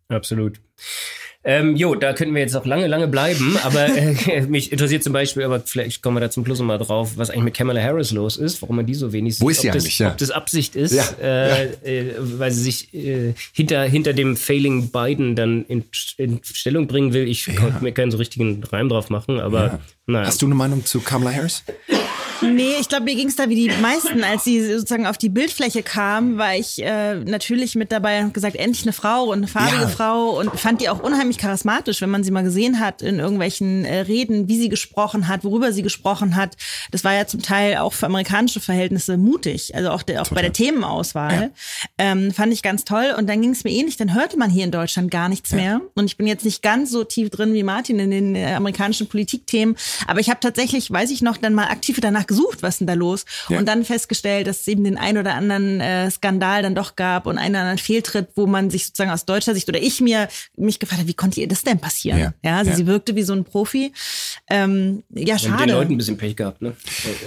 Absolut. 0.10 0.60
Ähm, 1.48 1.76
jo, 1.76 1.94
da 1.94 2.14
könnten 2.14 2.34
wir 2.34 2.42
jetzt 2.42 2.54
noch 2.54 2.66
lange, 2.66 2.88
lange 2.88 3.08
bleiben, 3.08 3.56
aber 3.64 3.86
äh, 3.96 4.42
mich 4.48 4.72
interessiert 4.72 5.04
zum 5.04 5.14
Beispiel, 5.14 5.44
aber 5.44 5.60
vielleicht 5.60 6.02
kommen 6.02 6.18
wir 6.18 6.22
da 6.22 6.32
zum 6.32 6.44
Plus 6.44 6.60
mal 6.60 6.80
drauf, 6.80 7.18
was 7.18 7.30
eigentlich 7.30 7.44
mit 7.44 7.54
Kamala 7.54 7.82
Harris 7.82 8.12
los 8.12 8.38
ist, 8.38 8.64
warum 8.64 8.78
man 8.78 8.88
die 8.88 8.96
so 8.96 9.14
wenig 9.14 9.36
sieht. 9.36 9.44
Wo 9.44 9.50
ist 9.50 9.62
sie 9.62 9.70
ob 9.70 9.76
eigentlich? 9.76 9.98
Das, 9.98 10.00
ja. 10.00 10.12
Ob 10.12 10.18
das 10.18 10.32
Absicht 10.32 10.76
ist, 10.76 10.94
ja, 10.94 11.04
äh, 11.22 11.66
ja. 11.66 11.72
Äh, 11.84 12.14
weil 12.18 12.52
sie 12.52 12.64
sich 12.64 12.94
äh, 12.96 13.36
hinter, 13.54 13.84
hinter 13.84 14.14
dem 14.14 14.36
Failing 14.36 14.90
Biden 14.90 15.36
dann 15.36 15.66
in, 15.66 15.84
in 16.18 16.40
Stellung 16.44 16.88
bringen 16.88 17.14
will. 17.14 17.28
Ich 17.28 17.46
konnte 17.56 17.84
mir 17.84 17.92
keinen 17.92 18.10
so 18.10 18.18
richtigen 18.18 18.64
Reim 18.64 18.90
drauf 18.90 19.12
machen, 19.12 19.40
aber 19.40 19.80
naja. 20.08 20.26
Hast 20.26 20.42
du 20.42 20.48
eine 20.48 20.56
Meinung 20.56 20.84
zu 20.84 21.00
Kamala 21.00 21.32
Harris? 21.32 21.64
Nee, 22.54 22.76
ich 22.80 22.90
glaube, 22.90 23.06
mir 23.06 23.16
ging 23.16 23.28
es 23.28 23.36
da 23.36 23.50
wie 23.50 23.56
die 23.56 23.72
meisten, 23.82 24.24
als 24.24 24.44
sie 24.44 24.66
sozusagen 24.66 25.06
auf 25.08 25.18
die 25.18 25.30
Bildfläche 25.30 25.84
kam, 25.84 26.38
war 26.38 26.56
ich 26.56 26.82
äh, 26.82 27.16
natürlich 27.16 27.76
mit 27.76 27.92
dabei 27.92 28.22
und 28.24 28.34
gesagt, 28.34 28.56
endlich 28.56 28.84
eine 28.84 28.94
Frau 28.94 29.26
und 29.26 29.38
eine 29.38 29.48
farbige 29.48 29.84
ja. 29.84 29.88
Frau 29.88 30.40
und 30.40 30.60
fand 30.60 30.82
die 30.82 30.90
auch 30.90 31.02
unheimlich 31.02 31.38
charismatisch, 31.38 32.02
wenn 32.02 32.10
man 32.10 32.24
sie 32.24 32.32
mal 32.32 32.44
gesehen 32.44 32.80
hat 32.80 33.02
in 33.02 33.20
irgendwelchen 33.20 33.86
äh, 33.86 34.02
Reden, 34.02 34.48
wie 34.48 34.58
sie 34.58 34.70
gesprochen 34.70 35.28
hat, 35.28 35.44
worüber 35.44 35.72
sie 35.72 35.82
gesprochen 35.82 36.36
hat. 36.36 36.56
Das 36.92 37.04
war 37.04 37.14
ja 37.14 37.28
zum 37.28 37.42
Teil 37.42 37.78
auch 37.78 37.94
für 37.94 38.06
amerikanische 38.06 38.60
Verhältnisse 38.60 39.18
mutig, 39.18 39.76
also 39.76 39.90
auch, 39.90 40.04
der, 40.04 40.22
auch 40.22 40.30
bei 40.30 40.42
der 40.42 40.54
Themenauswahl. 40.54 41.34
Ja. 41.34 41.50
Ähm, 41.98 42.32
fand 42.32 42.54
ich 42.54 42.62
ganz 42.62 42.86
toll. 42.86 43.14
Und 43.18 43.28
dann 43.28 43.42
ging 43.42 43.52
es 43.52 43.64
mir 43.64 43.72
ähnlich, 43.72 43.98
dann 43.98 44.14
hörte 44.14 44.38
man 44.38 44.50
hier 44.50 44.64
in 44.64 44.72
Deutschland 44.72 45.12
gar 45.12 45.30
nichts 45.30 45.52
ja. 45.52 45.58
mehr. 45.58 45.82
Und 45.96 46.06
ich 46.06 46.18
bin 46.18 46.28
jetzt 46.28 46.46
nicht 46.46 46.62
ganz 46.62 46.92
so 46.92 47.04
tief 47.04 47.30
drin 47.30 47.54
wie 47.54 47.64
Martin 47.64 48.00
in 48.00 48.12
den 48.12 48.36
äh, 48.36 48.54
amerikanischen 48.54 49.08
Politikthemen, 49.08 49.76
aber 50.08 50.20
ich 50.20 50.30
habe 50.30 50.40
tatsächlich, 50.40 50.92
weiß 50.92 51.12
ich 51.12 51.22
noch, 51.22 51.38
dann 51.38 51.54
mal 51.54 51.68
aktiv 51.68 52.00
danach 52.02 52.28
gesucht, 52.28 52.35
was 52.62 52.80
denn 52.80 52.88
da 52.88 52.94
los? 52.94 53.26
Ja. 53.50 53.60
Und 53.60 53.68
dann 53.68 53.86
festgestellt, 53.86 54.48
dass 54.48 54.62
es 54.62 54.68
eben 54.68 54.84
den 54.84 54.98
ein 54.98 55.18
oder 55.18 55.36
anderen 55.36 55.80
äh, 55.80 56.10
Skandal 56.10 56.62
dann 56.62 56.76
doch 56.76 56.96
gab 56.96 57.28
und 57.28 57.38
einen 57.38 57.56
oder 57.56 57.62
anderen 57.62 57.78
Fehltritt, 57.78 58.30
wo 58.36 58.48
man 58.48 58.70
sich 58.70 58.88
sozusagen 58.88 59.12
aus 59.12 59.26
deutscher 59.26 59.54
Sicht 59.54 59.68
oder 59.70 59.82
ich 59.82 60.02
mir 60.02 60.28
mich 60.58 60.80
gefragt 60.80 61.00
habe, 61.00 61.10
wie 61.10 61.14
konnte 61.14 61.42
ihr 61.42 61.48
das 61.48 61.64
denn 61.64 61.80
passieren? 61.80 62.20
Ja, 62.20 62.34
ja 62.44 62.58
also 62.58 62.74
sie 62.74 62.88
wirkte 62.88 63.16
wie 63.16 63.24
so 63.24 63.34
ein 63.34 63.44
Profi. 63.44 63.94
Ähm, 64.50 65.04
ja, 65.14 65.38
schade. 65.38 65.54
Mit 65.54 65.62
den 65.62 65.70
Leuten 65.70 65.92
ein 65.94 65.98
bisschen 65.98 66.18
Pech 66.18 66.36
gehabt, 66.36 66.62
ne? 66.62 66.76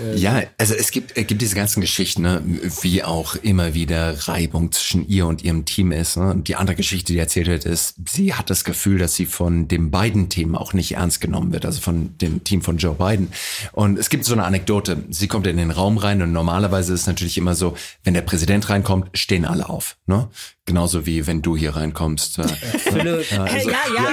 Äh, 0.05 0.17
ja, 0.17 0.43
also 0.57 0.75
es 0.75 0.91
gibt, 0.91 1.17
es 1.17 1.27
gibt 1.27 1.41
diese 1.41 1.55
ganzen 1.55 1.81
Geschichten, 1.81 2.23
ne, 2.23 2.43
wie 2.83 3.03
auch 3.03 3.37
immer 3.37 3.75
wieder 3.75 4.29
Reibung 4.29 4.73
zwischen 4.73 5.09
ihr 5.09 5.27
und 5.27 5.43
ihrem 5.43 5.65
Team 5.65 5.93
ist. 5.93 6.17
Ne? 6.17 6.31
Und 6.31 6.49
die 6.49 6.57
andere 6.57 6.77
Geschichte, 6.77 7.13
die 7.13 7.19
erzählt 7.19 7.47
wird, 7.47 7.65
ist, 7.65 7.97
sie 8.09 8.35
hat 8.35 8.51
das 8.51 8.65
Gefühl, 8.65 8.99
dass 8.99 9.15
sie 9.15 9.27
von 9.27 9.69
dem 9.69 9.91
beiden 9.91 10.29
Team 10.29 10.55
auch 10.55 10.73
nicht 10.73 10.93
ernst 10.93 11.21
genommen 11.21 11.53
wird, 11.53 11.65
also 11.65 11.81
von 11.81 12.17
dem 12.19 12.45
Team 12.45 12.63
von 12.63 12.79
Joe 12.79 12.95
Biden. 12.95 13.29
Und 13.73 13.99
es 13.99 14.11
gibt 14.11 14.25
so 14.25 14.33
eine 14.33 14.45
Anekdote. 14.45 14.98
Sie 15.11 15.29
kommt 15.29 15.47
in 15.47 15.57
den 15.57 15.71
Raum 15.71 15.99
rein 15.99 16.23
und 16.23 16.33
normalerweise 16.33 16.93
ist 16.95 17.03
es 17.03 17.07
natürlich 17.07 17.39
immer 17.39 17.55
so, 17.55 17.77
wenn 18.05 18.15
der 18.15 18.23
Präsident 18.23 18.69
reinkommt, 18.69 19.09
stehen 19.17 19.45
alle 19.45 19.69
auf. 19.69 19.97
Ne? 20.07 20.29
Genauso 20.65 21.07
wie 21.07 21.27
wenn 21.27 21.41
du 21.41 21.57
hier 21.57 21.77
reinkommst. 21.77 22.39
also, 22.39 22.51
ja, 22.99 23.47
ja, 23.47 23.69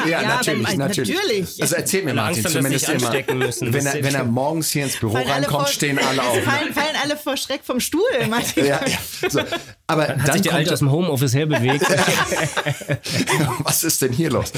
ja, 0.05 0.07
ja, 0.07 0.21
natürlich, 0.21 0.67
wenn, 0.69 0.77
natürlich, 0.77 1.15
natürlich. 1.15 1.61
Also 1.61 1.75
erzähl 1.75 2.03
mir 2.03 2.13
Martin 2.13 2.45
Angst, 2.45 2.55
zumindest 2.55 2.89
immer, 2.89 3.35
müssen, 3.35 3.73
wenn, 3.73 3.85
er, 3.85 4.03
wenn 4.03 4.15
er 4.15 4.23
morgens 4.23 4.71
hier 4.71 4.85
ins 4.85 4.97
Büro 4.97 5.15
reinkommt, 5.15 5.45
vor, 5.45 5.67
stehen 5.67 5.99
alle 5.99 6.21
auf. 6.21 6.41
Fallen, 6.43 6.73
fallen 6.73 6.95
alle 7.03 7.17
vor 7.17 7.35
Schreck 7.35 7.61
vom 7.63 7.79
Stuhl, 7.79 8.01
Martin. 8.29 8.65
ja, 8.65 8.79
ja. 8.85 9.29
So. 9.29 9.41
Aber 9.87 10.05
dann 10.05 10.23
hat 10.23 10.33
sich 10.33 10.41
der 10.43 10.53
Alte 10.53 10.73
aus 10.73 10.79
dem 10.79 10.91
Homeoffice 10.91 11.33
herbewegt. 11.33 11.85
Was 13.59 13.83
ist 13.83 14.01
denn 14.01 14.13
hier 14.13 14.29
los? 14.29 14.51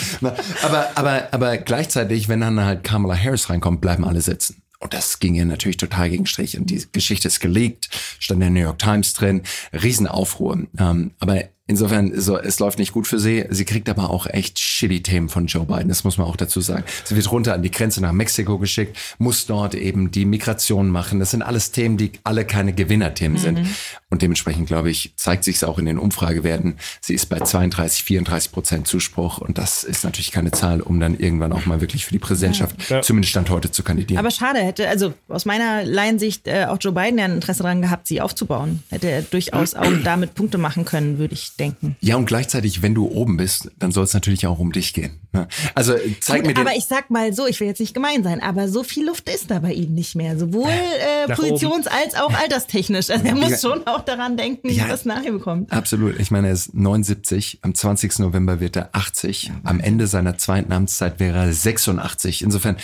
aber, 0.62 0.90
aber, 0.96 1.30
aber 1.32 1.58
gleichzeitig, 1.58 2.30
wenn 2.30 2.42
dann 2.42 2.64
halt 2.64 2.84
Kamala 2.84 3.16
Harris 3.16 3.50
reinkommt, 3.50 3.82
bleiben 3.82 4.06
alle 4.06 4.22
sitzen. 4.22 4.62
Und 4.80 4.94
das 4.94 5.20
ging 5.20 5.36
ihr 5.36 5.46
natürlich 5.46 5.78
total 5.78 6.10
gegen 6.10 6.26
Strich. 6.26 6.58
Und 6.58 6.70
die 6.70 6.86
Geschichte 6.92 7.28
ist 7.28 7.40
gelegt, 7.40 7.90
stand 8.20 8.38
in 8.38 8.54
der 8.54 8.62
New 8.62 8.68
York 8.68 8.80
Times 8.80 9.14
drin, 9.14 9.42
Riesenaufruhr. 9.74 10.68
Ähm, 10.78 11.12
aber 11.20 11.46
Insofern, 11.70 12.18
so, 12.18 12.38
es 12.38 12.60
läuft 12.60 12.80
nicht 12.80 12.94
gut 12.94 13.08
für 13.08 13.20
sie. 13.20 13.46
Sie 13.50 13.66
kriegt 13.66 13.90
aber 13.90 14.10
auch 14.10 14.26
echt 14.26 14.58
shitty 14.58 15.04
Themen 15.04 15.28
von 15.28 15.48
Joe 15.48 15.66
Biden. 15.66 15.90
Das 15.90 16.06
muss 16.06 16.18
man 16.18 16.26
auch 16.26 16.38
dazu 16.38 16.62
sagen. 16.62 16.86
Sie 17.04 17.14
wird 17.14 17.30
runter 17.30 17.54
an 17.54 17.62
die 17.62 17.72
Grenze 17.72 18.00
nach 18.00 18.14
Mexiko 18.14 18.58
geschickt, 18.58 18.98
muss 19.18 19.46
dort 19.48 19.76
eben 19.76 20.10
die 20.10 20.24
Migration 20.24 20.90
machen. 20.90 21.20
Das 21.20 21.32
sind 21.32 21.42
alles 21.42 21.72
Themen, 21.72 21.98
die 21.98 22.14
alle 22.24 22.46
keine 22.46 22.72
Gewinnerthemen 22.72 23.38
mhm. 23.38 23.42
sind. 23.42 23.68
Und 24.10 24.22
dementsprechend, 24.22 24.68
glaube 24.68 24.90
ich, 24.90 25.12
zeigt 25.18 25.44
sich 25.44 25.58
es 25.58 25.64
auch 25.66 25.78
in 25.80 25.86
den 25.86 25.98
Umfragewerten. 25.98 26.78
Sie 27.02 27.14
ist 27.14 27.26
bei 27.26 27.42
32, 27.42 28.04
34 28.06 28.52
Prozent 28.54 28.88
Zuspruch. 28.88 29.40
Und 29.40 29.58
das 29.58 29.84
ist 29.84 30.06
natürlich 30.06 30.32
keine 30.32 30.52
Zahl, 30.52 30.80
um 30.80 31.00
dann 31.02 31.20
irgendwann 31.20 31.52
auch 31.52 31.66
mal 31.66 31.82
wirklich 31.82 32.06
für 32.06 32.14
die 32.14 32.20
Präsidentschaft, 32.20 32.90
ja. 32.90 33.02
zumindest 33.02 33.32
Stand 33.32 33.50
heute, 33.50 33.70
zu 33.70 33.84
kandidieren. 33.84 34.20
Aber 34.20 34.32
schade, 34.32 34.60
hätte, 34.60 34.88
also 34.88 35.14
aus 35.28 35.44
meiner 35.44 35.84
Laiensicht 35.84 36.48
äh, 36.48 36.68
auch 36.70 36.78
Joe 36.80 36.94
Biden 36.94 37.20
ja 37.20 37.26
ein 37.26 37.34
Interesse 37.34 37.64
daran 37.64 37.82
gehabt, 37.82 38.08
sie 38.08 38.22
aufzubauen. 38.22 38.82
Hätte 38.90 39.10
er 39.10 39.24
durchaus 39.24 39.74
auch 39.74 39.92
damit 40.06 40.36
Punkte 40.36 40.58
machen 40.58 40.86
können, 40.86 41.18
würde 41.18 41.34
ich 41.34 41.58
denken. 41.58 41.98
Ja, 42.00 42.16
und 42.16 42.28
gleichzeitig, 42.28 42.82
wenn 42.82 42.96
du 42.96 43.08
oben 43.08 43.36
bist, 43.36 43.72
dann 43.78 43.92
soll 43.92 44.06
es 44.06 44.14
natürlich 44.14 44.48
auch 44.48 44.60
um 44.60 44.72
dich 44.72 44.94
gehen. 44.94 45.20
Ne? 45.34 45.48
Also 45.76 45.96
zeig 46.22 46.38
Gut, 46.38 46.48
mir 46.48 46.54
den 46.54 46.66
Aber 46.66 46.78
ich 46.78 46.86
sag 46.86 47.10
mal 47.10 47.34
so, 47.34 47.46
ich 47.46 47.60
will 47.60 47.68
jetzt 47.68 47.80
nicht 47.80 47.94
gemein 47.94 48.24
sein, 48.24 48.42
aber 48.42 48.70
so 48.70 48.84
viel 48.84 49.06
Luft 49.06 49.30
ist 49.30 49.52
da 49.52 49.60
bei 49.60 49.74
ihm 49.74 49.94
nicht 49.94 50.16
mehr. 50.16 50.38
Sowohl 50.38 50.70
äh, 50.70 51.32
positions- 51.34 51.88
als 51.88 52.16
auch 52.16 52.34
alterstechnisch. 52.34 53.10
Also 53.10 53.26
er 53.26 53.36
muss 53.36 53.62
schon 53.62 53.86
auch 53.86 53.97
daran 54.02 54.38
denken, 54.38 54.70
ja, 54.70 54.90
was 54.90 55.06
nachher 55.06 55.32
bekommt. 55.32 55.72
Absolut. 55.72 56.20
Ich 56.20 56.32
meine, 56.32 56.48
er 56.48 56.54
ist 56.54 56.74
79, 56.74 57.60
am 57.62 57.74
20. 57.74 58.20
November 58.20 58.60
wird 58.60 58.76
er 58.76 58.90
80. 58.94 59.44
Ja, 59.44 59.56
am 59.64 59.80
Ende 59.80 60.08
seiner 60.08 60.38
zweiten 60.38 60.72
Amtszeit 60.72 61.20
wäre 61.20 61.38
er 61.38 61.54
86. 61.54 62.42
Insofern 62.42 62.78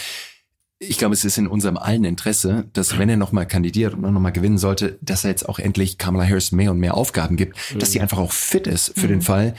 ich 0.90 0.98
glaube, 0.98 1.14
es 1.14 1.24
ist 1.24 1.38
in 1.38 1.48
unserem 1.48 1.78
allen 1.78 2.04
Interesse, 2.04 2.66
dass 2.74 2.98
wenn 2.98 3.10
er 3.10 3.18
nochmal 3.18 3.48
kandidiert 3.48 3.94
und 3.94 4.02
nochmal 4.02 4.32
gewinnen 4.32 4.58
sollte, 4.58 4.98
dass 5.02 5.24
er 5.24 5.30
jetzt 5.30 5.48
auch 5.48 5.60
endlich 5.60 5.98
Kamala 5.98 6.28
Harris 6.28 6.52
mehr 6.52 6.72
und 6.72 6.80
mehr 6.80 6.96
Aufgaben 6.96 7.38
gibt, 7.38 7.58
mhm. 7.74 7.80
dass 7.80 7.92
sie 7.92 8.02
einfach 8.02 8.18
auch 8.18 8.32
fit 8.32 8.68
ist 8.68 8.94
für 8.96 9.06
mhm. 9.06 9.12
den 9.12 9.22
Fall, 9.22 9.56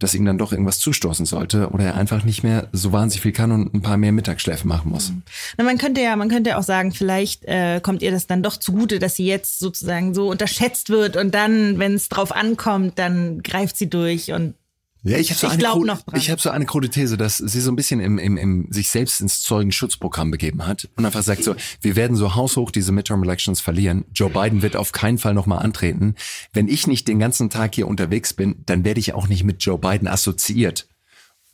dass 0.00 0.14
ihm 0.14 0.24
dann 0.24 0.38
doch 0.38 0.50
irgendwas 0.50 0.80
zustoßen 0.80 1.26
sollte 1.26 1.68
oder 1.70 1.84
er 1.84 1.94
einfach 1.94 2.24
nicht 2.24 2.42
mehr 2.42 2.68
so 2.72 2.90
wahnsinnig 2.92 3.22
viel 3.22 3.32
kann 3.32 3.52
und 3.52 3.72
ein 3.74 3.82
paar 3.82 3.96
mehr 3.96 4.12
Mittagsschläfe 4.12 4.66
machen 4.66 4.90
muss. 4.90 5.10
Mhm. 5.10 5.22
Na, 5.56 5.64
man 5.64 5.78
könnte 5.78 6.00
ja, 6.00 6.16
man 6.16 6.28
könnte 6.28 6.56
auch 6.58 6.62
sagen, 6.62 6.90
vielleicht 6.90 7.44
äh, 7.44 7.80
kommt 7.80 8.02
ihr 8.02 8.10
das 8.10 8.26
dann 8.26 8.42
doch 8.42 8.56
zugute, 8.56 8.98
dass 8.98 9.14
sie 9.14 9.26
jetzt 9.26 9.60
sozusagen 9.60 10.14
so 10.14 10.28
unterschätzt 10.28 10.90
wird 10.90 11.16
und 11.16 11.34
dann, 11.34 11.78
wenn 11.78 11.94
es 11.94 12.08
drauf 12.08 12.32
ankommt, 12.32 12.98
dann 12.98 13.42
greift 13.42 13.76
sie 13.76 13.88
durch 13.88 14.32
und 14.32 14.54
ja, 15.02 15.16
ich 15.16 15.30
habe 15.30 15.40
so, 15.40 15.46
eine 15.46 15.98
ich 16.14 16.30
hab 16.30 16.40
so 16.40 16.50
eine 16.50 16.66
krude 16.66 16.90
These, 16.90 17.16
dass 17.16 17.38
sie 17.38 17.60
so 17.60 17.72
ein 17.72 17.76
bisschen 17.76 18.00
im, 18.00 18.18
im, 18.18 18.36
im 18.36 18.66
sich 18.70 18.90
selbst 18.90 19.20
ins 19.20 19.40
Zeugenschutzprogramm 19.40 20.30
begeben 20.30 20.66
hat 20.66 20.88
und 20.96 21.06
einfach 21.06 21.22
sagt 21.22 21.42
so, 21.42 21.54
wir 21.80 21.96
werden 21.96 22.16
so 22.16 22.34
haushoch 22.34 22.70
diese 22.70 22.92
Midterm 22.92 23.22
Elections 23.22 23.60
verlieren. 23.60 24.04
Joe 24.14 24.28
Biden 24.28 24.60
wird 24.60 24.76
auf 24.76 24.92
keinen 24.92 25.16
Fall 25.16 25.32
nochmal 25.32 25.60
antreten. 25.64 26.16
Wenn 26.52 26.68
ich 26.68 26.86
nicht 26.86 27.08
den 27.08 27.18
ganzen 27.18 27.48
Tag 27.48 27.74
hier 27.74 27.88
unterwegs 27.88 28.34
bin, 28.34 28.62
dann 28.66 28.84
werde 28.84 29.00
ich 29.00 29.14
auch 29.14 29.28
nicht 29.28 29.44
mit 29.44 29.62
Joe 29.62 29.78
Biden 29.78 30.06
assoziiert. 30.06 30.86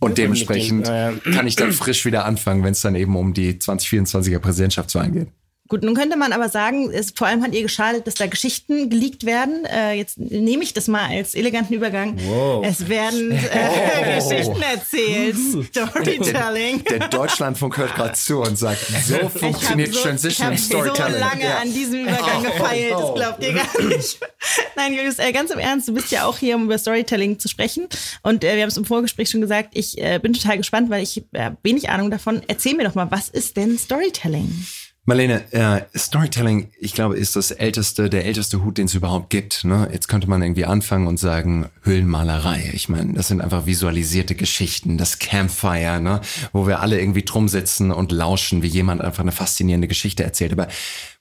Und 0.01 0.19
dementsprechend 0.19 0.87
kann 0.87 1.47
ich 1.47 1.57
dann 1.57 1.73
frisch 1.73 2.05
wieder 2.05 2.25
anfangen, 2.25 2.65
wenn 2.65 2.73
es 2.73 2.81
dann 2.81 2.95
eben 2.97 3.17
um 3.17 3.33
die 3.33 3.55
2024er 3.55 4.41
Präsidentschaftswahlen 4.41 5.13
geht. 5.13 5.29
Gut, 5.69 5.83
nun 5.83 5.95
könnte 5.95 6.17
man 6.17 6.33
aber 6.33 6.49
sagen, 6.49 6.91
es, 6.93 7.11
vor 7.11 7.27
allem 7.27 7.43
hat 7.43 7.53
ihr 7.53 7.63
geschadet, 7.63 8.07
dass 8.07 8.15
da 8.15 8.27
Geschichten 8.27 8.89
geleakt 8.89 9.27
werden. 9.27 9.65
Äh, 9.65 9.95
jetzt 9.95 10.19
nehme 10.19 10.63
ich 10.63 10.75
das 10.75 10.87
mal 10.87 11.09
als 11.09 11.35
eleganten 11.35 11.75
Übergang. 11.75 12.19
Wow. 12.25 12.65
Es 12.65 12.89
werden 12.89 13.33
äh, 13.33 13.39
oh. 13.39 14.29
Geschichten 14.29 14.63
erzählt. 14.63 15.37
Storytelling. 15.69 16.85
Der, 16.85 16.99
der 16.99 17.09
Deutschlandfunk 17.09 17.79
hört 17.79 17.95
gerade 17.95 18.15
zu 18.15 18.41
und 18.41 18.57
sagt, 18.57 18.87
so 19.05 19.29
funktioniert 19.29 19.93
so, 19.93 20.03
Transition 20.03 20.57
Storytelling. 20.57 20.95
Ich 20.95 21.01
habe 21.01 21.13
so 21.13 21.19
lange 21.19 21.45
ja. 21.45 21.59
an 21.59 21.73
diesem 21.73 22.03
Übergang 22.03 22.39
oh, 22.39 22.43
gefeilt, 22.43 22.93
oh, 22.95 23.01
das 23.01 23.15
glaubt 23.15 23.43
ihr 23.43 23.53
gar 23.55 23.83
nicht. 23.83 24.21
Nein, 24.77 24.95
Julius, 24.95 25.19
äh, 25.19 25.33
ganz 25.33 25.51
im 25.51 25.59
Ernst, 25.59 25.89
du 25.89 25.95
bist 25.95 26.13
ja 26.13 26.27
auch 26.27 26.39
hier, 26.39 26.55
um 26.55 26.65
über 26.65 26.79
Storytelling 26.79 27.39
zu 27.39 27.49
sprechen. 27.49 27.89
Und 28.23 28.45
äh, 28.45 28.55
wir 28.55 28.63
haben 28.63 28.69
es 28.69 28.77
im 28.77 28.85
Vorgespräch 28.85 29.31
schon 29.31 29.41
gesagt, 29.41 29.71
ich 29.75 29.99
äh, 29.99 30.21
bin 30.21 30.33
total 30.33 30.59
gespannt, 30.59 30.91
weil 30.91 31.03
ich 31.03 31.25
äh, 31.33 31.51
wenig 31.63 31.91
Ahnung 31.91 32.11
davon. 32.11 32.43
Erzähl 32.47 32.75
mir 32.75 32.85
doch 32.85 32.95
mal, 32.95 33.11
was 33.11 33.29
ist 33.29 33.57
denn 33.57 33.79
Storytelling? 33.79 34.67
Marlene, 35.09 35.45
äh, 35.53 35.83
Storytelling, 35.97 36.73
ich 36.81 36.93
glaube, 36.93 37.17
ist 37.17 37.37
das 37.37 37.53
älteste, 37.53 38.11
der 38.11 38.25
älteste 38.25 38.65
Hut, 38.65 38.77
den 38.77 38.87
es 38.87 38.95
überhaupt 38.95 39.31
gibt. 39.31 39.65
Ne? 39.65 39.89
Jetzt 39.93 40.09
könnte 40.09 40.29
man 40.29 40.43
irgendwie 40.43 40.65
anfangen 40.65 41.07
und 41.07 41.21
sagen, 41.21 41.67
Höhlenmalerei. 41.83 42.73
Ich 42.75 42.89
meine, 42.89 43.13
das 43.13 43.29
sind 43.29 43.41
einfach 43.41 43.67
visualisierte 43.67 44.35
Geschichten, 44.35 44.99
das 44.99 45.21
Campfire, 45.21 46.01
ne? 46.01 46.23
wo 46.53 46.67
wir 46.67 46.81
alle 46.81 46.99
irgendwie 46.99 47.23
drum 47.23 47.47
sitzen 47.47 47.93
und 47.93 48.11
lauschen, 48.11 48.65
wie 48.65 48.67
jemand 48.67 49.01
einfach 49.01 49.21
eine 49.21 49.31
faszinierende 49.31 49.87
Geschichte 49.87 50.25
erzählt. 50.25 50.53
Aber 50.53 50.67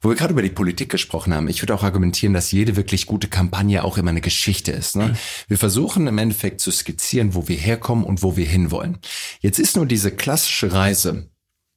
wo 0.01 0.09
wir 0.09 0.15
gerade 0.15 0.33
über 0.33 0.41
die 0.41 0.49
Politik 0.49 0.89
gesprochen 0.89 1.35
haben, 1.35 1.47
ich 1.47 1.61
würde 1.61 1.75
auch 1.75 1.83
argumentieren, 1.83 2.33
dass 2.33 2.51
jede 2.51 2.75
wirklich 2.75 3.05
gute 3.05 3.27
Kampagne 3.27 3.83
auch 3.83 3.99
immer 3.99 4.09
eine 4.09 4.21
Geschichte 4.21 4.71
ist. 4.71 4.95
Ne? 4.95 5.15
Wir 5.47 5.59
versuchen 5.59 6.07
im 6.07 6.17
Endeffekt 6.17 6.59
zu 6.59 6.71
skizzieren, 6.71 7.35
wo 7.35 7.47
wir 7.47 7.57
herkommen 7.57 8.03
und 8.03 8.23
wo 8.23 8.35
wir 8.35 8.47
hinwollen. 8.47 8.97
Jetzt 9.41 9.59
ist 9.59 9.75
nur 9.75 9.85
diese 9.85 10.09
klassische 10.09 10.73
Reise 10.73 11.29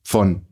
von 0.02 0.47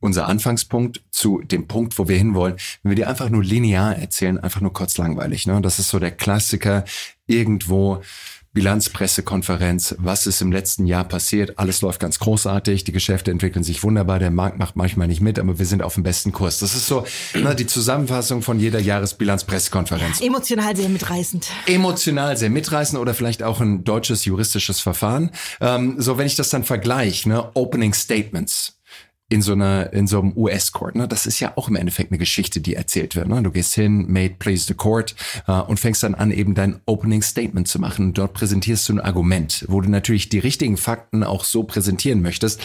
unser 0.00 0.26
Anfangspunkt 0.26 1.02
zu 1.10 1.40
dem 1.40 1.66
Punkt, 1.66 1.98
wo 1.98 2.08
wir 2.08 2.16
hinwollen. 2.16 2.56
Wenn 2.82 2.90
wir 2.90 2.96
die 2.96 3.06
einfach 3.06 3.30
nur 3.30 3.42
linear 3.42 3.96
erzählen, 3.96 4.38
einfach 4.38 4.60
nur 4.60 4.72
kurz 4.72 4.96
langweilig. 4.98 5.46
Ne? 5.46 5.60
Das 5.60 5.78
ist 5.78 5.88
so 5.88 5.98
der 5.98 6.12
Klassiker 6.12 6.84
irgendwo. 7.26 8.02
Bilanzpressekonferenz, 8.54 9.94
was 9.98 10.26
ist 10.26 10.40
im 10.40 10.50
letzten 10.50 10.86
Jahr 10.86 11.04
passiert? 11.04 11.58
Alles 11.58 11.82
läuft 11.82 12.00
ganz 12.00 12.18
großartig, 12.18 12.82
die 12.82 12.92
Geschäfte 12.92 13.30
entwickeln 13.30 13.62
sich 13.62 13.84
wunderbar, 13.84 14.18
der 14.18 14.30
Markt 14.30 14.58
macht 14.58 14.74
manchmal 14.74 15.06
nicht 15.06 15.20
mit, 15.20 15.38
aber 15.38 15.58
wir 15.58 15.66
sind 15.66 15.82
auf 15.82 15.94
dem 15.94 16.02
besten 16.02 16.32
Kurs. 16.32 16.58
Das 16.58 16.74
ist 16.74 16.86
so 16.86 17.04
na, 17.34 17.54
die 17.54 17.66
Zusammenfassung 17.66 18.42
von 18.42 18.58
jeder 18.58 18.80
Jahresbilanzpressekonferenz. 18.80 20.20
Emotional 20.20 20.74
sehr 20.74 20.88
mitreißend. 20.88 21.46
Emotional 21.66 22.36
sehr 22.36 22.50
mitreißend 22.50 22.98
oder 22.98 23.14
vielleicht 23.14 23.42
auch 23.42 23.60
ein 23.60 23.84
deutsches 23.84 24.24
juristisches 24.24 24.80
Verfahren. 24.80 25.30
Ähm, 25.60 25.96
so, 25.98 26.18
wenn 26.18 26.26
ich 26.26 26.34
das 26.34 26.48
dann 26.48 26.64
vergleiche, 26.64 27.28
ne, 27.28 27.50
Opening 27.54 27.92
Statements 27.92 28.77
in 29.30 29.42
so 29.42 29.52
einer 29.52 29.92
in 29.92 30.06
so 30.06 30.20
einem 30.20 30.32
US-Court. 30.36 30.96
Ne? 30.96 31.06
Das 31.06 31.26
ist 31.26 31.40
ja 31.40 31.52
auch 31.56 31.68
im 31.68 31.76
Endeffekt 31.76 32.10
eine 32.10 32.18
Geschichte, 32.18 32.60
die 32.60 32.74
erzählt 32.74 33.14
wird. 33.14 33.28
Ne? 33.28 33.42
Du 33.42 33.50
gehst 33.50 33.74
hin, 33.74 34.10
made 34.10 34.34
please 34.38 34.64
the 34.66 34.74
court 34.74 35.14
äh, 35.46 35.52
und 35.52 35.78
fängst 35.78 36.02
dann 36.02 36.14
an, 36.14 36.30
eben 36.30 36.54
dein 36.54 36.80
Opening 36.86 37.22
Statement 37.22 37.68
zu 37.68 37.78
machen. 37.78 38.06
Und 38.06 38.18
dort 38.18 38.32
präsentierst 38.32 38.88
du 38.88 38.94
ein 38.94 39.00
Argument, 39.00 39.66
wo 39.68 39.82
du 39.82 39.90
natürlich 39.90 40.30
die 40.30 40.38
richtigen 40.38 40.78
Fakten 40.78 41.24
auch 41.24 41.44
so 41.44 41.64
präsentieren 41.64 42.22
möchtest, 42.22 42.60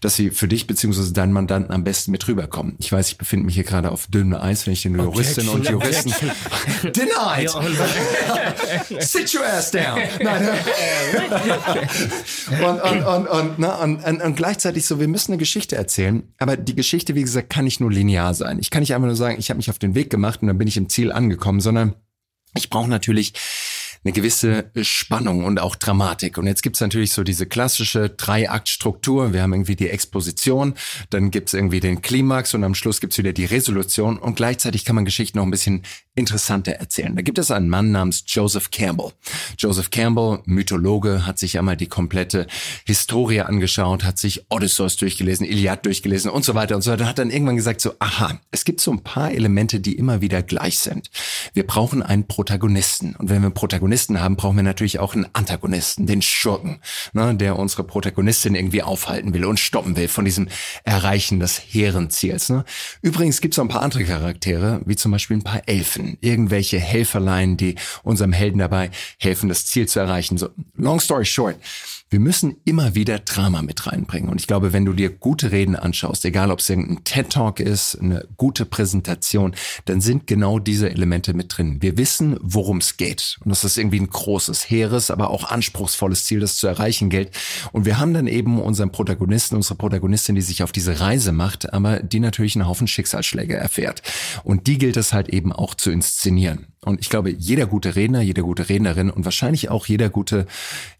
dass 0.00 0.16
sie 0.16 0.30
für 0.30 0.48
dich 0.48 0.66
beziehungsweise 0.66 1.12
deinen 1.12 1.32
Mandanten 1.32 1.72
am 1.72 1.84
besten 1.84 2.12
mit 2.12 2.26
rüberkommen. 2.28 2.76
Ich 2.78 2.92
weiß, 2.92 3.08
ich 3.08 3.18
befinde 3.18 3.46
mich 3.46 3.54
hier 3.54 3.64
gerade 3.64 3.90
auf 3.90 4.06
dünnem 4.06 4.40
Eis, 4.40 4.66
wenn 4.66 4.72
ich 4.72 4.82
den 4.82 4.94
Juristinnen 4.94 5.50
und 5.50 5.68
Juristen 5.68 6.14
denied. 6.82 7.50
Sit 9.00 9.34
your 9.34 9.44
ass 9.44 9.70
down. 9.70 10.00
Nein, 10.20 10.48
und, 12.62 12.80
und, 12.80 13.04
und, 13.04 13.26
und, 13.26 13.58
ne, 13.58 13.76
und, 13.78 14.04
und, 14.04 14.22
und 14.22 14.36
gleichzeitig 14.36 14.86
so, 14.86 15.00
wir 15.00 15.08
müssen 15.08 15.32
eine 15.32 15.38
Geschichte 15.38 15.76
erzählen, 15.76 16.05
aber 16.38 16.56
die 16.56 16.74
Geschichte, 16.74 17.14
wie 17.14 17.22
gesagt, 17.22 17.50
kann 17.50 17.64
nicht 17.64 17.80
nur 17.80 17.90
linear 17.90 18.34
sein. 18.34 18.58
Ich 18.58 18.70
kann 18.70 18.80
nicht 18.80 18.94
einfach 18.94 19.06
nur 19.06 19.16
sagen, 19.16 19.36
ich 19.38 19.50
habe 19.50 19.58
mich 19.58 19.70
auf 19.70 19.78
den 19.78 19.94
Weg 19.94 20.10
gemacht 20.10 20.42
und 20.42 20.48
dann 20.48 20.58
bin 20.58 20.68
ich 20.68 20.76
im 20.76 20.88
Ziel 20.88 21.12
angekommen, 21.12 21.60
sondern 21.60 21.94
ich 22.54 22.70
brauche 22.70 22.88
natürlich 22.88 23.34
eine 24.04 24.12
gewisse 24.12 24.70
Spannung 24.82 25.44
und 25.44 25.58
auch 25.58 25.74
Dramatik. 25.74 26.38
Und 26.38 26.46
jetzt 26.46 26.62
gibt's 26.62 26.80
natürlich 26.80 27.12
so 27.12 27.24
diese 27.24 27.46
klassische 27.46 28.08
Drei-Akt-Struktur. 28.08 29.32
Wir 29.32 29.42
haben 29.42 29.52
irgendwie 29.52 29.74
die 29.74 29.90
Exposition, 29.90 30.74
dann 31.10 31.32
gibt's 31.32 31.54
irgendwie 31.54 31.80
den 31.80 32.02
Klimax 32.02 32.54
und 32.54 32.62
am 32.62 32.74
Schluss 32.74 33.00
gibt's 33.00 33.18
wieder 33.18 33.32
die 33.32 33.46
Resolution 33.46 34.18
und 34.18 34.36
gleichzeitig 34.36 34.84
kann 34.84 34.94
man 34.94 35.04
Geschichten 35.04 35.38
noch 35.38 35.44
ein 35.44 35.50
bisschen 35.50 35.82
interessanter 36.16 36.72
erzählen. 36.72 37.14
Da 37.14 37.22
gibt 37.22 37.38
es 37.38 37.50
einen 37.50 37.68
Mann 37.68 37.92
namens 37.92 38.24
Joseph 38.26 38.70
Campbell. 38.70 39.12
Joseph 39.58 39.90
Campbell, 39.90 40.40
Mythologe, 40.44 41.26
hat 41.26 41.38
sich 41.38 41.58
einmal 41.58 41.76
die 41.76 41.86
komplette 41.86 42.46
Historie 42.84 43.42
angeschaut, 43.42 44.04
hat 44.04 44.18
sich 44.18 44.46
Odysseus 44.50 44.96
durchgelesen, 44.96 45.46
Iliad 45.46 45.86
durchgelesen 45.86 46.30
und 46.30 46.44
so 46.44 46.54
weiter 46.54 46.74
und 46.74 46.82
so 46.82 46.90
weiter. 46.90 47.06
Hat 47.06 47.18
dann 47.18 47.30
irgendwann 47.30 47.56
gesagt 47.56 47.80
so, 47.80 47.92
aha, 48.00 48.40
es 48.50 48.64
gibt 48.64 48.80
so 48.80 48.90
ein 48.90 49.02
paar 49.04 49.30
Elemente, 49.30 49.78
die 49.78 49.94
immer 49.94 50.20
wieder 50.20 50.42
gleich 50.42 50.78
sind. 50.78 51.10
Wir 51.54 51.66
brauchen 51.66 52.02
einen 52.02 52.26
Protagonisten. 52.26 53.14
Und 53.16 53.28
wenn 53.28 53.42
wir 53.42 53.46
einen 53.46 53.54
Protagonisten 53.54 53.76
Protagonisten 53.76 54.20
haben, 54.20 54.36
brauchen 54.36 54.56
wir 54.56 54.62
natürlich 54.62 54.98
auch 55.00 55.14
einen 55.14 55.26
Antagonisten, 55.32 56.06
den 56.06 56.22
Schurken, 56.22 56.78
ne, 57.12 57.34
der 57.34 57.58
unsere 57.58 57.84
Protagonistin 57.84 58.54
irgendwie 58.54 58.82
aufhalten 58.82 59.34
will 59.34 59.44
und 59.44 59.60
stoppen 59.60 59.96
will 59.96 60.08
von 60.08 60.24
diesem 60.24 60.48
Erreichen 60.84 61.40
des 61.40 61.58
hehren 61.58 62.10
Ziels. 62.10 62.48
Ne. 62.48 62.64
Übrigens 63.02 63.40
gibt 63.40 63.54
es 63.54 63.58
auch 63.58 63.64
ein 63.64 63.68
paar 63.68 63.82
andere 63.82 64.04
Charaktere, 64.04 64.80
wie 64.86 64.96
zum 64.96 65.12
Beispiel 65.12 65.36
ein 65.36 65.42
paar 65.42 65.62
Elfen, 65.66 66.05
irgendwelche 66.20 66.78
Helferlein, 66.78 67.56
die 67.56 67.76
unserem 68.02 68.32
Helden 68.32 68.58
dabei 68.58 68.90
helfen, 69.18 69.48
das 69.48 69.66
Ziel 69.66 69.86
zu 69.88 70.00
erreichen. 70.00 70.38
So, 70.38 70.50
long 70.76 71.00
story 71.00 71.24
short, 71.24 71.56
wir 72.08 72.20
müssen 72.20 72.56
immer 72.64 72.94
wieder 72.94 73.18
Drama 73.18 73.62
mit 73.62 73.86
reinbringen. 73.86 74.30
Und 74.30 74.40
ich 74.40 74.46
glaube, 74.46 74.72
wenn 74.72 74.84
du 74.84 74.92
dir 74.92 75.10
gute 75.10 75.50
Reden 75.50 75.74
anschaust, 75.74 76.24
egal 76.24 76.52
ob 76.52 76.60
es 76.60 76.70
irgendein 76.70 77.02
TED-Talk 77.02 77.58
ist, 77.58 77.98
eine 78.00 78.26
gute 78.36 78.64
Präsentation, 78.64 79.54
dann 79.86 80.00
sind 80.00 80.28
genau 80.28 80.60
diese 80.60 80.88
Elemente 80.88 81.34
mit 81.34 81.56
drin. 81.56 81.82
Wir 81.82 81.98
wissen, 81.98 82.38
worum 82.40 82.78
es 82.78 82.96
geht. 82.96 83.38
Und 83.44 83.50
das 83.50 83.64
ist 83.64 83.76
irgendwie 83.76 84.00
ein 84.00 84.08
großes, 84.08 84.70
hehres, 84.70 85.10
aber 85.10 85.30
auch 85.30 85.50
anspruchsvolles 85.50 86.24
Ziel, 86.26 86.38
das 86.38 86.58
zu 86.58 86.68
erreichen 86.68 87.10
gilt. 87.10 87.32
Und 87.72 87.86
wir 87.86 87.98
haben 87.98 88.14
dann 88.14 88.28
eben 88.28 88.60
unseren 88.60 88.92
Protagonisten, 88.92 89.56
unsere 89.56 89.74
Protagonistin, 89.74 90.36
die 90.36 90.42
sich 90.42 90.62
auf 90.62 90.70
diese 90.70 91.00
Reise 91.00 91.32
macht, 91.32 91.72
aber 91.72 92.00
die 92.00 92.20
natürlich 92.20 92.54
einen 92.54 92.68
Haufen 92.68 92.86
Schicksalsschläge 92.86 93.56
erfährt. 93.56 94.02
Und 94.44 94.68
die 94.68 94.78
gilt 94.78 94.96
es 94.96 95.12
halt 95.12 95.28
eben 95.30 95.52
auch 95.52 95.74
zu 95.74 95.90
inszenieren. 95.90 96.66
Und 96.86 97.00
ich 97.00 97.10
glaube, 97.10 97.30
jeder 97.30 97.66
gute 97.66 97.96
Redner, 97.96 98.20
jede 98.20 98.42
gute 98.42 98.68
Rednerin 98.68 99.10
und 99.10 99.24
wahrscheinlich 99.24 99.70
auch 99.70 99.86
jeder 99.86 100.08
gute 100.08 100.46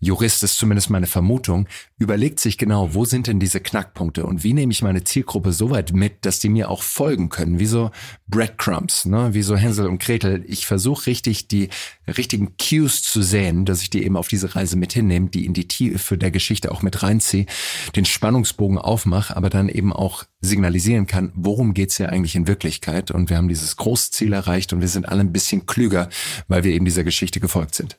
Jurist, 0.00 0.42
ist 0.42 0.58
zumindest 0.58 0.90
meine 0.90 1.06
Vermutung, 1.06 1.68
überlegt 1.96 2.40
sich 2.40 2.58
genau, 2.58 2.92
wo 2.92 3.04
sind 3.04 3.28
denn 3.28 3.38
diese 3.38 3.60
Knackpunkte 3.60 4.26
und 4.26 4.42
wie 4.42 4.52
nehme 4.52 4.72
ich 4.72 4.82
meine 4.82 5.04
Zielgruppe 5.04 5.52
so 5.52 5.70
weit 5.70 5.92
mit, 5.92 6.26
dass 6.26 6.40
die 6.40 6.48
mir 6.48 6.70
auch 6.70 6.82
folgen 6.82 7.28
können, 7.28 7.60
wie 7.60 7.66
so 7.66 7.92
Breadcrumbs, 8.26 9.04
ne? 9.04 9.32
wie 9.32 9.42
so 9.42 9.56
Hänsel 9.56 9.86
und 9.86 10.02
Gretel. 10.02 10.44
Ich 10.48 10.66
versuche 10.66 11.06
richtig 11.06 11.46
die 11.46 11.68
richtigen 12.08 12.56
Cues 12.56 13.04
zu 13.04 13.22
sehen, 13.22 13.64
dass 13.64 13.80
ich 13.80 13.88
die 13.88 14.02
eben 14.04 14.16
auf 14.16 14.26
diese 14.26 14.56
Reise 14.56 14.76
mit 14.76 14.92
hinnehme, 14.92 15.28
die 15.28 15.46
in 15.46 15.54
die 15.54 15.68
Tiefe 15.68 16.18
der 16.18 16.32
Geschichte 16.32 16.72
auch 16.72 16.82
mit 16.82 17.04
reinziehe, 17.04 17.46
den 17.94 18.06
Spannungsbogen 18.06 18.78
aufmache, 18.78 19.36
aber 19.36 19.50
dann 19.50 19.68
eben 19.68 19.92
auch 19.92 20.24
signalisieren 20.40 21.06
kann, 21.06 21.32
worum 21.34 21.74
geht's 21.74 21.96
hier 21.96 22.10
eigentlich 22.10 22.36
in 22.36 22.46
Wirklichkeit. 22.46 23.10
Und 23.10 23.30
wir 23.30 23.36
haben 23.36 23.48
dieses 23.48 23.76
große 23.76 24.10
Ziel 24.10 24.32
erreicht 24.32 24.72
und 24.72 24.80
wir 24.80 24.88
sind 24.88 25.08
alle 25.08 25.20
ein 25.20 25.32
bisschen 25.32 25.66
klüger, 25.76 26.08
weil 26.48 26.64
wir 26.64 26.72
eben 26.72 26.86
dieser 26.86 27.04
Geschichte 27.04 27.38
gefolgt 27.38 27.74
sind. 27.74 27.98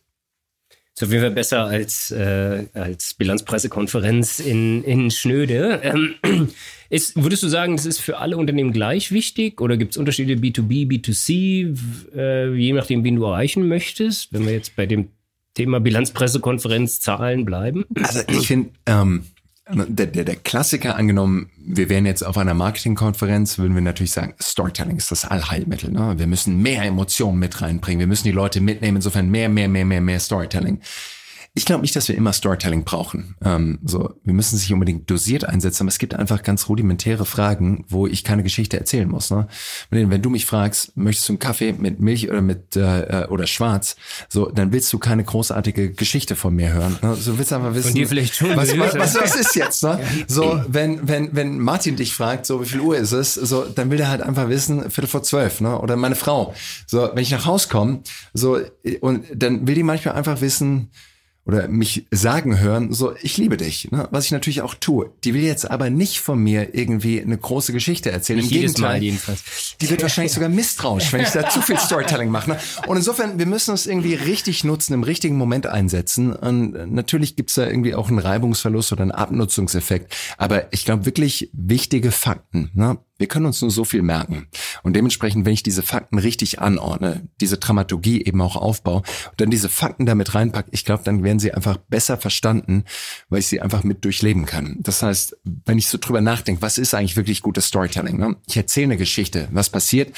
Ist 0.95 1.03
auf 1.03 1.11
jeden 1.11 1.21
Fall 1.21 1.32
besser 1.32 1.65
als, 1.65 2.09
äh, 2.09 2.65
als 2.73 3.13
Bilanzpressekonferenz 3.13 4.39
in, 4.39 4.84
in 4.84 5.11
Schnöde. 5.11 5.80
Ähm, 5.84 6.15
ist, 6.89 7.15
würdest 7.21 7.43
du 7.43 7.49
sagen, 7.49 7.75
das 7.75 7.86
ist 7.86 7.99
für 7.99 8.17
alle 8.17 8.36
Unternehmen 8.36 8.71
gleich 8.71 9.11
wichtig 9.11 9.61
oder 9.61 9.78
gibt 9.78 9.91
es 9.91 9.97
Unterschiede 9.97 10.34
B2B, 10.34 10.88
B2C, 10.89 11.78
äh, 12.15 12.51
je 12.55 12.73
nachdem, 12.73 13.03
wen 13.03 13.17
du 13.17 13.25
erreichen 13.25 13.67
möchtest? 13.67 14.34
Wenn 14.34 14.47
wir 14.47 14.53
jetzt 14.53 14.75
bei 14.75 14.88
dem 14.88 15.09
Thema 15.53 15.80
Bilanzpressekonferenz 15.80 16.99
Zahlen 16.99 17.45
bleiben. 17.45 17.86
Also 18.01 18.21
ich 18.28 18.47
finde, 18.47 18.71
ähm, 18.88 19.23
der, 19.74 20.07
der, 20.07 20.24
der 20.24 20.36
Klassiker 20.36 20.95
angenommen, 20.95 21.49
wir 21.57 21.89
wären 21.89 22.05
jetzt 22.05 22.26
auf 22.26 22.38
einer 22.38 22.53
Marketingkonferenz, 22.53 23.57
würden 23.57 23.76
wir 23.76 23.82
natürlich 23.82 24.11
sagen, 24.11 24.34
Storytelling 24.41 24.97
ist 24.97 25.11
das 25.11 25.26
Allheilmittel. 25.26 25.91
Ne? 25.91 26.15
Wir 26.18 26.28
müssen 26.28 26.61
mehr 26.61 26.84
Emotionen 26.84 27.39
mit 27.39 27.61
reinbringen. 27.61 27.99
Wir 27.99 28.07
müssen 28.07 28.26
die 28.26 28.32
Leute 28.32 28.61
mitnehmen. 28.61 28.97
Insofern 28.97 29.30
mehr, 29.30 29.49
mehr, 29.49 29.68
mehr, 29.68 29.86
mehr, 29.86 30.01
mehr 30.01 30.20
Storytelling. 30.20 30.80
Ich 31.57 31.65
glaube 31.65 31.81
nicht, 31.81 31.95
dass 31.95 32.07
wir 32.07 32.15
immer 32.15 32.33
Storytelling 32.33 32.83
brauchen. 32.83 33.35
Ähm, 33.43 33.79
so, 33.83 34.13
wir 34.23 34.33
müssen 34.35 34.57
sich 34.57 34.71
unbedingt 34.71 35.09
dosiert 35.09 35.43
einsetzen, 35.43 35.83
aber 35.83 35.89
es 35.89 35.97
gibt 35.97 36.13
einfach 36.13 36.43
ganz 36.43 36.69
rudimentäre 36.69 37.25
Fragen, 37.25 37.83
wo 37.89 38.05
ich 38.05 38.23
keine 38.23 38.43
Geschichte 38.43 38.77
erzählen 38.77 39.09
muss. 39.09 39.31
Ne? 39.31 39.47
Wenn 39.89 40.21
du 40.21 40.29
mich 40.29 40.45
fragst, 40.45 40.95
möchtest 40.95 41.27
du 41.27 41.33
einen 41.33 41.39
Kaffee 41.39 41.73
mit 41.73 41.99
Milch 41.99 42.29
oder 42.29 42.43
mit 42.43 42.75
äh, 42.75 43.25
oder 43.29 43.47
schwarz, 43.47 43.95
so, 44.29 44.51
dann 44.51 44.71
willst 44.71 44.93
du 44.93 44.99
keine 44.99 45.23
großartige 45.23 45.93
Geschichte 45.93 46.35
von 46.35 46.53
mir 46.53 46.73
hören. 46.73 46.99
Ne? 47.01 47.15
So 47.15 47.39
willst 47.39 47.51
einfach 47.51 47.73
wissen. 47.73 47.95
Was, 48.55 48.77
was, 48.77 48.93
was, 48.93 49.15
was 49.15 49.35
ist 49.35 49.55
jetzt? 49.55 49.81
Ne? 49.81 49.99
So, 50.27 50.61
wenn 50.67 51.07
wenn 51.07 51.35
wenn 51.35 51.57
Martin 51.57 51.95
dich 51.95 52.13
fragt, 52.13 52.45
so 52.45 52.61
wie 52.61 52.67
viel 52.67 52.81
Uhr 52.81 52.97
ist 52.97 53.13
es, 53.13 53.33
so, 53.33 53.65
dann 53.65 53.89
will 53.89 53.99
er 53.99 54.09
halt 54.09 54.21
einfach 54.21 54.47
wissen, 54.47 54.91
Viertel 54.91 55.07
vor 55.07 55.23
zwölf, 55.23 55.59
ne? 55.59 55.81
Oder 55.81 55.95
meine 55.95 56.15
Frau. 56.15 56.53
So, 56.85 57.09
wenn 57.15 57.23
ich 57.23 57.31
nach 57.31 57.47
Haus 57.47 57.67
komme, 57.67 58.01
so 58.35 58.59
und 59.01 59.25
dann 59.35 59.67
will 59.67 59.73
die 59.73 59.81
manchmal 59.81 60.13
einfach 60.13 60.39
wissen 60.41 60.91
oder 61.47 61.69
mich 61.69 62.05
sagen 62.11 62.59
hören, 62.59 62.93
so, 62.93 63.13
ich 63.21 63.37
liebe 63.37 63.55
dich, 63.55 63.89
ne? 63.89 64.07
was 64.11 64.25
ich 64.25 64.31
natürlich 64.31 64.61
auch 64.61 64.73
tue. 64.73 65.11
Die 65.23 65.33
will 65.33 65.43
jetzt 65.43 65.71
aber 65.71 65.89
nicht 65.89 66.19
von 66.19 66.39
mir 66.39 66.75
irgendwie 66.75 67.21
eine 67.21 67.37
große 67.37 67.71
Geschichte 67.71 68.11
erzählen. 68.11 68.39
Nicht 68.39 68.51
Im 68.51 68.61
Gegenteil, 68.61 68.99
die 68.99 69.89
wird 69.89 70.01
wahrscheinlich 70.01 70.33
sogar 70.33 70.49
misstrauisch, 70.49 71.13
wenn 71.13 71.21
ich 71.21 71.29
da 71.29 71.49
zu 71.49 71.61
viel 71.61 71.77
Storytelling 71.77 72.29
mache. 72.29 72.51
Ne? 72.51 72.59
Und 72.87 72.97
insofern, 72.97 73.39
wir 73.39 73.45
müssen 73.45 73.73
es 73.73 73.87
irgendwie 73.87 74.13
richtig 74.13 74.65
nutzen, 74.65 74.93
im 74.93 75.03
richtigen 75.03 75.37
Moment 75.37 75.67
einsetzen. 75.67 76.33
Und 76.33 76.91
natürlich 76.91 77.37
gibt's 77.37 77.53
da 77.53 77.65
irgendwie 77.65 77.95
auch 77.95 78.09
einen 78.09 78.19
Reibungsverlust 78.19 78.91
oder 78.91 79.03
einen 79.03 79.11
Abnutzungseffekt. 79.11 80.13
Aber 80.37 80.71
ich 80.73 80.83
glaube 80.83 81.05
wirklich 81.05 81.49
wichtige 81.53 82.11
Fakten. 82.11 82.71
Ne? 82.73 82.97
Wir 83.18 83.28
können 83.28 83.45
uns 83.45 83.61
nur 83.61 83.72
so 83.72 83.84
viel 83.84 84.01
merken. 84.01 84.47
Und 84.84 84.95
dementsprechend, 84.95 85.45
wenn 85.45 85.53
ich 85.53 85.63
diese 85.63 85.84
Fakten 85.84 86.20
richtig 86.20 86.59
anordne, 86.59 87.28
diese 87.41 87.57
Dramaturgie 87.57 88.24
eben 88.24 88.41
auch 88.41 88.55
aufbaue 88.55 88.97
und 88.97 89.41
dann 89.41 89.49
diese 89.49 89.70
Fakten 89.70 90.05
damit 90.05 90.36
reinpacke, 90.36 90.70
ich 90.72 90.86
glaube, 90.86 91.03
dann 91.03 91.24
werden 91.24 91.39
sie 91.39 91.53
einfach 91.53 91.78
besser 91.78 92.18
verstanden, 92.18 92.84
weil 93.30 93.39
ich 93.39 93.47
sie 93.47 93.61
einfach 93.61 93.84
mit 93.84 94.05
durchleben 94.05 94.45
kann. 94.45 94.78
Das 94.80 95.03
heißt, 95.03 95.38
wenn 95.65 95.78
ich 95.78 95.88
so 95.88 95.97
drüber 95.97 96.22
nachdenke, 96.22 96.61
was 96.61 96.78
ist 96.78 96.93
eigentlich 96.93 97.18
wirklich 97.18 97.41
gutes 97.41 97.68
Storytelling? 97.68 98.18
Ne? 98.18 98.36
Ich 98.47 98.57
erzähle 98.57 98.86
eine 98.86 98.97
Geschichte, 98.97 99.47
was 99.51 99.70
passiert? 99.70 100.15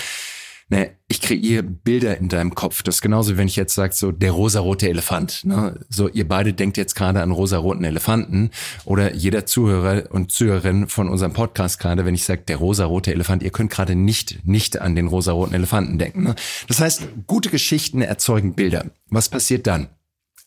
Ne, 0.69 0.91
ich 1.07 1.21
kreiere 1.21 1.63
Bilder 1.63 2.17
in 2.17 2.29
deinem 2.29 2.55
Kopf. 2.55 2.83
Das 2.83 2.95
ist 2.95 3.01
genauso, 3.01 3.37
wenn 3.37 3.47
ich 3.47 3.55
jetzt 3.55 3.73
sage, 3.73 3.93
so 3.93 4.11
der 4.11 4.31
rosarote 4.31 4.87
Elefant. 4.87 5.43
Ne? 5.43 5.79
So, 5.89 6.07
ihr 6.07 6.27
beide 6.27 6.53
denkt 6.53 6.77
jetzt 6.77 6.95
gerade 6.95 7.21
an 7.21 7.31
rosaroten 7.31 7.83
Elefanten 7.83 8.51
oder 8.85 9.13
jeder 9.13 9.45
Zuhörer 9.45 10.03
und 10.11 10.31
Zuhörerin 10.31 10.87
von 10.87 11.09
unserem 11.09 11.33
Podcast 11.33 11.79
gerade, 11.79 12.05
wenn 12.05 12.15
ich 12.15 12.23
sage, 12.23 12.43
der 12.47 12.57
rosarote 12.57 13.11
Elefant, 13.11 13.43
ihr 13.43 13.51
könnt 13.51 13.71
gerade 13.71 13.95
nicht, 13.95 14.45
nicht 14.45 14.79
an 14.79 14.95
den 14.95 15.07
rosaroten 15.07 15.55
Elefanten 15.55 15.97
denken. 15.97 16.23
Ne? 16.23 16.35
Das 16.67 16.79
heißt, 16.79 17.07
gute 17.25 17.49
Geschichten 17.49 18.01
erzeugen 18.01 18.53
Bilder. 18.53 18.85
Was 19.09 19.29
passiert 19.29 19.65
dann? 19.65 19.89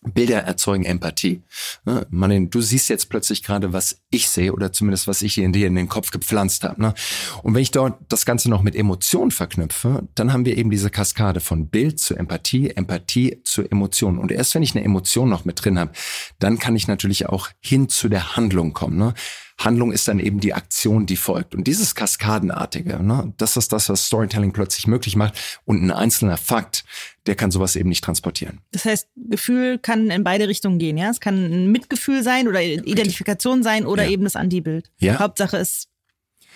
Bilder 0.03 0.41
erzeugen 0.41 0.85
Empathie. 0.85 1.43
Ne? 1.85 2.07
Du 2.51 2.61
siehst 2.61 2.89
jetzt 2.89 3.09
plötzlich 3.09 3.43
gerade, 3.43 3.73
was 3.73 4.03
ich 4.11 4.29
sehe 4.29 4.53
oder 4.53 4.73
zumindest 4.73 5.07
was 5.07 5.23
ich 5.23 5.39
in 5.39 5.53
dir 5.53 5.67
in 5.67 5.77
den 5.77 5.89
Kopf 5.89 6.11
gepflanzt 6.11 6.65
habe. 6.65 6.81
Ne? 6.81 6.95
Und 7.43 7.55
wenn 7.55 7.63
ich 7.63 7.71
dort 7.71 7.99
das 8.09 8.27
Ganze 8.27 8.51
noch 8.51 8.63
mit 8.63 8.75
Emotion 8.75 9.31
verknüpfe, 9.31 10.09
dann 10.15 10.33
haben 10.33 10.45
wir 10.45 10.59
eben 10.59 10.71
diese 10.71 10.91
Kaskade 10.91 11.41
von 11.41 11.69
Bild 11.69 12.01
zu 12.01 12.17
Empathie, 12.17 12.71
Empathie 12.71 13.43
zu 13.45 13.63
Emotion. 13.63 14.19
Und 14.19 14.33
erst 14.33 14.55
wenn 14.55 14.63
ich 14.63 14.75
eine 14.75 14.85
Emotion 14.85 15.29
noch 15.29 15.45
mit 15.45 15.65
drin 15.65 15.79
habe, 15.79 15.93
dann 16.41 16.59
kann 16.59 16.75
ich 16.75 16.89
natürlich 16.89 17.27
auch 17.27 17.49
hin 17.61 17.89
zu 17.89 18.09
der 18.09 18.37
Handlung 18.37 18.73
kommen. 18.73 18.99
Ne? 18.99 19.15
Handlung 19.59 19.93
ist 19.93 20.09
dann 20.09 20.19
eben 20.19 20.41
die 20.41 20.55
Aktion, 20.55 21.07
die 21.07 21.17
folgt. 21.17 21.55
Und 21.55 21.65
dieses 21.65 21.95
Kaskadenartige, 21.95 23.03
ne, 23.03 23.33
das 23.37 23.57
ist 23.57 23.73
das, 23.73 23.89
was 23.89 24.07
Storytelling 24.07 24.53
plötzlich 24.53 24.87
möglich 24.87 25.17
macht. 25.17 25.35
Und 25.65 25.83
ein 25.83 25.91
einzelner 25.91 26.37
Fakt, 26.37 26.85
der 27.27 27.35
kann 27.35 27.51
sowas 27.51 27.77
eben 27.77 27.89
nicht 27.89 28.03
transportieren. 28.03 28.61
Das 28.73 28.85
heißt, 28.85 29.09
Gefühl 29.17 29.79
kann 29.79 30.11
in 30.11 30.25
beide 30.25 30.49
Richtungen 30.49 30.79
gehen, 30.79 30.97
ja? 30.97 31.11
Es 31.11 31.21
kann 31.21 31.45
ein 31.45 31.71
Mitgefühl 31.71 32.23
sein 32.23 32.49
oder 32.49 32.63
Identifikation 32.63 33.63
sein 33.63 33.87
oder 33.87 34.05
ja. 34.05 34.11
eben 34.11 34.25
das 34.25 34.37
Antibild. 34.37 34.91
Ja. 34.99 35.19
Hauptsache 35.19 35.57
ist 35.57 35.89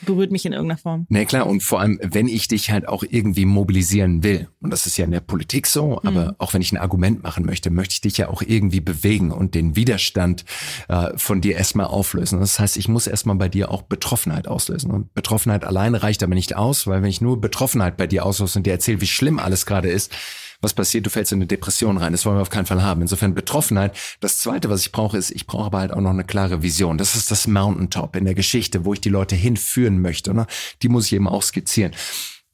berührt 0.03 0.33
mich 0.33 0.45
in 0.47 0.53
irgendeiner 0.53 0.79
Form. 0.79 1.07
Na 1.09 1.21
nee, 1.21 1.25
klar, 1.25 1.47
und 1.47 1.63
vor 1.63 1.81
allem, 1.81 1.99
wenn 2.03 2.29
ich 2.29 2.49
dich 2.49 2.71
halt 2.71 2.89
auch 2.89 3.05
irgendwie 3.09 3.45
mobilisieren 3.45 4.23
will, 4.23 4.49
und 4.61 4.71
das 4.71 4.87
ist 4.87 4.97
ja 4.97 5.05
in 5.05 5.11
der 5.11 5.21
Politik 5.21 5.67
so, 5.67 6.01
aber 6.05 6.27
mhm. 6.27 6.35
auch 6.39 6.55
wenn 6.55 6.63
ich 6.63 6.73
ein 6.73 6.77
Argument 6.79 7.23
machen 7.23 7.47
möchte, 7.47 7.71
möchte 7.71 7.95
ich 7.95 8.01
dich 8.01 8.19
ja 8.19 8.29
auch 8.29 8.43
irgendwie 8.43 8.81
bewegen 8.81 9.33
und 9.33 9.55
den 9.55 9.77
Widerstand 9.77 10.45
äh, 10.89 11.17
von 11.17 11.41
dir 11.41 11.57
erstmal 11.57 11.87
auflösen. 11.87 12.41
Das 12.41 12.59
heißt, 12.59 12.77
ich 12.77 12.89
muss 12.89 13.07
erstmal 13.07 13.37
bei 13.37 13.49
dir 13.49 13.71
auch 13.71 13.83
Betroffenheit 13.83 14.49
auslösen. 14.49 14.91
Und 14.91 15.15
Betroffenheit 15.15 15.65
alleine 15.65 16.03
reicht 16.03 16.23
aber 16.23 16.35
nicht 16.35 16.57
aus, 16.57 16.87
weil 16.87 17.03
wenn 17.03 17.11
ich 17.11 17.21
nur 17.21 17.41
Betroffenheit 17.41 17.97
bei 17.97 18.07
dir 18.07 18.25
auslöse 18.25 18.59
und 18.59 18.67
dir 18.67 18.73
erzähle, 18.73 19.01
wie 19.01 19.07
schlimm 19.07 19.39
alles 19.39 19.67
gerade 19.67 19.89
ist, 19.89 20.13
was 20.61 20.75
passiert? 20.75 21.07
Du 21.07 21.11
fällst 21.11 21.33
in 21.33 21.39
eine 21.39 21.47
Depression 21.47 21.99
rein. 21.99 22.13
Das 22.13 22.25
wollen 22.25 22.37
wir 22.37 22.43
auf 22.43 22.51
keinen 22.51 22.67
Fall 22.67 22.83
haben. 22.83 23.03
Insofern 23.03 23.35
Betroffenheit. 23.35 23.97
Das 24.21 24.39
Zweite, 24.39 24.71
was 24.71 24.81
ich 24.81 24.93
brauche, 24.93 25.17
ist, 25.17 25.31
ich 25.31 25.47
brauche 25.47 25.67
aber 25.67 25.79
halt 25.79 25.93
auch 25.93 26.01
noch 26.01 26.11
eine 26.11 26.25
klare 26.25 26.63
Vision. 26.63 26.99
Das 26.99 27.15
ist 27.15 27.31
das 27.31 27.47
Mountaintop 27.47 28.17
in 28.17 28.25
der 28.25 28.35
Geschichte, 28.35 28.85
wo 28.85 28.93
ich 28.93 29.01
die 29.01 29.09
Leute 29.09 29.37
hinführen 29.37 30.01
möchte. 30.01 30.35
Ne? 30.35 30.47
Die 30.83 30.89
muss 30.89 31.07
ich 31.07 31.13
eben 31.13 31.29
auch 31.29 31.43
skizzieren. 31.43 31.93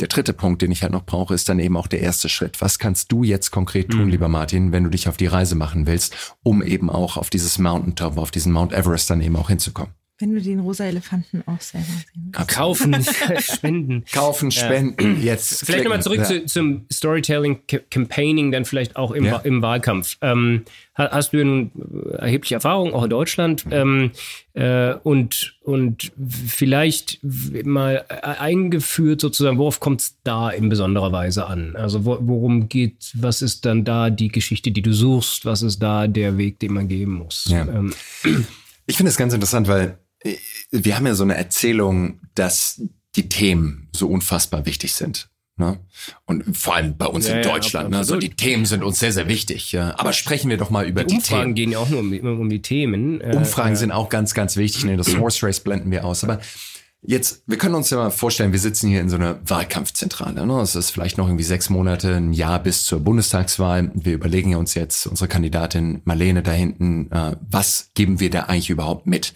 Der 0.00 0.09
dritte 0.09 0.32
Punkt, 0.32 0.62
den 0.62 0.72
ich 0.72 0.82
halt 0.82 0.92
noch 0.92 1.05
brauche, 1.05 1.32
ist 1.34 1.48
dann 1.48 1.61
eben 1.61 1.76
auch 1.76 1.86
der 1.86 2.00
erste 2.00 2.28
Schritt. 2.28 2.61
Was 2.61 2.78
kannst 2.78 3.12
du 3.12 3.22
jetzt 3.22 3.50
konkret 3.53 3.90
tun, 3.90 4.05
mhm. 4.05 4.11
lieber 4.11 4.28
Martin, 4.28 4.72
wenn 4.72 4.84
du 4.84 4.90
dich 4.90 5.07
auf 5.07 5.16
die 5.16 5.26
Reise 5.26 5.55
machen 5.55 5.86
willst, 5.86 6.36
um 6.42 6.62
eben 6.62 6.90
auch 6.90 7.16
auf 7.16 7.30
dieses 7.30 7.59
Mountaintop, 7.59 8.16
auf 8.18 8.32
diesen 8.32 8.53
Mount 8.53 8.72
Everest 8.72 9.11
dann 9.11 9.20
eben 9.20 9.36
auch 9.36 9.48
hinzukommen? 9.48 9.94
Wenn 10.22 10.36
du 10.36 10.40
den 10.40 10.60
rosa 10.60 10.84
Elefanten 10.84 11.42
auch 11.46 11.60
selber 11.60 11.84
sehen 11.84 12.30
willst. 12.32 12.48
Kaufen, 12.48 12.94
spenden. 13.40 14.04
Kaufen, 14.12 14.52
spenden, 14.52 15.16
ja. 15.16 15.20
jetzt. 15.32 15.66
Vielleicht 15.66 15.82
nochmal 15.82 16.00
zurück 16.00 16.18
ja. 16.18 16.24
zu, 16.26 16.46
zum 16.46 16.86
Storytelling, 16.92 17.58
Campaigning, 17.90 18.52
dann 18.52 18.64
vielleicht 18.64 18.94
auch 18.94 19.10
im, 19.10 19.24
ja. 19.24 19.38
im 19.38 19.62
Wahlkampf. 19.62 20.18
Ähm, 20.20 20.62
hast 20.94 21.32
du 21.32 21.44
nun 21.44 21.72
erhebliche 22.18 22.54
Erfahrung, 22.54 22.94
auch 22.94 23.02
in 23.02 23.10
Deutschland, 23.10 23.64
ähm, 23.72 24.12
äh, 24.52 24.94
und, 25.02 25.56
und 25.64 26.12
vielleicht 26.24 27.18
mal 27.64 28.04
eingeführt 28.08 29.20
sozusagen, 29.20 29.58
worauf 29.58 29.80
kommt 29.80 30.02
es 30.02 30.18
da 30.22 30.50
in 30.50 30.68
besonderer 30.68 31.10
Weise 31.10 31.48
an? 31.48 31.74
Also 31.74 32.04
wo, 32.04 32.16
worum 32.20 32.68
geht, 32.68 33.10
was 33.14 33.42
ist 33.42 33.64
dann 33.66 33.84
da 33.84 34.08
die 34.08 34.28
Geschichte, 34.28 34.70
die 34.70 34.82
du 34.82 34.92
suchst, 34.92 35.44
was 35.46 35.62
ist 35.62 35.80
da 35.80 36.06
der 36.06 36.38
Weg, 36.38 36.60
den 36.60 36.74
man 36.74 36.86
gehen 36.86 37.10
muss? 37.10 37.46
Ja. 37.48 37.62
Ähm. 37.66 37.92
Ich 38.86 38.96
finde 38.96 39.10
es 39.10 39.16
ganz 39.16 39.34
interessant, 39.34 39.66
weil 39.66 39.98
wir 40.70 40.96
haben 40.96 41.06
ja 41.06 41.14
so 41.14 41.24
eine 41.24 41.36
Erzählung, 41.36 42.20
dass 42.34 42.82
die 43.16 43.28
Themen 43.28 43.88
so 43.94 44.08
unfassbar 44.08 44.66
wichtig 44.66 44.94
sind. 44.94 45.28
Ne? 45.56 45.78
Und 46.24 46.56
vor 46.56 46.76
allem 46.76 46.96
bei 46.96 47.06
uns 47.06 47.28
ja, 47.28 47.36
in 47.36 47.42
Deutschland. 47.42 47.86
Ja, 47.86 47.90
ne? 47.90 47.98
Also 47.98 48.16
die 48.16 48.30
Themen 48.30 48.64
sind 48.64 48.82
uns 48.82 48.98
sehr, 48.98 49.12
sehr 49.12 49.28
wichtig. 49.28 49.72
Ja. 49.72 49.94
Aber 49.98 50.12
sprechen 50.12 50.48
wir 50.48 50.56
doch 50.56 50.70
mal 50.70 50.86
über 50.86 51.04
die, 51.04 51.08
die 51.08 51.14
Umfragen 51.16 51.42
Themen. 51.42 51.54
gehen 51.54 51.72
ja 51.72 51.78
auch 51.78 51.90
nur 51.90 52.00
um, 52.00 52.40
um 52.40 52.48
die 52.48 52.62
Themen. 52.62 53.20
Äh, 53.20 53.36
Umfragen 53.36 53.74
äh, 53.74 53.76
sind 53.76 53.92
auch 53.92 54.08
ganz, 54.08 54.32
ganz 54.32 54.56
wichtig. 54.56 54.84
Ne? 54.84 54.96
Das 54.96 55.16
Horse 55.18 55.46
Race 55.46 55.60
blenden 55.60 55.90
wir 55.90 56.04
aus. 56.04 56.24
Aber 56.24 56.40
Jetzt, 57.04 57.42
wir 57.48 57.58
können 57.58 57.74
uns 57.74 57.90
ja 57.90 57.96
mal 57.96 58.10
vorstellen, 58.10 58.52
wir 58.52 58.60
sitzen 58.60 58.88
hier 58.88 59.00
in 59.00 59.08
so 59.08 59.16
einer 59.16 59.40
Wahlkampfzentrale. 59.44 60.46
Ne? 60.46 60.60
Es 60.60 60.76
ist 60.76 60.90
vielleicht 60.90 61.18
noch 61.18 61.26
irgendwie 61.26 61.42
sechs 61.42 61.68
Monate, 61.68 62.14
ein 62.14 62.32
Jahr 62.32 62.60
bis 62.60 62.84
zur 62.84 63.00
Bundestagswahl. 63.00 63.90
Wir 63.94 64.14
überlegen 64.14 64.54
uns 64.54 64.74
jetzt, 64.74 65.08
unsere 65.08 65.26
Kandidatin 65.26 66.00
Marlene 66.04 66.44
da 66.44 66.52
hinten, 66.52 67.10
äh, 67.10 67.34
was 67.50 67.90
geben 67.94 68.20
wir 68.20 68.30
da 68.30 68.44
eigentlich 68.44 68.70
überhaupt 68.70 69.08
mit? 69.08 69.34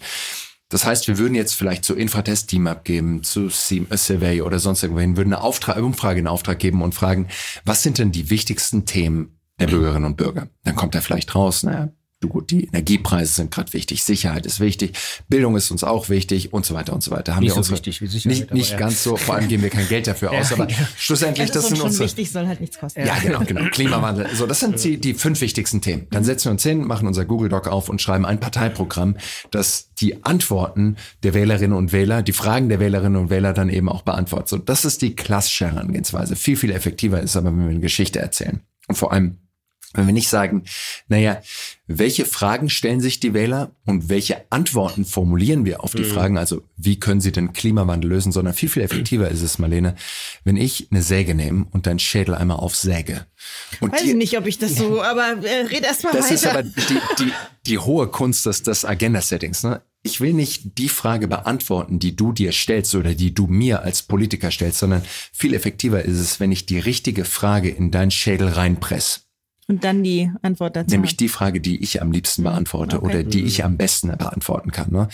Das 0.69 0.85
heißt, 0.85 1.07
wir 1.07 1.17
würden 1.17 1.35
jetzt 1.35 1.53
vielleicht 1.53 1.85
zu 1.85 1.95
Infratest 1.95 2.49
Team 2.49 2.67
abgeben, 2.67 3.23
zu 3.23 3.45
äh, 3.45 3.97
Survey 3.97 4.41
oder 4.41 4.59
sonst 4.59 4.83
irgendwohin, 4.83 5.15
würden 5.15 5.33
eine 5.33 5.43
Auftrag, 5.43 5.77
Umfrage 5.77 6.19
in 6.19 6.27
Auftrag 6.27 6.59
geben 6.59 6.81
und 6.81 6.93
fragen, 6.93 7.27
was 7.63 7.83
sind 7.83 7.97
denn 7.99 8.11
die 8.11 8.29
wichtigsten 8.29 8.85
Themen 8.85 9.39
der 9.59 9.67
Bürgerinnen 9.67 10.05
und 10.05 10.17
Bürger? 10.17 10.49
Dann 10.63 10.75
kommt 10.75 10.93
da 10.93 11.01
vielleicht 11.01 11.33
raus, 11.35 11.63
naja, 11.63 11.89
du 12.19 12.29
gut, 12.29 12.49
die 12.49 12.65
Energiepreise 12.65 13.31
sind 13.31 13.51
gerade 13.51 13.71
wichtig, 13.73 14.03
Sicherheit 14.03 14.45
ist 14.45 14.59
wichtig, 14.59 14.97
Bildung 15.29 15.55
ist 15.55 15.69
uns 15.69 15.83
auch 15.83 16.09
wichtig 16.09 16.51
und 16.51 16.65
so 16.65 16.73
weiter 16.73 16.93
und 16.93 17.03
so 17.03 17.11
weiter. 17.11 17.35
Haben 17.35 17.43
nicht 17.43 17.51
wir 17.51 17.53
so 17.53 17.59
unsere, 17.59 17.75
wichtig 17.75 18.01
wie 18.01 18.07
Sicherheit. 18.07 18.39
Nicht, 18.39 18.53
nicht 18.53 18.71
ja. 18.71 18.77
ganz 18.77 19.03
so, 19.03 19.17
vor 19.17 19.35
allem 19.35 19.47
geben 19.47 19.61
wir 19.61 19.69
kein 19.69 19.87
Geld 19.87 20.07
dafür 20.07 20.31
aus, 20.39 20.49
ja, 20.49 20.55
aber 20.55 20.67
schlussendlich, 20.97 21.51
das, 21.51 21.63
das 21.63 21.69
sind 21.69 21.81
unsere... 21.81 22.05
wichtig, 22.05 22.31
soll 22.31 22.47
halt 22.47 22.59
nichts 22.59 22.79
kosten. 22.79 23.05
Ja, 23.05 23.17
genau, 23.19 23.41
genau. 23.41 23.69
Klimawandel. 23.69 24.27
So, 24.33 24.47
das 24.47 24.59
sind 24.59 24.83
die, 24.83 24.99
die 24.99 25.13
fünf 25.13 25.41
wichtigsten 25.41 25.81
Themen. 25.81 26.07
Dann 26.09 26.23
setzen 26.23 26.45
wir 26.45 26.51
uns 26.53 26.63
hin, 26.63 26.83
machen 26.85 27.07
unser 27.07 27.25
Google 27.25 27.49
Doc 27.49 27.67
auf 27.67 27.87
und 27.87 28.01
schreiben 28.01 28.25
ein 28.25 28.39
Parteiprogramm, 28.39 29.17
das 29.51 29.93
die 29.99 30.23
Antworten 30.23 30.97
der 31.23 31.33
Wählerinnen 31.35 31.77
und 31.77 31.91
Wähler, 31.91 32.23
die 32.23 32.33
Fragen 32.33 32.69
der 32.69 32.79
Wählerinnen 32.79 33.21
und 33.21 33.29
Wähler 33.29 33.53
dann 33.53 33.69
eben 33.69 33.89
auch 33.89 34.01
beantwortet. 34.01 34.49
So, 34.49 34.57
das 34.57 34.85
ist 34.85 35.01
die 35.03 35.15
klassische 35.15 35.67
Herangehensweise. 35.67 36.35
Viel, 36.35 36.57
viel 36.57 36.71
effektiver 36.71 37.21
ist 37.21 37.35
aber, 37.35 37.49
wenn 37.49 37.59
wir 37.59 37.69
eine 37.69 37.79
Geschichte 37.79 38.19
erzählen. 38.19 38.61
Und 38.87 38.95
vor 38.95 39.11
allem 39.11 39.37
wenn 39.97 40.05
wir 40.05 40.13
nicht 40.13 40.29
sagen, 40.29 40.63
naja, 41.07 41.41
welche 41.87 42.25
Fragen 42.25 42.69
stellen 42.69 43.01
sich 43.01 43.19
die 43.19 43.33
Wähler 43.33 43.71
und 43.85 44.09
welche 44.09 44.45
Antworten 44.51 45.05
formulieren 45.05 45.65
wir 45.65 45.83
auf 45.83 45.93
die 45.93 46.03
mhm. 46.03 46.11
Fragen, 46.11 46.37
also 46.37 46.61
wie 46.75 46.99
können 46.99 47.21
sie 47.21 47.31
den 47.31 47.53
Klimawandel 47.53 48.09
lösen, 48.09 48.31
sondern 48.31 48.53
viel, 48.53 48.69
viel 48.69 48.83
effektiver 48.83 49.29
ist 49.29 49.41
es, 49.41 49.57
Marlene, 49.57 49.95
wenn 50.43 50.57
ich 50.57 50.87
eine 50.91 51.01
Säge 51.01 51.33
nehme 51.33 51.65
und 51.71 51.87
deinen 51.87 51.99
Schädel 51.99 52.35
einmal 52.35 52.57
aufsäge. 52.57 53.25
Und 53.79 53.93
Weiß 53.93 54.03
die, 54.03 54.13
nicht, 54.13 54.37
ob 54.37 54.45
ich 54.47 54.59
das 54.59 54.75
so, 54.75 55.01
aber 55.01 55.43
äh, 55.43 55.65
red 55.65 55.83
erst 55.83 56.03
mal 56.03 56.11
das 56.11 56.25
weiter. 56.25 56.33
Das 56.33 56.43
ist 56.43 56.47
aber 56.47 56.63
die, 56.63 57.23
die, 57.23 57.31
die 57.65 57.77
hohe 57.77 58.07
Kunst 58.07 58.45
des, 58.45 58.63
des 58.63 58.85
Agenda-Settings. 58.85 59.63
Ne? 59.63 59.81
Ich 60.03 60.21
will 60.21 60.33
nicht 60.33 60.77
die 60.77 60.89
Frage 60.89 61.27
beantworten, 61.27 61.99
die 61.99 62.15
du 62.15 62.31
dir 62.31 62.51
stellst 62.51 62.95
oder 62.95 63.13
die 63.13 63.33
du 63.33 63.47
mir 63.47 63.81
als 63.83 64.03
Politiker 64.03 64.51
stellst, 64.51 64.79
sondern 64.79 65.03
viel 65.33 65.53
effektiver 65.53 66.03
ist 66.03 66.17
es, 66.17 66.39
wenn 66.39 66.51
ich 66.51 66.65
die 66.65 66.79
richtige 66.79 67.25
Frage 67.25 67.69
in 67.69 67.91
deinen 67.91 68.11
Schädel 68.11 68.49
reinpresse. 68.49 69.21
Und 69.69 69.83
dann 69.83 70.01
die 70.01 70.31
Antwort 70.43 70.77
dazu. 70.77 70.91
Nämlich 70.91 71.17
die 71.17 71.27
Frage, 71.27 71.59
die 71.59 71.83
ich 71.83 72.01
am 72.01 72.13
liebsten 72.13 72.43
beantworte 72.43 72.97
okay. 72.97 73.05
oder 73.05 73.23
die 73.23 73.43
ich 73.43 73.65
am 73.65 73.75
besten 73.75 74.07
beantworten 74.17 74.71
kann. 74.71 74.91
Ne? 74.91 75.09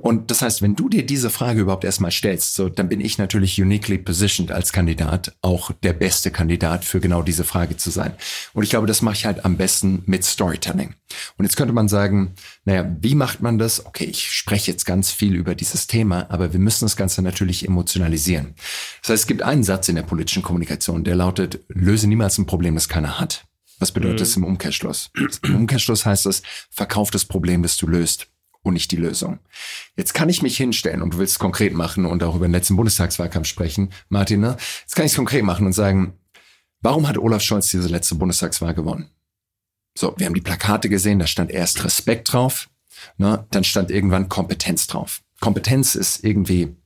Und 0.00 0.30
das 0.30 0.40
heißt, 0.40 0.62
wenn 0.62 0.74
du 0.74 0.88
dir 0.88 1.04
diese 1.04 1.28
Frage 1.28 1.60
überhaupt 1.60 1.84
erstmal 1.84 2.10
stellst, 2.10 2.54
so, 2.54 2.70
dann 2.70 2.88
bin 2.88 3.02
ich 3.02 3.18
natürlich 3.18 3.60
uniquely 3.60 3.98
positioned 3.98 4.50
als 4.50 4.72
Kandidat, 4.72 5.36
auch 5.42 5.72
der 5.82 5.92
beste 5.92 6.30
Kandidat 6.30 6.86
für 6.86 7.00
genau 7.00 7.20
diese 7.20 7.44
Frage 7.44 7.76
zu 7.76 7.90
sein. 7.90 8.14
Und 8.54 8.62
ich 8.62 8.70
glaube, 8.70 8.86
das 8.86 9.02
mache 9.02 9.14
ich 9.14 9.26
halt 9.26 9.44
am 9.44 9.58
besten 9.58 10.02
mit 10.06 10.24
Storytelling. 10.24 10.94
Und 11.36 11.44
jetzt 11.44 11.56
könnte 11.56 11.74
man 11.74 11.88
sagen, 11.88 12.32
naja, 12.64 12.90
wie 13.00 13.14
macht 13.14 13.42
man 13.42 13.58
das? 13.58 13.84
Okay, 13.84 14.04
ich 14.04 14.32
spreche 14.32 14.70
jetzt 14.70 14.86
ganz 14.86 15.10
viel 15.10 15.34
über 15.34 15.54
dieses 15.54 15.86
Thema, 15.86 16.30
aber 16.30 16.54
wir 16.54 16.60
müssen 16.60 16.86
das 16.86 16.96
Ganze 16.96 17.20
natürlich 17.20 17.66
emotionalisieren. 17.66 18.54
Das 19.02 19.10
heißt, 19.10 19.22
es 19.24 19.26
gibt 19.26 19.42
einen 19.42 19.64
Satz 19.64 19.90
in 19.90 19.96
der 19.96 20.02
politischen 20.02 20.42
Kommunikation, 20.42 21.04
der 21.04 21.14
lautet, 21.14 21.60
löse 21.68 22.08
niemals 22.08 22.38
ein 22.38 22.46
Problem, 22.46 22.74
das 22.74 22.88
keiner 22.88 23.20
hat. 23.20 23.44
Was 23.78 23.92
bedeutet 23.92 24.16
mhm. 24.16 24.20
das 24.20 24.36
im 24.36 24.44
Umkehrschluss? 24.44 25.10
Im 25.42 25.56
Umkehrschluss 25.56 26.04
heißt 26.04 26.26
das, 26.26 26.42
verkauf 26.70 27.10
das 27.10 27.24
Problem, 27.24 27.62
das 27.62 27.76
du 27.76 27.86
löst 27.86 28.28
und 28.62 28.74
nicht 28.74 28.90
die 28.90 28.96
Lösung. 28.96 29.38
Jetzt 29.96 30.14
kann 30.14 30.28
ich 30.28 30.42
mich 30.42 30.56
hinstellen 30.56 31.02
und 31.02 31.14
du 31.14 31.18
willst 31.18 31.32
es 31.32 31.38
konkret 31.38 31.74
machen 31.74 32.06
und 32.06 32.22
auch 32.22 32.34
über 32.34 32.46
den 32.46 32.52
letzten 32.52 32.76
Bundestagswahlkampf 32.76 33.46
sprechen, 33.46 33.90
Martin, 34.08 34.40
ne? 34.40 34.56
Jetzt 34.80 34.96
kann 34.96 35.06
ich 35.06 35.12
es 35.12 35.16
konkret 35.16 35.44
machen 35.44 35.66
und 35.66 35.72
sagen, 35.72 36.14
warum 36.80 37.08
hat 37.08 37.18
Olaf 37.18 37.42
Scholz 37.42 37.70
diese 37.70 37.88
letzte 37.88 38.16
Bundestagswahl 38.16 38.74
gewonnen? 38.74 39.10
So, 39.96 40.14
wir 40.16 40.26
haben 40.26 40.34
die 40.34 40.40
Plakate 40.40 40.88
gesehen, 40.88 41.18
da 41.18 41.26
stand 41.26 41.50
erst 41.50 41.84
Respekt 41.84 42.32
drauf, 42.32 42.68
ne? 43.16 43.46
dann 43.50 43.64
stand 43.64 43.90
irgendwann 43.90 44.28
Kompetenz 44.28 44.86
drauf. 44.86 45.22
Kompetenz 45.40 45.94
ist 45.94 46.24
irgendwie 46.24 46.76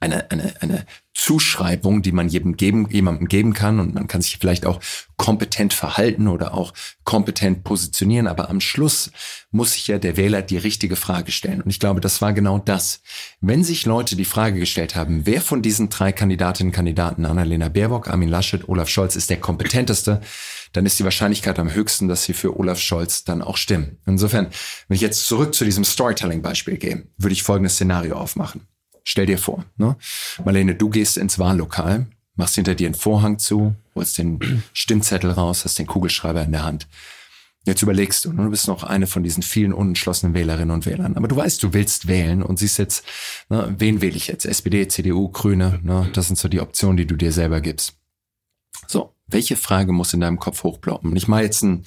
eine, 0.00 0.30
eine, 0.30 0.60
eine 0.60 0.86
Zuschreibung, 1.14 2.02
die 2.02 2.12
man 2.12 2.28
jedem 2.28 2.56
geben, 2.56 2.88
jemandem 2.90 3.28
geben 3.28 3.54
kann 3.54 3.78
und 3.78 3.94
man 3.94 4.08
kann 4.08 4.20
sich 4.20 4.38
vielleicht 4.38 4.66
auch 4.66 4.80
kompetent 5.16 5.72
verhalten 5.72 6.26
oder 6.26 6.54
auch 6.54 6.72
kompetent 7.04 7.62
positionieren, 7.62 8.26
aber 8.26 8.50
am 8.50 8.60
Schluss 8.60 9.12
muss 9.52 9.74
sich 9.74 9.86
ja 9.86 9.98
der 9.98 10.16
Wähler 10.16 10.42
die 10.42 10.58
richtige 10.58 10.96
Frage 10.96 11.30
stellen. 11.30 11.62
Und 11.62 11.70
ich 11.70 11.78
glaube, 11.78 12.00
das 12.00 12.20
war 12.20 12.32
genau 12.32 12.58
das. 12.58 13.00
Wenn 13.40 13.62
sich 13.62 13.86
Leute 13.86 14.16
die 14.16 14.24
Frage 14.24 14.58
gestellt 14.58 14.96
haben, 14.96 15.24
wer 15.24 15.40
von 15.40 15.62
diesen 15.62 15.88
drei 15.88 16.10
Kandidatinnen 16.10 16.70
und 16.70 16.74
Kandidaten, 16.74 17.24
Annalena 17.24 17.68
Baerbock, 17.68 18.08
Armin 18.08 18.28
Laschet, 18.28 18.68
Olaf 18.68 18.88
Scholz, 18.88 19.14
ist 19.14 19.30
der 19.30 19.38
kompetenteste, 19.38 20.20
dann 20.72 20.84
ist 20.84 20.98
die 20.98 21.04
Wahrscheinlichkeit 21.04 21.60
am 21.60 21.72
höchsten, 21.72 22.08
dass 22.08 22.24
sie 22.24 22.32
für 22.32 22.58
Olaf 22.58 22.80
Scholz 22.80 23.22
dann 23.22 23.40
auch 23.40 23.56
stimmen. 23.56 23.98
Insofern, 24.04 24.48
wenn 24.88 24.96
ich 24.96 25.00
jetzt 25.00 25.26
zurück 25.26 25.54
zu 25.54 25.64
diesem 25.64 25.84
Storytelling-Beispiel 25.84 26.76
gehe, 26.76 27.06
würde 27.16 27.32
ich 27.32 27.44
folgendes 27.44 27.74
Szenario 27.74 28.16
aufmachen. 28.16 28.66
Stell 29.04 29.26
dir 29.26 29.38
vor, 29.38 29.64
ne? 29.76 29.96
Marlene, 30.44 30.74
du 30.74 30.88
gehst 30.88 31.18
ins 31.18 31.38
Wahllokal, 31.38 32.06
machst 32.36 32.54
hinter 32.54 32.74
dir 32.74 32.86
einen 32.86 32.94
Vorhang 32.94 33.38
zu, 33.38 33.74
holst 33.94 34.18
den 34.18 34.40
Stimmzettel 34.72 35.30
raus, 35.30 35.64
hast 35.64 35.78
den 35.78 35.86
Kugelschreiber 35.86 36.42
in 36.42 36.52
der 36.52 36.64
Hand. 36.64 36.88
Jetzt 37.66 37.82
überlegst 37.82 38.24
du, 38.24 38.32
ne? 38.32 38.44
du 38.44 38.50
bist 38.50 38.68
noch 38.68 38.82
eine 38.82 39.06
von 39.06 39.22
diesen 39.22 39.42
vielen 39.42 39.72
unentschlossenen 39.72 40.34
Wählerinnen 40.34 40.70
und 40.70 40.84
Wählern. 40.84 41.16
Aber 41.16 41.28
du 41.28 41.36
weißt, 41.36 41.62
du 41.62 41.72
willst 41.72 42.08
wählen 42.08 42.42
und 42.42 42.58
siehst 42.58 42.78
jetzt, 42.78 43.06
ne, 43.48 43.74
wen 43.78 44.02
wähle 44.02 44.16
ich 44.16 44.26
jetzt? 44.26 44.44
SPD, 44.44 44.86
CDU, 44.86 45.30
Grüne, 45.30 45.80
ne? 45.82 46.10
das 46.12 46.26
sind 46.26 46.36
so 46.36 46.48
die 46.48 46.60
Optionen, 46.60 46.98
die 46.98 47.06
du 47.06 47.16
dir 47.16 47.32
selber 47.32 47.62
gibst. 47.62 47.94
So, 48.86 49.14
welche 49.26 49.56
Frage 49.56 49.92
muss 49.92 50.12
in 50.12 50.20
deinem 50.20 50.38
Kopf 50.38 50.62
hochploppen? 50.62 51.16
Ich 51.16 51.26
mache 51.26 51.42
jetzt 51.42 51.62
ein 51.62 51.84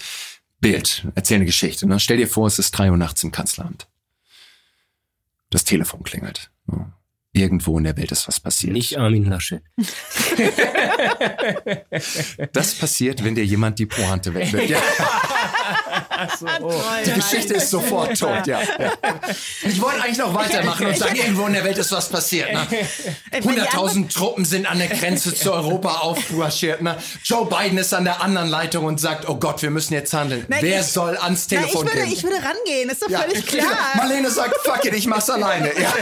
Bild, 0.59 1.07
erzähle 1.13 1.38
eine 1.38 1.45
Geschichte. 1.45 1.86
Ne? 1.86 1.99
Stell 1.99 2.18
dir 2.18 2.28
vor, 2.28 2.47
es 2.47 2.57
ist 2.57 2.72
drei 2.72 2.89
Uhr 2.89 2.97
nachts 2.97 3.24
im 3.24 3.32
Kanzleramt. 3.32 3.88
Das 5.51 5.63
Telefon 5.63 6.03
klingelt. 6.03 6.49
Ne? 6.65 6.91
Irgendwo 7.38 7.77
in 7.77 7.83
der 7.83 7.95
Welt 7.97 8.11
ist 8.11 8.27
was 8.27 8.39
passiert. 8.39 8.73
Nicht 8.73 8.97
Armin 8.97 9.25
Laschet. 9.25 9.61
das 12.51 12.73
passiert, 12.73 13.23
wenn 13.23 13.35
dir 13.35 13.45
jemand 13.45 13.77
die 13.77 13.85
Pointe 13.85 14.33
wegnimmt. 14.33 14.69
Ja. 16.17 16.27
so, 16.39 16.47
oh. 16.61 16.73
Die 17.05 17.11
Geschichte 17.11 17.53
ist 17.55 17.69
sofort 17.69 18.17
tot, 18.17 18.47
ja. 18.47 18.59
Ich 19.61 19.79
wollte 19.79 20.01
eigentlich 20.01 20.17
noch 20.17 20.33
weitermachen 20.33 20.88
und 20.88 20.97
sagen, 20.97 21.15
irgendwo 21.15 21.45
in 21.45 21.53
der 21.53 21.63
Welt 21.63 21.77
ist 21.77 21.91
was 21.91 22.09
passiert. 22.09 22.51
Ne? 22.51 22.67
100.000 23.33 24.11
Truppen 24.11 24.43
sind 24.43 24.65
an 24.65 24.79
der 24.79 24.88
Grenze 24.88 25.35
zu 25.35 25.53
Europa 25.53 25.89
aufmarschiert. 26.01 26.81
Ne? 26.81 26.97
Joe 27.23 27.45
Biden 27.45 27.77
ist 27.77 27.93
an 27.93 28.05
der 28.05 28.21
anderen 28.21 28.49
Leitung 28.49 28.85
und 28.85 28.99
sagt, 28.99 29.29
oh 29.29 29.35
Gott, 29.35 29.61
wir 29.61 29.69
müssen 29.69 29.93
jetzt 29.93 30.13
handeln. 30.13 30.45
Nein, 30.47 30.59
Wer 30.61 30.81
ich, 30.81 30.88
soll 30.88 31.17
ans 31.17 31.45
Telefon 31.45 31.85
na, 31.85 31.91
ich 31.91 31.95
würde, 31.95 32.07
gehen? 32.07 32.17
Ich 32.17 32.23
würde 32.23 32.38
rangehen, 32.38 32.89
ist 32.89 33.03
doch 33.03 33.09
ja. 33.09 33.19
völlig 33.19 33.45
klar. 33.45 33.77
Marlene 33.95 34.31
sagt, 34.31 34.55
fuck 34.63 34.83
it, 34.85 34.95
ich 34.95 35.05
mach's 35.05 35.29
alleine. 35.29 35.67
Ja. 35.79 35.93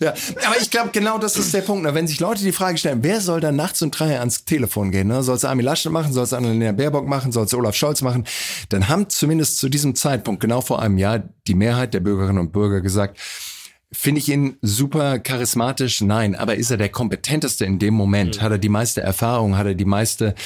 Ja, 0.00 0.14
aber 0.46 0.56
ich 0.60 0.70
glaube, 0.70 0.90
genau 0.92 1.18
das 1.18 1.36
ist 1.36 1.52
der 1.52 1.60
Punkt. 1.60 1.84
Ne? 1.84 1.94
Wenn 1.94 2.06
sich 2.06 2.20
Leute 2.20 2.42
die 2.42 2.52
Frage 2.52 2.78
stellen, 2.78 3.00
wer 3.02 3.20
soll 3.20 3.40
dann 3.40 3.56
nachts 3.56 3.82
um 3.82 3.90
drei 3.90 4.18
ans 4.18 4.46
Telefon 4.46 4.90
gehen? 4.90 5.08
Ne? 5.08 5.22
Soll 5.22 5.36
es 5.36 5.44
Armin 5.44 5.64
Laschet 5.64 5.92
machen? 5.92 6.12
Soll 6.12 6.24
es 6.24 6.32
Annalena 6.32 6.72
Baerbock 6.72 7.06
machen? 7.06 7.32
Soll 7.32 7.44
es 7.44 7.52
Olaf 7.52 7.74
Scholz 7.74 8.00
machen? 8.00 8.24
Dann 8.70 8.88
haben 8.88 9.10
zumindest 9.10 9.58
zu 9.58 9.68
diesem 9.68 9.94
Zeitpunkt, 9.94 10.40
genau 10.40 10.62
vor 10.62 10.80
einem 10.80 10.96
Jahr, 10.96 11.22
die 11.46 11.54
Mehrheit 11.54 11.92
der 11.92 12.00
Bürgerinnen 12.00 12.38
und 12.38 12.52
Bürger 12.52 12.80
gesagt, 12.80 13.18
Finde 13.92 14.20
ich 14.20 14.28
ihn 14.28 14.56
super 14.62 15.18
charismatisch? 15.18 16.00
Nein, 16.00 16.36
aber 16.36 16.54
ist 16.54 16.70
er 16.70 16.76
der 16.76 16.90
kompetenteste 16.90 17.64
in 17.64 17.80
dem 17.80 17.94
Moment? 17.94 18.36
Mhm. 18.36 18.42
Hat 18.42 18.52
er 18.52 18.58
die 18.58 18.68
meiste 18.68 19.00
Erfahrung? 19.00 19.56
Hat 19.56 19.66
er 19.66 19.74
die 19.74 19.84
meiste, 19.84 20.36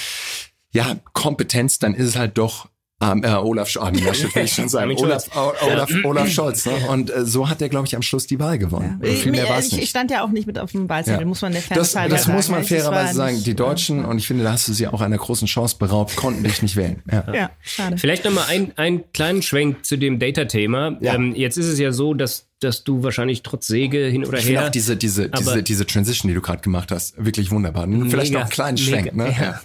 ja, 0.72 0.96
Kompetenz? 1.12 1.78
Dann 1.78 1.94
ist 1.94 2.08
es 2.08 2.16
halt 2.16 2.38
doch 2.38 2.70
ähm, 3.12 3.22
äh, 3.24 3.34
Olaf 3.34 3.72
Laschet 3.74 4.34
will 4.34 4.44
ich 4.44 4.52
schon 4.52 4.68
sagen, 4.68 4.94
Olaf, 4.96 5.24
Olaf, 5.34 5.90
Olaf 6.04 6.28
Scholz. 6.30 6.66
Ne? 6.66 6.72
Und 6.88 7.10
äh, 7.10 7.24
so 7.24 7.48
hat 7.48 7.62
er, 7.62 7.68
glaube 7.68 7.86
ich, 7.86 7.96
am 7.96 8.02
Schluss 8.02 8.26
die 8.26 8.38
Wahl 8.38 8.58
gewonnen. 8.58 9.00
Ja. 9.02 9.12
Viel 9.12 9.32
mehr 9.32 9.46
ich, 9.58 9.78
ich 9.78 9.90
stand 9.90 10.10
ja 10.10 10.24
auch 10.24 10.30
nicht 10.30 10.46
mit 10.46 10.58
auf 10.58 10.72
dem 10.72 10.88
Wahlzettel, 10.88 11.20
ja. 11.20 11.26
muss 11.26 11.42
man 11.42 11.52
der 11.52 11.62
Das, 11.74 11.92
das 11.92 12.28
muss 12.28 12.48
man 12.48 12.64
fairerweise 12.64 13.14
sagen. 13.14 13.42
Die 13.44 13.54
Deutschen, 13.54 14.04
und 14.04 14.18
ich 14.18 14.26
finde, 14.26 14.44
da 14.44 14.52
hast 14.52 14.68
du 14.68 14.72
sie 14.72 14.88
auch 14.88 15.00
einer 15.00 15.18
großen 15.18 15.46
Chance 15.46 15.76
beraubt, 15.78 16.16
konnten 16.16 16.42
dich 16.42 16.62
nicht 16.62 16.76
wählen. 16.76 17.02
Ja, 17.10 17.24
ja 17.32 17.50
schade. 17.62 17.98
Vielleicht 17.98 18.24
nochmal 18.24 18.44
ein, 18.48 18.72
einen 18.76 19.12
kleinen 19.12 19.42
Schwenk 19.42 19.84
zu 19.84 19.96
dem 19.96 20.18
Data-Thema. 20.18 20.98
Ja. 21.00 21.14
Ähm, 21.14 21.34
jetzt 21.34 21.56
ist 21.56 21.66
es 21.66 21.78
ja 21.78 21.92
so, 21.92 22.14
dass 22.14 22.46
dass 22.60 22.84
du 22.84 23.02
wahrscheinlich 23.02 23.42
trotz 23.42 23.66
Säge 23.66 24.06
hin 24.06 24.24
oder 24.24 24.38
ich 24.38 24.48
her. 24.48 24.64
auch 24.64 24.68
diese, 24.70 24.96
diese, 24.96 25.28
diese, 25.28 25.62
diese 25.62 25.86
Transition, 25.86 26.28
die 26.28 26.34
du 26.34 26.40
gerade 26.40 26.62
gemacht 26.62 26.90
hast, 26.90 27.22
wirklich 27.22 27.50
wunderbar. 27.50 27.86
Mega, 27.86 28.08
Vielleicht 28.08 28.32
noch 28.32 28.40
einen 28.40 28.50
kleinen 28.50 28.78
Schwenk, 28.78 29.14
ne? 29.14 29.34
Ja. 29.38 29.60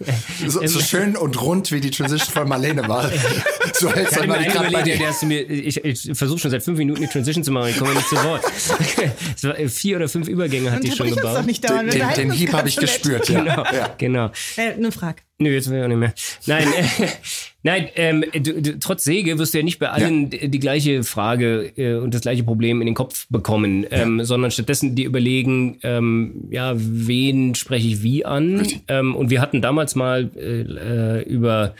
So, 0.48 0.66
so, 0.66 0.80
schön 0.82 1.16
und 1.16 1.42
rund 1.42 1.72
wie 1.72 1.80
die 1.80 1.92
Transition 1.92 2.34
von 2.34 2.50
Marlene 2.50 2.88
war. 2.88 3.10
so 3.74 3.94
hältst 3.94 4.18
du 4.18 4.28
mal 4.28 4.44
gerade 4.44 4.72
bei 4.72 4.82
dir. 4.82 4.98
Mir, 5.24 5.50
ich 5.50 5.84
ich 5.84 6.12
versuche 6.14 6.40
schon 6.40 6.52
seit 6.52 6.64
fünf 6.64 6.78
Minuten 6.78 7.02
die 7.02 7.08
Transition 7.08 7.44
zu 7.44 7.52
machen, 7.52 7.70
ich 7.70 7.78
komme 7.78 7.94
nicht 7.94 8.08
zu 8.08 8.16
Wort. 8.16 8.44
es 9.36 9.44
war, 9.44 9.56
vier 9.70 9.98
oder 9.98 10.10
fünf 10.10 10.28
Übergänge 10.28 10.72
hatte 10.72 10.88
ich 10.88 10.96
schon 10.96 11.10
gebaut. 11.10 11.46
den, 11.46 11.90
den, 11.90 12.14
den 12.16 12.32
Hieb 12.32 12.54
habe 12.54 12.68
ich 12.68 12.76
gespürt, 12.76 13.30
ja. 13.30 13.40
Genau, 13.40 13.64
ja. 13.64 13.96
genau. 13.98 14.32
Äh, 14.58 14.74
eine 14.74 14.92
Frage. 14.92 15.22
Nö, 15.38 15.50
jetzt 15.52 15.70
will 15.70 15.78
ich 15.78 15.84
auch 15.84 15.88
nicht 15.88 15.98
mehr. 15.98 16.14
Nein, 16.48 16.68
äh, 16.74 17.08
nein, 17.64 17.90
ähm, 17.96 18.24
du, 18.34 18.62
du, 18.62 18.80
trotz 18.80 19.04
Säge 19.04 19.38
wirst 19.38 19.54
du 19.54 19.60
ja 19.60 19.64
nicht 19.64 19.80
bei 19.80 19.90
allen 19.90 20.32
ja. 20.32 20.48
die 20.48 20.60
gleiche 20.60 21.04
Frage 21.04 21.72
äh, 21.78 21.96
und 21.96 22.14
das 22.14 22.22
gleiche 22.22 22.44
Problem 22.44 22.82
in 22.82 22.86
den 22.86 22.96
Kopf 22.96 23.28
bekommen, 23.30 23.86
ähm, 23.92 24.20
ja. 24.20 24.26
sondern 24.26 24.52
stattdessen 24.52 24.96
die 24.96 25.04
überlegen, 25.04 25.80
ähm, 25.84 26.48
ja, 26.50 26.74
wen 26.76 27.56
spreche 27.56 27.88
ich 27.88 28.04
wie 28.04 28.26
an? 28.26 28.66
Ähm, 28.88 29.16
und 29.16 29.30
wir 29.30 29.42
hatten 29.42 29.62
damals 29.62 29.96
mal 29.96 30.30
äh, 30.36 30.62
äh, 30.62 31.24
über 31.24 31.76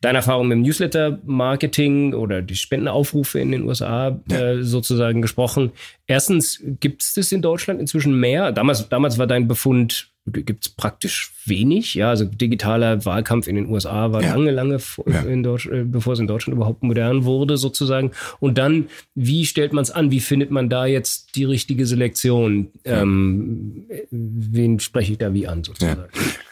deine 0.00 0.18
Erfahrung 0.18 0.48
mit 0.48 0.56
dem 0.56 0.62
Newsletter-Marketing 0.62 2.14
oder 2.14 2.42
die 2.42 2.56
Spendenaufrufe 2.56 3.38
in 3.40 3.52
den 3.52 3.64
USA 3.64 4.18
ja. 4.30 4.38
äh, 4.38 4.62
sozusagen 4.62 5.22
gesprochen. 5.22 5.72
Erstens, 6.06 6.62
gibt 6.80 7.02
es 7.02 7.14
das 7.14 7.32
in 7.32 7.42
Deutschland 7.42 7.80
inzwischen 7.80 8.18
mehr? 8.18 8.52
Damals, 8.52 8.88
damals 8.88 9.18
war 9.18 9.26
dein 9.26 9.46
Befund 9.46 10.10
gibt 10.32 10.66
es 10.66 10.72
praktisch 10.72 11.32
wenig. 11.46 11.94
Ja, 11.94 12.10
also 12.10 12.24
digitaler 12.24 13.04
Wahlkampf 13.04 13.46
in 13.46 13.56
den 13.56 13.68
USA 13.68 14.12
war 14.12 14.22
ja. 14.22 14.34
lange, 14.34 14.50
lange 14.50 14.78
ja. 15.06 15.22
in 15.22 15.42
Deutsch, 15.42 15.66
äh, 15.66 15.84
bevor 15.84 16.12
es 16.12 16.18
in 16.18 16.26
Deutschland 16.26 16.56
überhaupt 16.56 16.82
modern 16.82 17.24
wurde, 17.24 17.56
sozusagen. 17.56 18.12
Und 18.40 18.58
dann, 18.58 18.86
wie 19.14 19.46
stellt 19.46 19.72
man 19.72 19.82
es 19.82 19.90
an? 19.90 20.10
Wie 20.10 20.20
findet 20.20 20.50
man 20.50 20.68
da 20.68 20.86
jetzt 20.86 21.34
die 21.36 21.44
richtige 21.44 21.86
Selektion? 21.86 22.68
Ähm, 22.84 23.86
wen 24.10 24.80
spreche 24.80 25.12
ich 25.12 25.18
da 25.18 25.32
wie 25.34 25.46
an, 25.46 25.64
sozusagen? 25.64 26.02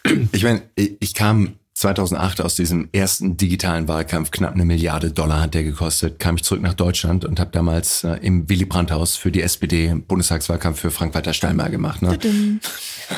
Ja. 0.05 0.13
Ich 0.33 0.45
meine, 0.45 0.63
ich 0.77 1.15
kam 1.15 1.55
2008 1.77 2.41
aus 2.41 2.55
diesem 2.55 2.89
ersten 2.93 3.37
digitalen 3.37 3.87
Wahlkampf, 3.87 4.31
knapp 4.31 4.55
eine 4.55 4.65
Milliarde 4.65 5.11
Dollar 5.11 5.43
hat 5.43 5.53
der 5.53 5.63
gekostet, 5.63 6.19
kam 6.19 6.37
ich 6.37 6.43
zurück 6.43 6.63
nach 6.63 6.73
Deutschland 6.73 7.27
und 7.27 7.39
habe 7.39 7.51
damals 7.51 8.03
äh, 8.03 8.15
im 8.23 8.49
Willy 8.49 8.65
Brandt-Haus 8.65 9.17
für 9.17 9.31
die 9.31 9.43
SPD 9.43 9.93
Bundestagswahlkampf 9.95 10.81
für 10.81 10.91
Frank-Walter 10.91 11.35
Steinmeier 11.35 11.69
gemacht. 11.69 12.01
Ne? 12.01 12.19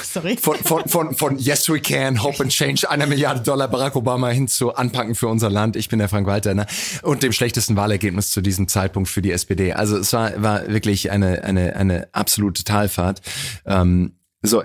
Sorry. 0.03 0.37
Von, 0.37 0.57
von, 0.57 0.89
von, 0.89 1.15
von 1.15 1.39
Yes 1.39 1.69
We 1.69 1.79
Can, 1.79 2.21
Hope 2.21 2.43
and 2.43 2.51
Change, 2.51 2.91
einer 2.91 3.07
Milliarde 3.07 3.43
Dollar 3.43 3.69
Barack 3.69 3.95
Obama 3.95 4.31
hin 4.31 4.49
zu 4.49 4.75
Anpacken 4.75 5.15
für 5.15 5.29
unser 5.29 5.51
Land. 5.51 5.77
Ich 5.77 5.89
bin 5.89 6.01
der 6.01 6.09
Frank-Walter 6.09 6.55
ne? 6.55 6.67
und 7.03 7.23
dem 7.23 7.31
schlechtesten 7.31 7.77
Wahlergebnis 7.77 8.33
zu 8.33 8.41
diesem 8.41 8.67
Zeitpunkt 8.67 9.09
für 9.09 9.23
die 9.23 9.31
SPD. 9.31 9.73
Also 9.73 9.97
es 9.99 10.13
war, 10.13 10.43
war 10.43 10.67
wirklich 10.67 11.13
eine, 11.13 11.45
eine, 11.45 11.77
eine 11.77 12.09
absolute 12.13 12.65
Talfahrt. 12.65 13.23
Ähm, 13.67 14.17
so, 14.43 14.65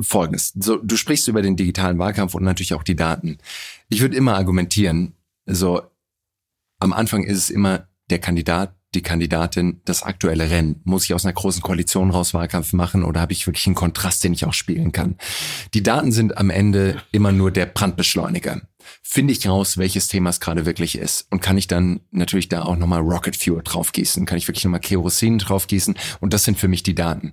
Folgendes. 0.00 0.52
So, 0.58 0.76
du 0.76 0.96
sprichst 0.96 1.28
über 1.28 1.42
den 1.42 1.56
digitalen 1.56 1.98
Wahlkampf 1.98 2.34
und 2.34 2.44
natürlich 2.44 2.74
auch 2.74 2.82
die 2.82 2.96
Daten. 2.96 3.38
Ich 3.88 4.00
würde 4.00 4.16
immer 4.16 4.34
argumentieren, 4.34 5.14
so, 5.46 5.82
am 6.80 6.92
Anfang 6.92 7.24
ist 7.24 7.38
es 7.38 7.50
immer 7.50 7.88
der 8.10 8.18
Kandidat, 8.18 8.74
die 8.94 9.02
Kandidatin, 9.02 9.80
das 9.84 10.02
aktuelle 10.02 10.50
Rennen. 10.50 10.80
Muss 10.84 11.04
ich 11.04 11.14
aus 11.14 11.24
einer 11.24 11.34
großen 11.34 11.62
Koalition 11.62 12.10
raus 12.10 12.34
Wahlkampf 12.34 12.72
machen 12.72 13.04
oder 13.04 13.20
habe 13.20 13.32
ich 13.32 13.46
wirklich 13.46 13.66
einen 13.66 13.74
Kontrast, 13.74 14.24
den 14.24 14.32
ich 14.32 14.44
auch 14.44 14.52
spielen 14.52 14.92
kann? 14.92 15.16
Die 15.74 15.82
Daten 15.82 16.12
sind 16.12 16.38
am 16.38 16.50
Ende 16.50 17.02
immer 17.12 17.32
nur 17.32 17.50
der 17.50 17.66
Brandbeschleuniger 17.66 18.62
finde 19.02 19.32
ich 19.32 19.48
raus, 19.48 19.78
welches 19.78 20.08
Thema 20.08 20.30
es 20.30 20.40
gerade 20.40 20.66
wirklich 20.66 20.98
ist. 20.98 21.26
Und 21.30 21.40
kann 21.40 21.58
ich 21.58 21.66
dann 21.66 22.00
natürlich 22.10 22.48
da 22.48 22.62
auch 22.62 22.76
nochmal 22.76 23.00
Rocket 23.00 23.36
Fuel 23.36 23.62
draufgießen, 23.62 24.26
kann 24.26 24.38
ich 24.38 24.48
wirklich 24.48 24.64
nochmal 24.64 24.80
Kerosin 24.80 25.38
draufgießen? 25.38 25.96
Und 26.20 26.32
das 26.32 26.44
sind 26.44 26.58
für 26.58 26.68
mich 26.68 26.82
die 26.82 26.94
Daten. 26.94 27.32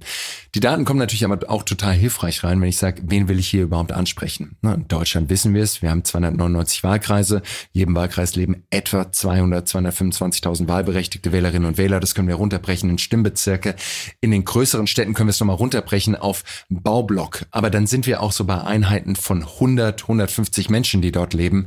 Die 0.56 0.60
Daten 0.60 0.86
kommen 0.86 1.00
natürlich 1.00 1.26
aber 1.26 1.50
auch 1.50 1.64
total 1.64 1.94
hilfreich 1.94 2.44
rein, 2.44 2.62
wenn 2.62 2.70
ich 2.70 2.78
sage, 2.78 3.02
wen 3.06 3.28
will 3.28 3.40
ich 3.40 3.50
hier 3.50 3.64
überhaupt 3.64 3.92
ansprechen. 3.92 4.58
in 4.64 4.88
Deutschland 4.88 5.30
wissen 5.30 5.54
wir 5.54 5.64
es, 5.64 5.82
wir 5.82 5.92
haben 5.92 6.04
299 6.04 6.84
Wahlkreise, 6.84 7.38
in 7.74 7.80
jedem 7.80 7.96
Wahlkreis 7.96 8.36
leben 8.36 8.64
etwa 8.70 9.12
200, 9.12 9.68
225.000 9.68 10.68
wahlberechtigte 10.68 11.32
Wählerinnen 11.32 11.68
und 11.68 11.78
Wähler, 11.78 12.00
das 12.00 12.16
können 12.16 12.28
wir 12.28 12.36
runterbrechen 12.36 12.90
in 12.90 12.98
Stimmbezirke. 12.98 13.76
In 14.22 14.32
den 14.32 14.46
größeren 14.46 14.88
Städten 14.88 15.14
können 15.14 15.28
wir 15.28 15.32
es 15.32 15.40
nochmal 15.40 15.58
runterbrechen 15.58 16.16
auf 16.16 16.44
Baublock, 16.70 17.46
aber 17.52 17.70
dann 17.70 17.88
sind 17.88 18.08
wir 18.08 18.22
auch 18.22 18.32
so 18.32 18.46
bei 18.46 18.62
Einheiten 18.62 19.16
von 19.16 19.44
100, 19.44 20.04
150 20.04 20.70
Menschen, 20.70 21.02
die 21.02 21.12
dort 21.12 21.34
leben 21.34 21.45
leben. 21.46 21.66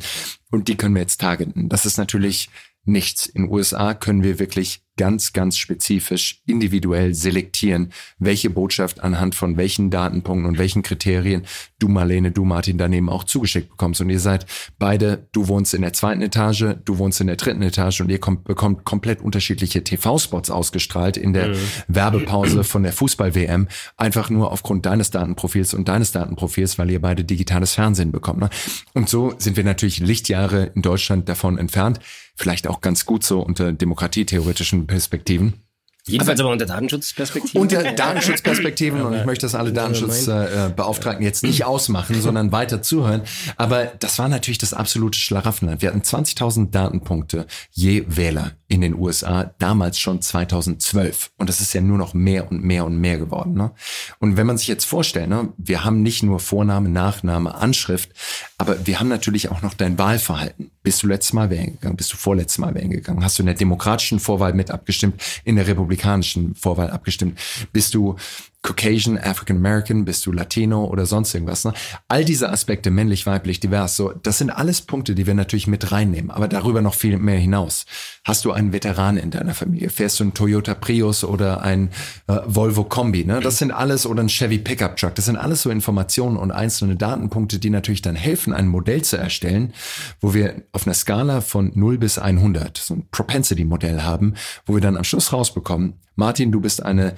Und 0.50 0.68
die 0.68 0.76
können 0.76 0.94
wir 0.94 1.02
jetzt 1.02 1.20
targeten. 1.20 1.68
Das 1.68 1.86
ist 1.86 1.98
natürlich 1.98 2.50
nichts. 2.84 3.26
In 3.26 3.50
USA 3.50 3.94
können 3.94 4.22
wir 4.22 4.38
wirklich 4.38 4.82
ganz, 4.98 5.32
ganz 5.32 5.56
spezifisch, 5.56 6.42
individuell 6.44 7.14
selektieren, 7.14 7.92
welche 8.18 8.50
Botschaft 8.50 9.00
anhand 9.00 9.34
von 9.34 9.56
welchen 9.56 9.90
Datenpunkten 9.90 10.46
und 10.46 10.58
welchen 10.58 10.82
Kriterien 10.82 11.46
du, 11.78 11.88
Marlene, 11.88 12.32
du, 12.32 12.44
Martin, 12.44 12.76
daneben 12.76 13.08
auch 13.08 13.24
zugeschickt 13.24 13.70
bekommst. 13.70 14.02
Und 14.02 14.10
ihr 14.10 14.20
seid 14.20 14.44
beide, 14.78 15.26
du 15.32 15.48
wohnst 15.48 15.72
in 15.72 15.82
der 15.82 15.94
zweiten 15.94 16.20
Etage, 16.20 16.76
du 16.84 16.98
wohnst 16.98 17.20
in 17.20 17.28
der 17.28 17.36
dritten 17.36 17.62
Etage 17.62 18.02
und 18.02 18.10
ihr 18.10 18.18
kommt, 18.18 18.44
bekommt 18.44 18.84
komplett 18.84 19.22
unterschiedliche 19.22 19.82
TV-Spots 19.82 20.50
ausgestrahlt 20.50 21.16
in 21.16 21.32
der 21.32 21.48
mhm. 21.48 21.56
Werbepause 21.86 22.64
von 22.64 22.82
der 22.82 22.92
Fußball-WM, 22.92 23.68
einfach 23.96 24.28
nur 24.28 24.52
aufgrund 24.52 24.84
deines 24.84 25.10
Datenprofils 25.10 25.72
und 25.72 25.88
deines 25.88 26.12
Datenprofils, 26.12 26.78
weil 26.78 26.90
ihr 26.90 27.00
beide 27.00 27.24
digitales 27.24 27.74
Fernsehen 27.74 28.10
bekommt. 28.10 28.40
Ne? 28.40 28.50
Und 28.94 29.08
so 29.08 29.32
sind 29.38 29.56
wir 29.56 29.64
natürlich 29.64 30.00
Lichtjahre 30.00 30.72
in 30.74 30.82
Deutschland 30.82 31.28
davon 31.28 31.56
entfernt. 31.56 32.00
Vielleicht 32.34 32.68
auch 32.68 32.80
ganz 32.80 33.04
gut 33.04 33.24
so 33.24 33.40
unter 33.40 33.72
demokratietheoretischen 33.72 34.86
Perspektiven. 34.88 35.62
Jedenfalls 36.08 36.40
aber 36.40 36.50
unter 36.50 36.66
Datenschutzperspektiven. 36.66 37.60
Unter 37.60 37.92
Datenschutzperspektiven 37.92 39.02
und 39.02 39.14
ich 39.14 39.24
möchte 39.24 39.46
das 39.46 39.54
alle 39.54 39.72
Datenschutzbeauftragten 39.72 41.24
jetzt 41.24 41.42
nicht 41.42 41.64
ausmachen, 41.64 42.20
sondern 42.20 42.50
weiter 42.50 42.82
zuhören. 42.82 43.22
Aber 43.56 43.86
das 43.86 44.18
war 44.18 44.28
natürlich 44.28 44.58
das 44.58 44.72
absolute 44.72 45.18
Schlaraffenland. 45.18 45.82
Wir 45.82 45.90
hatten 45.90 46.00
20.000 46.00 46.70
Datenpunkte 46.70 47.46
je 47.70 48.04
Wähler 48.08 48.52
in 48.68 48.80
den 48.80 48.94
USA, 48.94 49.54
damals 49.58 49.98
schon 49.98 50.20
2012. 50.20 51.30
Und 51.36 51.48
das 51.48 51.60
ist 51.60 51.72
ja 51.72 51.80
nur 51.80 51.98
noch 51.98 52.14
mehr 52.14 52.50
und 52.50 52.62
mehr 52.62 52.84
und 52.84 52.98
mehr 52.98 53.18
geworden. 53.18 53.54
Ne? 53.54 53.72
Und 54.18 54.36
wenn 54.36 54.46
man 54.46 54.58
sich 54.58 54.68
jetzt 54.68 54.84
vorstellt, 54.84 55.28
ne, 55.28 55.52
wir 55.56 55.84
haben 55.84 56.02
nicht 56.02 56.22
nur 56.22 56.40
Vorname, 56.40 56.88
Nachname, 56.88 57.54
Anschrift, 57.54 58.10
aber 58.58 58.86
wir 58.86 58.98
haben 58.98 59.08
natürlich 59.08 59.50
auch 59.50 59.62
noch 59.62 59.74
dein 59.74 59.98
Wahlverhalten. 59.98 60.72
Bist 60.82 61.02
du 61.02 61.06
letztes 61.06 61.32
Mal 61.32 61.48
wählen 61.48 61.74
gegangen? 61.74 61.96
Bist 61.96 62.12
du 62.12 62.16
vorletztes 62.16 62.58
Mal 62.58 62.74
wählen 62.74 62.90
gegangen? 62.90 63.22
Hast 63.22 63.38
du 63.38 63.42
in 63.42 63.46
der 63.46 63.54
demokratischen 63.54 64.18
Vorwahl 64.18 64.52
mit 64.52 64.72
abgestimmt? 64.72 65.22
In 65.44 65.54
der 65.54 65.68
republikanischen 65.68 66.56
Vorwahl 66.56 66.90
abgestimmt? 66.90 67.38
Bist 67.72 67.94
du 67.94 68.16
Caucasian, 68.62 69.18
African 69.18 69.58
American, 69.58 70.04
bist 70.04 70.26
du 70.26 70.32
Latino 70.32 70.84
oder 70.84 71.06
sonst 71.06 71.32
irgendwas. 71.32 71.64
Ne? 71.64 71.72
All 72.08 72.24
diese 72.24 72.50
Aspekte, 72.50 72.90
männlich, 72.90 73.24
weiblich, 73.24 73.60
divers, 73.60 73.94
so, 73.94 74.12
das 74.12 74.38
sind 74.38 74.50
alles 74.50 74.82
Punkte, 74.82 75.14
die 75.14 75.26
wir 75.26 75.34
natürlich 75.34 75.68
mit 75.68 75.92
reinnehmen, 75.92 76.32
aber 76.32 76.48
darüber 76.48 76.82
noch 76.82 76.94
viel 76.94 77.18
mehr 77.18 77.38
hinaus. 77.38 77.86
Hast 78.24 78.44
du 78.44 78.50
einen 78.52 78.72
Veteran 78.72 79.16
in 79.16 79.30
deiner 79.30 79.54
Familie? 79.54 79.90
Fährst 79.90 80.18
du 80.18 80.24
einen 80.24 80.34
Toyota 80.34 80.74
Prius 80.74 81.22
oder 81.22 81.62
ein 81.62 81.90
äh, 82.26 82.38
Volvo 82.46 82.82
Kombi? 82.82 83.24
Ne? 83.24 83.38
Das 83.40 83.58
sind 83.58 83.70
alles 83.70 84.06
oder 84.06 84.24
ein 84.24 84.28
Chevy 84.28 84.58
Pickup 84.58 84.96
Truck. 84.96 85.14
Das 85.14 85.26
sind 85.26 85.36
alles 85.36 85.62
so 85.62 85.70
Informationen 85.70 86.36
und 86.36 86.50
einzelne 86.50 86.96
Datenpunkte, 86.96 87.60
die 87.60 87.70
natürlich 87.70 88.02
dann 88.02 88.16
helfen, 88.16 88.52
ein 88.52 88.66
Modell 88.66 89.02
zu 89.02 89.16
erstellen, 89.16 89.72
wo 90.20 90.34
wir 90.34 90.62
auf 90.72 90.84
einer 90.84 90.94
Skala 90.94 91.42
von 91.42 91.70
0 91.74 91.98
bis 91.98 92.18
100 92.18 92.76
so 92.76 92.94
ein 92.94 93.08
Propensity-Modell 93.10 94.02
haben, 94.02 94.34
wo 94.66 94.74
wir 94.74 94.80
dann 94.80 94.96
am 94.96 95.04
Schluss 95.04 95.32
rausbekommen, 95.32 95.94
Martin, 96.16 96.50
du 96.50 96.60
bist 96.60 96.82
eine 96.82 97.14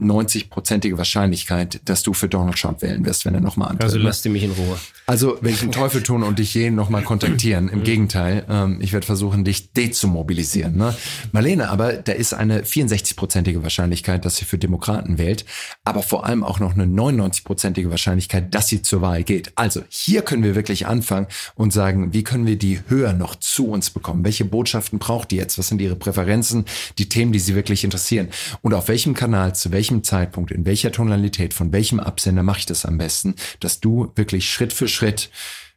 90-prozentige 0.00 0.96
Wahrscheinlichkeit, 0.96 1.80
dass 1.84 2.02
du 2.02 2.14
für 2.14 2.28
Donald 2.28 2.56
Trump 2.56 2.82
wählen 2.82 3.04
wirst, 3.04 3.24
wenn 3.24 3.34
er 3.34 3.40
nochmal 3.40 3.70
antritt. 3.70 3.84
Also 3.84 3.98
lass 3.98 4.24
mich 4.24 4.44
in 4.44 4.52
Ruhe. 4.52 4.78
Also 5.06 5.36
den 5.36 5.72
Teufel 5.72 6.02
tun 6.02 6.22
und 6.22 6.38
dich 6.38 6.54
je 6.54 6.70
nochmal 6.70 7.02
kontaktieren. 7.02 7.68
Im 7.68 7.82
Gegenteil, 7.82 8.44
ähm, 8.48 8.78
ich 8.80 8.92
werde 8.92 9.06
versuchen, 9.06 9.44
dich 9.44 9.72
dezumobilisieren. 9.72 10.76
Ne? 10.76 10.94
Marlene, 11.32 11.70
aber 11.70 11.94
da 11.94 12.12
ist 12.12 12.34
eine 12.34 12.62
64-prozentige 12.62 13.62
Wahrscheinlichkeit, 13.62 14.24
dass 14.24 14.36
sie 14.36 14.44
für 14.44 14.58
Demokraten 14.58 15.18
wählt, 15.18 15.46
aber 15.84 16.02
vor 16.02 16.26
allem 16.26 16.44
auch 16.44 16.60
noch 16.60 16.74
eine 16.74 16.84
99-prozentige 16.84 17.90
Wahrscheinlichkeit, 17.90 18.54
dass 18.54 18.68
sie 18.68 18.82
zur 18.82 19.00
Wahl 19.00 19.24
geht. 19.24 19.52
Also 19.56 19.82
hier 19.88 20.22
können 20.22 20.42
wir 20.42 20.54
wirklich 20.54 20.86
anfangen 20.86 21.26
und 21.54 21.72
sagen, 21.72 22.12
wie 22.12 22.22
können 22.22 22.46
wir 22.46 22.56
die 22.56 22.80
höher 22.88 23.14
noch 23.14 23.34
zu 23.36 23.68
uns 23.68 23.90
bekommen? 23.90 24.24
Welche 24.24 24.44
Botschaften 24.44 24.98
braucht 24.98 25.30
die 25.30 25.36
jetzt? 25.36 25.58
Was 25.58 25.68
sind 25.68 25.80
ihre 25.80 25.96
Präferenzen, 25.96 26.66
die 26.98 27.08
Themen, 27.08 27.32
die 27.32 27.40
sie 27.40 27.54
wirklich 27.54 27.82
interessieren? 27.82 28.28
Und 28.60 28.74
auf 28.74 28.88
welchem 28.88 29.14
Kanal, 29.14 29.54
zu 29.54 29.72
welchem 29.72 29.87
Zeitpunkt, 30.02 30.50
in 30.50 30.64
welcher 30.64 30.92
Tonalität, 30.92 31.54
von 31.54 31.72
welchem 31.72 32.00
Absender 32.00 32.42
mache 32.42 32.60
ich 32.60 32.66
das 32.66 32.86
am 32.86 32.98
besten, 32.98 33.34
dass 33.60 33.80
du 33.80 34.12
wirklich 34.14 34.50
Schritt 34.50 34.72
für 34.72 34.88
Schritt 34.88 35.30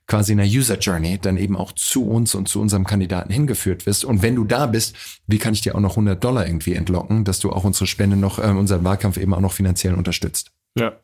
quasi 0.08 0.34
in 0.34 0.40
der 0.40 0.48
User 0.48 0.78
Journey 0.78 1.20
dann 1.20 1.38
eben 1.38 1.56
auch 1.56 1.72
zu 1.72 2.06
uns 2.06 2.36
und 2.36 2.50
zu 2.50 2.60
unserem 2.60 2.86
Kandidaten 2.86 3.32
hingeführt 3.32 3.86
wirst. 3.86 4.04
Und 4.04 4.22
wenn 4.22 4.36
du 4.36 4.44
da 4.44 4.66
bist, 4.66 4.96
wie 5.28 5.38
kann 5.38 5.54
ich 5.54 5.62
dir 5.62 5.74
auch 5.74 5.80
noch 5.80 5.92
100 5.92 6.22
Dollar 6.22 6.46
irgendwie 6.46 6.74
entlocken, 6.74 7.24
dass 7.24 7.40
du 7.40 7.52
auch 7.52 7.64
unsere 7.64 7.88
Spende 7.88 8.18
noch, 8.18 8.38
äh, 8.38 8.48
unseren 8.48 8.84
Wahlkampf 8.84 9.18
eben 9.18 9.34
auch 9.34 9.40
noch 9.40 9.54
finanziell 9.54 9.94
unterstützt? 9.94 10.52
Ja. 10.78 11.00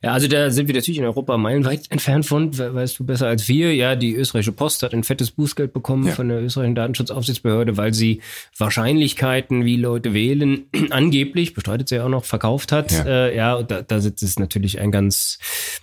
Ja, 0.00 0.12
also 0.12 0.28
da 0.28 0.50
sind 0.52 0.68
wir 0.68 0.76
natürlich 0.76 0.98
in 0.98 1.04
Europa 1.04 1.36
meilenweit 1.36 1.90
entfernt 1.90 2.24
von, 2.24 2.56
weißt 2.56 3.00
du 3.00 3.04
besser 3.04 3.26
als 3.26 3.48
wir. 3.48 3.74
Ja, 3.74 3.96
die 3.96 4.14
österreichische 4.14 4.52
Post 4.52 4.84
hat 4.84 4.94
ein 4.94 5.02
fettes 5.02 5.32
Bußgeld 5.32 5.72
bekommen 5.72 6.06
ja. 6.06 6.12
von 6.12 6.28
der 6.28 6.40
österreichischen 6.40 6.76
Datenschutzaufsichtsbehörde, 6.76 7.76
weil 7.76 7.92
sie 7.92 8.20
Wahrscheinlichkeiten, 8.56 9.64
wie 9.64 9.76
Leute 9.76 10.14
wählen, 10.14 10.66
angeblich, 10.90 11.52
bestreitet 11.52 11.88
sie 11.88 11.96
ja 11.96 12.04
auch 12.04 12.08
noch, 12.08 12.24
verkauft 12.24 12.70
hat. 12.70 12.92
Ja, 12.92 13.04
äh, 13.06 13.36
ja 13.36 13.62
da, 13.64 13.82
da 13.82 14.00
sitzt 14.00 14.22
es 14.22 14.38
natürlich 14.38 14.78
ein 14.78 14.92
ganz, 14.92 15.40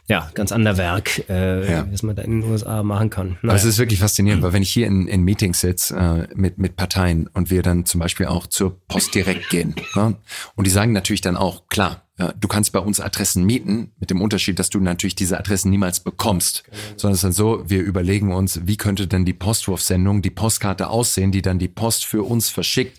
ja, 0.07 0.31
ganz 0.33 0.53
anderer 0.53 0.77
Werk, 0.77 1.27
äh, 1.27 1.69
ja. 1.69 1.85
was 1.91 2.01
man 2.01 2.15
da 2.15 2.21
in 2.21 2.39
den 2.39 2.49
USA 2.49 2.83
machen 2.83 3.09
kann. 3.09 3.27
Naja. 3.27 3.39
Aber 3.43 3.55
es 3.55 3.65
ist 3.65 3.79
wirklich 3.79 3.99
faszinierend, 3.99 4.41
weil 4.43 4.53
wenn 4.53 4.63
ich 4.63 4.71
hier 4.71 4.87
in, 4.87 5.09
in 5.09 5.23
Meetings 5.23 5.59
sitze 5.59 5.93
äh, 6.31 6.33
mit, 6.35 6.57
mit 6.57 6.77
Parteien 6.77 7.27
und 7.33 7.51
wir 7.51 7.63
dann 7.63 7.83
zum 7.85 7.99
Beispiel 7.99 8.27
auch 8.27 8.47
zur 8.47 8.79
Post 8.87 9.13
direkt 9.13 9.49
gehen, 9.49 9.75
ne? 9.95 10.15
und 10.55 10.65
die 10.65 10.71
sagen 10.71 10.93
natürlich 10.93 11.21
dann 11.21 11.35
auch, 11.35 11.67
klar, 11.67 12.04
du 12.17 12.47
kannst 12.47 12.71
bei 12.71 12.79
uns 12.79 12.99
Adressen 12.99 13.43
mieten, 13.45 13.91
mit 13.99 14.09
dem 14.09 14.21
Unterschied, 14.21 14.57
dass 14.57 14.69
du 14.69 14.79
natürlich 14.79 15.15
diese 15.15 15.37
Adressen 15.37 15.69
niemals 15.69 15.99
bekommst, 15.99 16.63
genau. 16.63 16.77
sondern 16.95 17.13
es 17.13 17.17
ist 17.19 17.23
dann 17.23 17.33
so, 17.33 17.69
wir 17.69 17.81
überlegen 17.81 18.33
uns, 18.33 18.61
wie 18.65 18.77
könnte 18.77 19.07
denn 19.07 19.25
die 19.25 19.33
Postwurfsendung, 19.33 20.21
die 20.21 20.29
Postkarte 20.29 20.89
aussehen, 20.89 21.31
die 21.31 21.41
dann 21.41 21.59
die 21.59 21.67
Post 21.67 22.05
für 22.05 22.23
uns 22.23 22.49
verschickt 22.49 22.97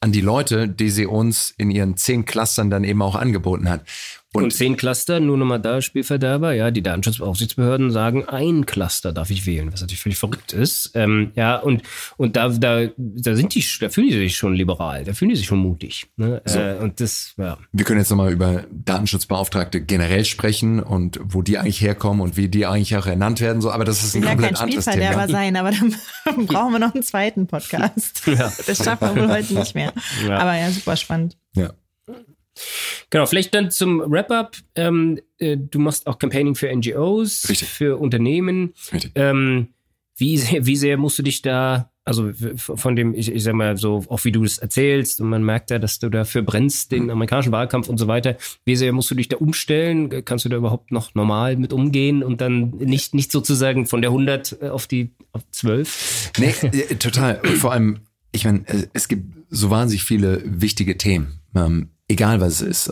an 0.00 0.10
die 0.10 0.20
Leute, 0.20 0.68
die 0.68 0.90
sie 0.90 1.06
uns 1.06 1.54
in 1.56 1.70
ihren 1.70 1.96
zehn 1.96 2.24
Clustern 2.24 2.70
dann 2.70 2.84
eben 2.84 3.02
auch 3.02 3.14
angeboten 3.14 3.68
hat. 3.68 3.84
Und, 4.36 4.44
und 4.44 4.50
zehn 4.52 4.76
Cluster, 4.76 5.20
nur 5.20 5.36
nochmal 5.36 5.60
da, 5.60 5.80
Spielverderber, 5.80 6.52
ja, 6.52 6.70
die 6.70 6.82
Datenschutzaufsichtsbehörden 6.82 7.90
sagen, 7.90 8.28
ein 8.28 8.66
Cluster 8.66 9.12
darf 9.12 9.30
ich 9.30 9.46
wählen, 9.46 9.72
was 9.72 9.80
natürlich 9.80 10.00
völlig 10.00 10.18
verrückt 10.18 10.52
ist. 10.52 10.92
Ähm, 10.94 11.32
ja, 11.34 11.56
und, 11.56 11.82
und 12.16 12.36
da, 12.36 12.48
da, 12.48 12.86
da 12.96 13.36
sind 13.36 13.54
die, 13.54 13.64
da 13.80 13.88
fühlen 13.88 14.08
die 14.08 14.16
sich 14.16 14.36
schon 14.36 14.54
liberal, 14.54 15.04
da 15.04 15.12
fühlen 15.12 15.30
die 15.30 15.36
sich 15.36 15.46
schon 15.46 15.58
mutig. 15.58 16.06
Ne? 16.16 16.42
So. 16.44 16.58
Äh, 16.58 16.76
und 16.76 17.00
das, 17.00 17.34
ja. 17.36 17.58
Wir 17.72 17.84
können 17.84 17.98
jetzt 17.98 18.10
nochmal 18.10 18.32
über 18.32 18.64
Datenschutzbeauftragte 18.72 19.80
generell 19.82 20.24
sprechen 20.24 20.80
und 20.80 21.20
wo 21.22 21.42
die 21.42 21.58
eigentlich 21.58 21.80
herkommen 21.80 22.20
und 22.20 22.36
wie 22.36 22.48
die 22.48 22.66
eigentlich 22.66 22.96
auch 22.96 23.06
ernannt 23.06 23.40
werden, 23.40 23.60
so, 23.60 23.70
aber 23.70 23.84
das 23.84 24.02
ist 24.02 24.16
ein 24.16 24.22
ja 24.22 24.30
komplett 24.30 24.60
anderes 24.60 24.84
Thema. 24.84 25.02
Ja 25.02 25.26
sein, 25.28 25.56
aber 25.56 25.70
dann 25.70 25.94
brauchen 26.46 26.72
wir 26.72 26.78
noch 26.78 26.94
einen 26.94 27.02
zweiten 27.02 27.46
Podcast. 27.46 28.26
Ja. 28.26 28.52
Das 28.66 28.78
schaffen 28.84 29.14
wir 29.14 29.22
wohl 29.22 29.28
heute 29.28 29.54
nicht 29.54 29.74
mehr. 29.74 29.92
Ja. 30.26 30.38
Aber 30.38 30.56
ja, 30.56 30.70
super 30.70 30.96
spannend. 30.96 31.36
Ja. 31.54 31.72
Genau, 33.10 33.26
vielleicht 33.26 33.54
dann 33.54 33.70
zum 33.70 34.00
Wrap-up. 34.00 34.56
Ähm, 34.74 35.20
äh, 35.38 35.56
du 35.56 35.78
machst 35.78 36.06
auch 36.06 36.18
Campaigning 36.18 36.54
für 36.54 36.74
NGOs, 36.74 37.48
Richtig. 37.48 37.68
für 37.68 37.98
Unternehmen. 37.98 38.74
Richtig. 38.92 39.12
Ähm, 39.14 39.68
wie, 40.16 40.36
sehr, 40.38 40.66
wie 40.66 40.76
sehr 40.76 40.96
musst 40.96 41.18
du 41.18 41.22
dich 41.22 41.42
da, 41.42 41.92
also 42.04 42.32
von 42.56 42.96
dem, 42.96 43.14
ich, 43.14 43.30
ich 43.30 43.42
sag 43.42 43.54
mal 43.54 43.76
so, 43.76 44.04
auch 44.08 44.24
wie 44.24 44.32
du 44.32 44.42
das 44.42 44.58
erzählst, 44.58 45.20
und 45.20 45.28
man 45.28 45.44
merkt 45.44 45.70
ja, 45.70 45.78
dass 45.78 45.98
du 45.98 46.08
dafür 46.08 46.42
brennst, 46.42 46.90
den 46.90 47.04
mhm. 47.04 47.10
amerikanischen 47.10 47.52
Wahlkampf 47.52 47.88
und 47.88 47.98
so 47.98 48.08
weiter. 48.08 48.36
Wie 48.64 48.76
sehr 48.76 48.92
musst 48.92 49.10
du 49.10 49.14
dich 49.14 49.28
da 49.28 49.36
umstellen? 49.36 50.24
Kannst 50.24 50.44
du 50.44 50.48
da 50.48 50.56
überhaupt 50.56 50.90
noch 50.90 51.14
normal 51.14 51.56
mit 51.56 51.72
umgehen 51.72 52.22
und 52.24 52.40
dann 52.40 52.70
nicht, 52.70 53.14
nicht 53.14 53.30
sozusagen 53.30 53.86
von 53.86 54.02
der 54.02 54.10
100 54.10 54.62
auf 54.62 54.86
die 54.86 55.10
auf 55.32 55.42
12? 55.50 56.32
Nee, 56.38 56.54
äh, 56.62 56.96
total. 56.96 57.40
Und 57.40 57.58
vor 57.58 57.72
allem, 57.72 58.00
ich 58.32 58.44
meine, 58.44 58.64
es 58.94 59.06
gibt 59.06 59.36
so 59.50 59.70
wahnsinnig 59.70 60.02
viele 60.02 60.42
wichtige 60.44 60.96
Themen. 60.96 61.40
Ähm, 61.54 61.90
egal 62.08 62.40
was 62.40 62.60
es 62.60 62.62
ist, 62.62 62.90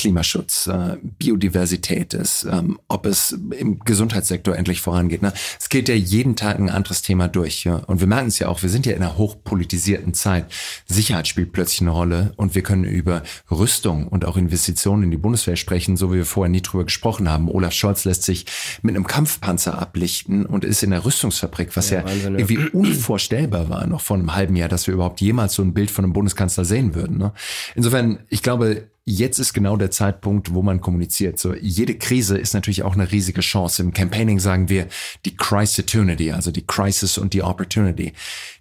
Klimaschutz, 0.00 0.66
äh, 0.66 0.96
Biodiversität 1.18 2.14
ist, 2.14 2.46
ähm, 2.50 2.80
ob 2.88 3.04
es 3.04 3.32
im 3.32 3.80
Gesundheitssektor 3.80 4.56
endlich 4.56 4.80
vorangeht. 4.80 5.20
Ne? 5.20 5.30
Es 5.58 5.68
geht 5.68 5.90
ja 5.90 5.94
jeden 5.94 6.36
Tag 6.36 6.58
ein 6.58 6.70
anderes 6.70 7.02
Thema 7.02 7.28
durch. 7.28 7.64
Ja? 7.64 7.76
Und 7.86 8.00
wir 8.00 8.06
merken 8.06 8.28
es 8.28 8.38
ja 8.38 8.48
auch, 8.48 8.62
wir 8.62 8.70
sind 8.70 8.86
ja 8.86 8.92
in 8.92 9.02
einer 9.02 9.18
hochpolitisierten 9.18 10.14
Zeit. 10.14 10.46
Sicherheit 10.86 11.28
spielt 11.28 11.52
plötzlich 11.52 11.82
eine 11.82 11.90
Rolle 11.90 12.32
und 12.36 12.54
wir 12.54 12.62
können 12.62 12.84
über 12.84 13.22
Rüstung 13.50 14.08
und 14.08 14.24
auch 14.24 14.38
Investitionen 14.38 15.02
in 15.02 15.10
die 15.10 15.18
Bundeswehr 15.18 15.56
sprechen, 15.56 15.98
so 15.98 16.10
wie 16.10 16.16
wir 16.16 16.24
vorher 16.24 16.50
nie 16.50 16.62
drüber 16.62 16.84
gesprochen 16.84 17.28
haben. 17.28 17.50
Olaf 17.50 17.74
Scholz 17.74 18.06
lässt 18.06 18.22
sich 18.22 18.46
mit 18.80 18.96
einem 18.96 19.06
Kampfpanzer 19.06 19.78
ablichten 19.78 20.46
und 20.46 20.64
ist 20.64 20.82
in 20.82 20.92
der 20.92 21.04
Rüstungsfabrik, 21.04 21.76
was 21.76 21.90
ja, 21.90 21.98
ja 21.98 22.04
Wahnsinn, 22.06 22.38
irgendwie 22.38 22.70
unvorstellbar 22.70 23.68
war 23.68 23.86
noch 23.86 24.00
vor 24.00 24.16
einem 24.16 24.34
halben 24.34 24.56
Jahr, 24.56 24.70
dass 24.70 24.86
wir 24.86 24.94
überhaupt 24.94 25.20
jemals 25.20 25.52
so 25.52 25.62
ein 25.62 25.74
Bild 25.74 25.90
von 25.90 26.06
einem 26.06 26.14
Bundeskanzler 26.14 26.64
sehen 26.64 26.94
würden. 26.94 27.18
Ne? 27.18 27.32
Insofern, 27.74 28.20
ich 28.30 28.42
glaube, 28.42 28.88
jetzt 29.04 29.38
ist 29.38 29.52
genau 29.52 29.76
der 29.76 29.90
Zeitpunkt, 29.90 30.54
wo 30.54 30.62
man 30.62 30.80
kommuniziert. 30.80 31.38
So, 31.38 31.54
jede 31.54 31.96
Krise 31.96 32.38
ist 32.38 32.54
natürlich 32.54 32.82
auch 32.82 32.94
eine 32.94 33.10
riesige 33.10 33.40
Chance. 33.40 33.82
Im 33.82 33.92
Campaigning 33.92 34.38
sagen 34.38 34.68
wir 34.68 34.86
die 35.24 35.36
Crisis-Opportunity, 35.36 36.32
also 36.32 36.50
die 36.50 36.66
Crisis 36.66 37.18
und 37.18 37.32
die 37.32 37.42
Opportunity. 37.42 38.12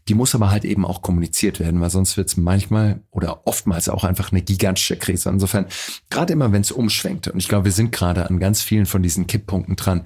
Die 0.07 0.15
muss 0.15 0.33
aber 0.33 0.49
halt 0.49 0.65
eben 0.65 0.85
auch 0.85 1.01
kommuniziert 1.03 1.59
werden, 1.59 1.81
weil 1.81 1.91
sonst 1.91 2.17
wird 2.17 2.29
es 2.29 2.37
manchmal 2.37 3.01
oder 3.11 3.45
oftmals 3.45 3.89
auch 3.89 4.03
einfach 4.03 4.31
eine 4.31 4.41
gigantische 4.41 4.97
Krise. 4.97 5.29
Insofern, 5.29 5.67
gerade 6.09 6.33
immer, 6.33 6.51
wenn 6.51 6.61
es 6.61 6.71
umschwenkt, 6.71 7.27
und 7.27 7.37
ich 7.37 7.47
glaube, 7.47 7.65
wir 7.65 7.71
sind 7.71 7.91
gerade 7.91 8.27
an 8.27 8.39
ganz 8.39 8.61
vielen 8.61 8.87
von 8.87 9.03
diesen 9.03 9.27
Kipppunkten 9.27 9.75
dran, 9.75 10.05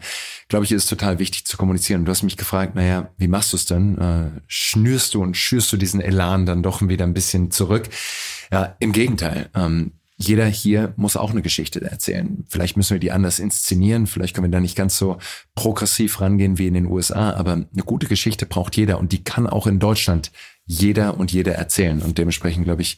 glaube 0.49 0.65
ich, 0.65 0.71
ist 0.73 0.83
es 0.83 0.89
total 0.89 1.19
wichtig 1.19 1.45
zu 1.45 1.55
kommunizieren. 1.55 2.03
Du 2.03 2.11
hast 2.11 2.23
mich 2.23 2.35
gefragt, 2.35 2.75
naja, 2.75 3.11
wie 3.17 3.29
machst 3.29 3.53
du 3.53 3.57
es 3.57 3.65
denn? 3.65 3.97
Äh, 3.97 4.41
schnürst 4.47 5.13
du 5.13 5.21
und 5.21 5.37
schürst 5.37 5.71
du 5.71 5.77
diesen 5.77 6.01
Elan 6.01 6.45
dann 6.45 6.63
doch 6.63 6.81
wieder 6.81 7.05
ein 7.05 7.13
bisschen 7.13 7.49
zurück? 7.51 7.87
Ja, 8.51 8.75
im 8.79 8.91
Gegenteil. 8.91 9.49
Ähm, 9.55 9.93
jeder 10.23 10.45
hier 10.45 10.93
muss 10.95 11.17
auch 11.17 11.31
eine 11.31 11.41
Geschichte 11.41 11.81
erzählen. 11.81 12.45
Vielleicht 12.47 12.77
müssen 12.77 12.93
wir 12.93 12.99
die 12.99 13.11
anders 13.11 13.39
inszenieren, 13.39 14.07
vielleicht 14.07 14.33
können 14.35 14.47
wir 14.47 14.51
da 14.51 14.59
nicht 14.59 14.75
ganz 14.75 14.97
so 14.97 15.17
progressiv 15.55 16.21
rangehen 16.21 16.57
wie 16.57 16.67
in 16.67 16.73
den 16.73 16.85
USA, 16.87 17.33
aber 17.33 17.53
eine 17.53 17.83
gute 17.85 18.07
Geschichte 18.07 18.45
braucht 18.45 18.75
jeder 18.77 18.99
und 18.99 19.11
die 19.11 19.23
kann 19.23 19.47
auch 19.47 19.67
in 19.67 19.79
Deutschland 19.79 20.31
jeder 20.65 21.17
und 21.17 21.31
jede 21.31 21.53
erzählen. 21.53 22.01
Und 22.01 22.17
dementsprechend, 22.17 22.63
glaube 22.63 22.81
ich, 22.81 22.97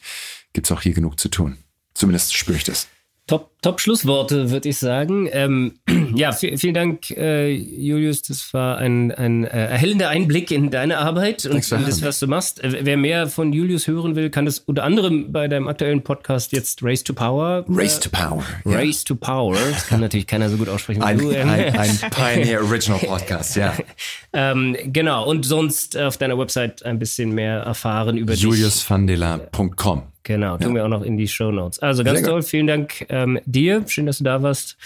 gibt 0.52 0.66
es 0.66 0.72
auch 0.72 0.82
hier 0.82 0.94
genug 0.94 1.18
zu 1.18 1.28
tun. 1.28 1.58
Zumindest 1.94 2.34
spüre 2.34 2.56
ich 2.56 2.64
das. 2.64 2.88
Top, 3.26 3.55
top 3.62 3.80
Schlussworte, 3.80 4.50
würde 4.50 4.68
ich 4.68 4.78
sagen. 4.78 5.28
Ähm, 5.32 5.74
ja, 6.14 6.32
vielen 6.32 6.74
Dank, 6.74 7.10
äh, 7.10 7.50
Julius. 7.50 8.22
Das 8.22 8.52
war 8.54 8.78
ein, 8.78 9.12
ein 9.12 9.44
äh, 9.44 9.66
erhellender 9.66 10.08
Einblick 10.08 10.50
in 10.50 10.70
deine 10.70 10.98
Arbeit 10.98 11.46
und 11.46 11.70
in 11.70 11.84
das, 11.84 12.02
was 12.02 12.18
du 12.20 12.26
machst. 12.26 12.62
Äh, 12.62 12.84
wer 12.84 12.96
mehr 12.96 13.28
von 13.28 13.52
Julius 13.52 13.86
hören 13.86 14.14
will, 14.14 14.30
kann 14.30 14.44
das 14.44 14.60
unter 14.60 14.84
anderem 14.84 15.32
bei 15.32 15.48
deinem 15.48 15.68
aktuellen 15.68 16.02
Podcast 16.02 16.52
jetzt 16.52 16.82
Race 16.82 17.02
to 17.02 17.12
Power. 17.12 17.64
Race 17.68 17.98
to 17.98 18.10
Power. 18.10 18.44
Race 18.64 19.04
ja. 19.04 19.08
to 19.08 19.14
Power. 19.16 19.56
Das 19.70 19.86
kann 19.88 20.00
natürlich 20.00 20.26
keiner 20.26 20.48
so 20.48 20.56
gut 20.56 20.68
aussprechen 20.68 21.00
wie 21.00 21.06
ein, 21.06 21.18
du. 21.18 21.30
Ähm. 21.30 21.48
Ein, 21.48 21.76
ein 21.76 21.98
Pioneer 22.10 22.62
Original 22.62 23.00
Podcast, 23.00 23.56
ja. 23.56 23.74
ähm, 24.32 24.76
genau. 24.86 25.26
Und 25.28 25.44
sonst 25.44 25.96
auf 25.96 26.18
deiner 26.18 26.38
Website 26.38 26.84
ein 26.84 26.98
bisschen 26.98 27.32
mehr 27.32 27.60
erfahren 27.60 28.16
über 28.16 28.34
juliusvandela.com. 28.34 30.02
Genau, 30.26 30.56
tun 30.56 30.70
ja. 30.70 30.74
wir 30.74 30.84
auch 30.84 30.88
noch 30.88 31.02
in 31.02 31.16
die 31.16 31.28
Show 31.28 31.52
Notes. 31.52 31.78
Also 31.78 32.02
ganz 32.02 32.18
Sehr 32.18 32.28
toll, 32.28 32.42
vielen 32.42 32.66
Dank 32.66 33.06
ähm, 33.10 33.38
dir. 33.56 33.84
Schön, 33.88 34.06
dass 34.06 34.18
du 34.18 34.24
da 34.24 34.42
warst. 34.42 34.76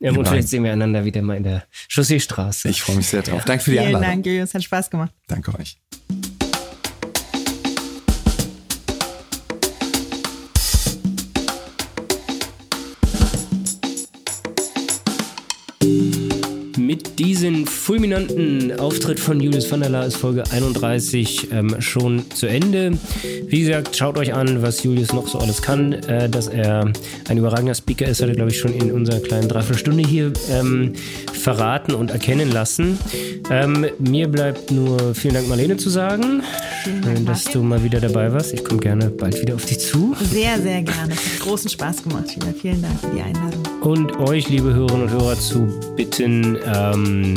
Ähm, 0.00 0.16
und 0.16 0.28
vielleicht 0.28 0.48
sehen 0.48 0.64
wir 0.64 0.72
einander 0.72 1.04
wieder 1.04 1.22
mal 1.22 1.36
in 1.36 1.44
der 1.44 1.64
Chausseestraße. 1.88 2.68
Ich 2.68 2.82
freue 2.82 2.96
mich 2.96 3.08
sehr 3.08 3.22
drauf. 3.22 3.44
Danke 3.44 3.64
für 3.64 3.70
die 3.72 3.80
Einladung. 3.80 4.02
Vielen 4.02 4.12
Dank, 4.12 4.26
Julius. 4.26 4.54
Hat 4.54 4.62
Spaß 4.62 4.90
gemacht. 4.90 5.12
Danke 5.26 5.58
euch. 5.58 5.78
Mit 16.98 17.20
diesem 17.20 17.64
fulminanten 17.64 18.76
Auftritt 18.80 19.20
von 19.20 19.38
Julius 19.38 19.70
van 19.70 19.80
der 19.80 19.90
Laar 19.90 20.06
ist 20.06 20.16
Folge 20.16 20.42
31 20.50 21.52
ähm, 21.52 21.80
schon 21.80 22.28
zu 22.30 22.46
Ende. 22.46 22.98
Wie 23.46 23.60
gesagt, 23.60 23.96
schaut 23.96 24.18
euch 24.18 24.34
an, 24.34 24.62
was 24.62 24.82
Julius 24.82 25.12
noch 25.12 25.28
so 25.28 25.38
alles 25.38 25.62
kann. 25.62 25.92
Äh, 25.92 26.28
dass 26.28 26.48
er 26.48 26.90
ein 27.28 27.38
überragender 27.38 27.76
Speaker 27.76 28.06
ist, 28.06 28.20
hat 28.20 28.30
er, 28.30 28.34
glaube 28.34 28.50
ich, 28.50 28.58
schon 28.58 28.72
in 28.72 28.90
unserer 28.90 29.20
kleinen 29.20 29.48
Dreiviertelstunde 29.48 30.02
hier 30.02 30.32
ähm, 30.50 30.94
verraten 31.32 31.94
und 31.94 32.10
erkennen 32.10 32.50
lassen. 32.50 32.98
Ähm, 33.48 33.86
mir 34.00 34.26
bleibt 34.26 34.72
nur 34.72 35.14
vielen 35.14 35.34
Dank, 35.34 35.48
Marlene, 35.48 35.76
zu 35.76 35.90
sagen. 35.90 36.42
Schön, 36.82 37.24
dass 37.26 37.44
du 37.44 37.62
mal 37.62 37.82
wieder 37.84 38.00
dabei 38.00 38.32
warst. 38.32 38.52
Ich 38.54 38.64
komme 38.64 38.80
gerne 38.80 39.08
bald 39.10 39.40
wieder 39.40 39.54
auf 39.54 39.64
dich 39.64 39.78
zu. 39.78 40.16
Sehr, 40.32 40.60
sehr 40.60 40.82
gerne. 40.82 41.14
Hat 41.14 41.40
großen 41.40 41.70
Spaß 41.70 42.02
gemacht. 42.02 42.36
Vielen 42.60 42.82
Dank 42.82 42.98
für 43.00 43.10
die 43.14 43.22
Einladung. 43.22 43.62
Und 43.82 44.18
euch, 44.18 44.48
liebe 44.48 44.74
Hörerinnen 44.74 45.02
und 45.02 45.10
Hörer, 45.10 45.38
zu 45.38 45.68
bitten, 45.96 46.56
ähm, 46.94 47.34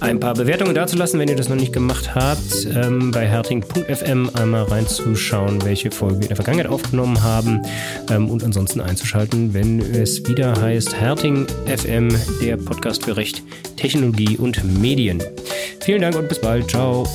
ein 0.00 0.20
paar 0.20 0.34
Bewertungen 0.34 0.74
dazulassen, 0.74 1.18
wenn 1.20 1.28
ihr 1.28 1.36
das 1.36 1.48
noch 1.48 1.56
nicht 1.56 1.72
gemacht 1.72 2.14
habt. 2.14 2.66
Ähm, 2.74 3.10
bei 3.10 3.26
herting.fm 3.26 4.30
einmal 4.34 4.64
reinzuschauen, 4.64 5.64
welche 5.64 5.90
Folgen 5.90 6.16
wir 6.16 6.22
in 6.22 6.28
der 6.28 6.36
Vergangenheit 6.36 6.70
aufgenommen 6.70 7.22
haben 7.22 7.62
ähm, 8.10 8.28
und 8.28 8.44
ansonsten 8.44 8.80
einzuschalten, 8.80 9.54
wenn 9.54 9.80
es 9.80 10.26
wieder 10.26 10.60
heißt 10.60 11.00
Herting 11.00 11.46
FM, 11.66 12.08
der 12.42 12.56
Podcast 12.56 13.04
für 13.04 13.16
Recht, 13.16 13.42
Technologie 13.76 14.36
und 14.36 14.62
Medien. 14.80 15.22
Vielen 15.80 16.00
Dank 16.00 16.16
und 16.16 16.28
bis 16.28 16.40
bald. 16.40 16.70
Ciao. 16.70 17.06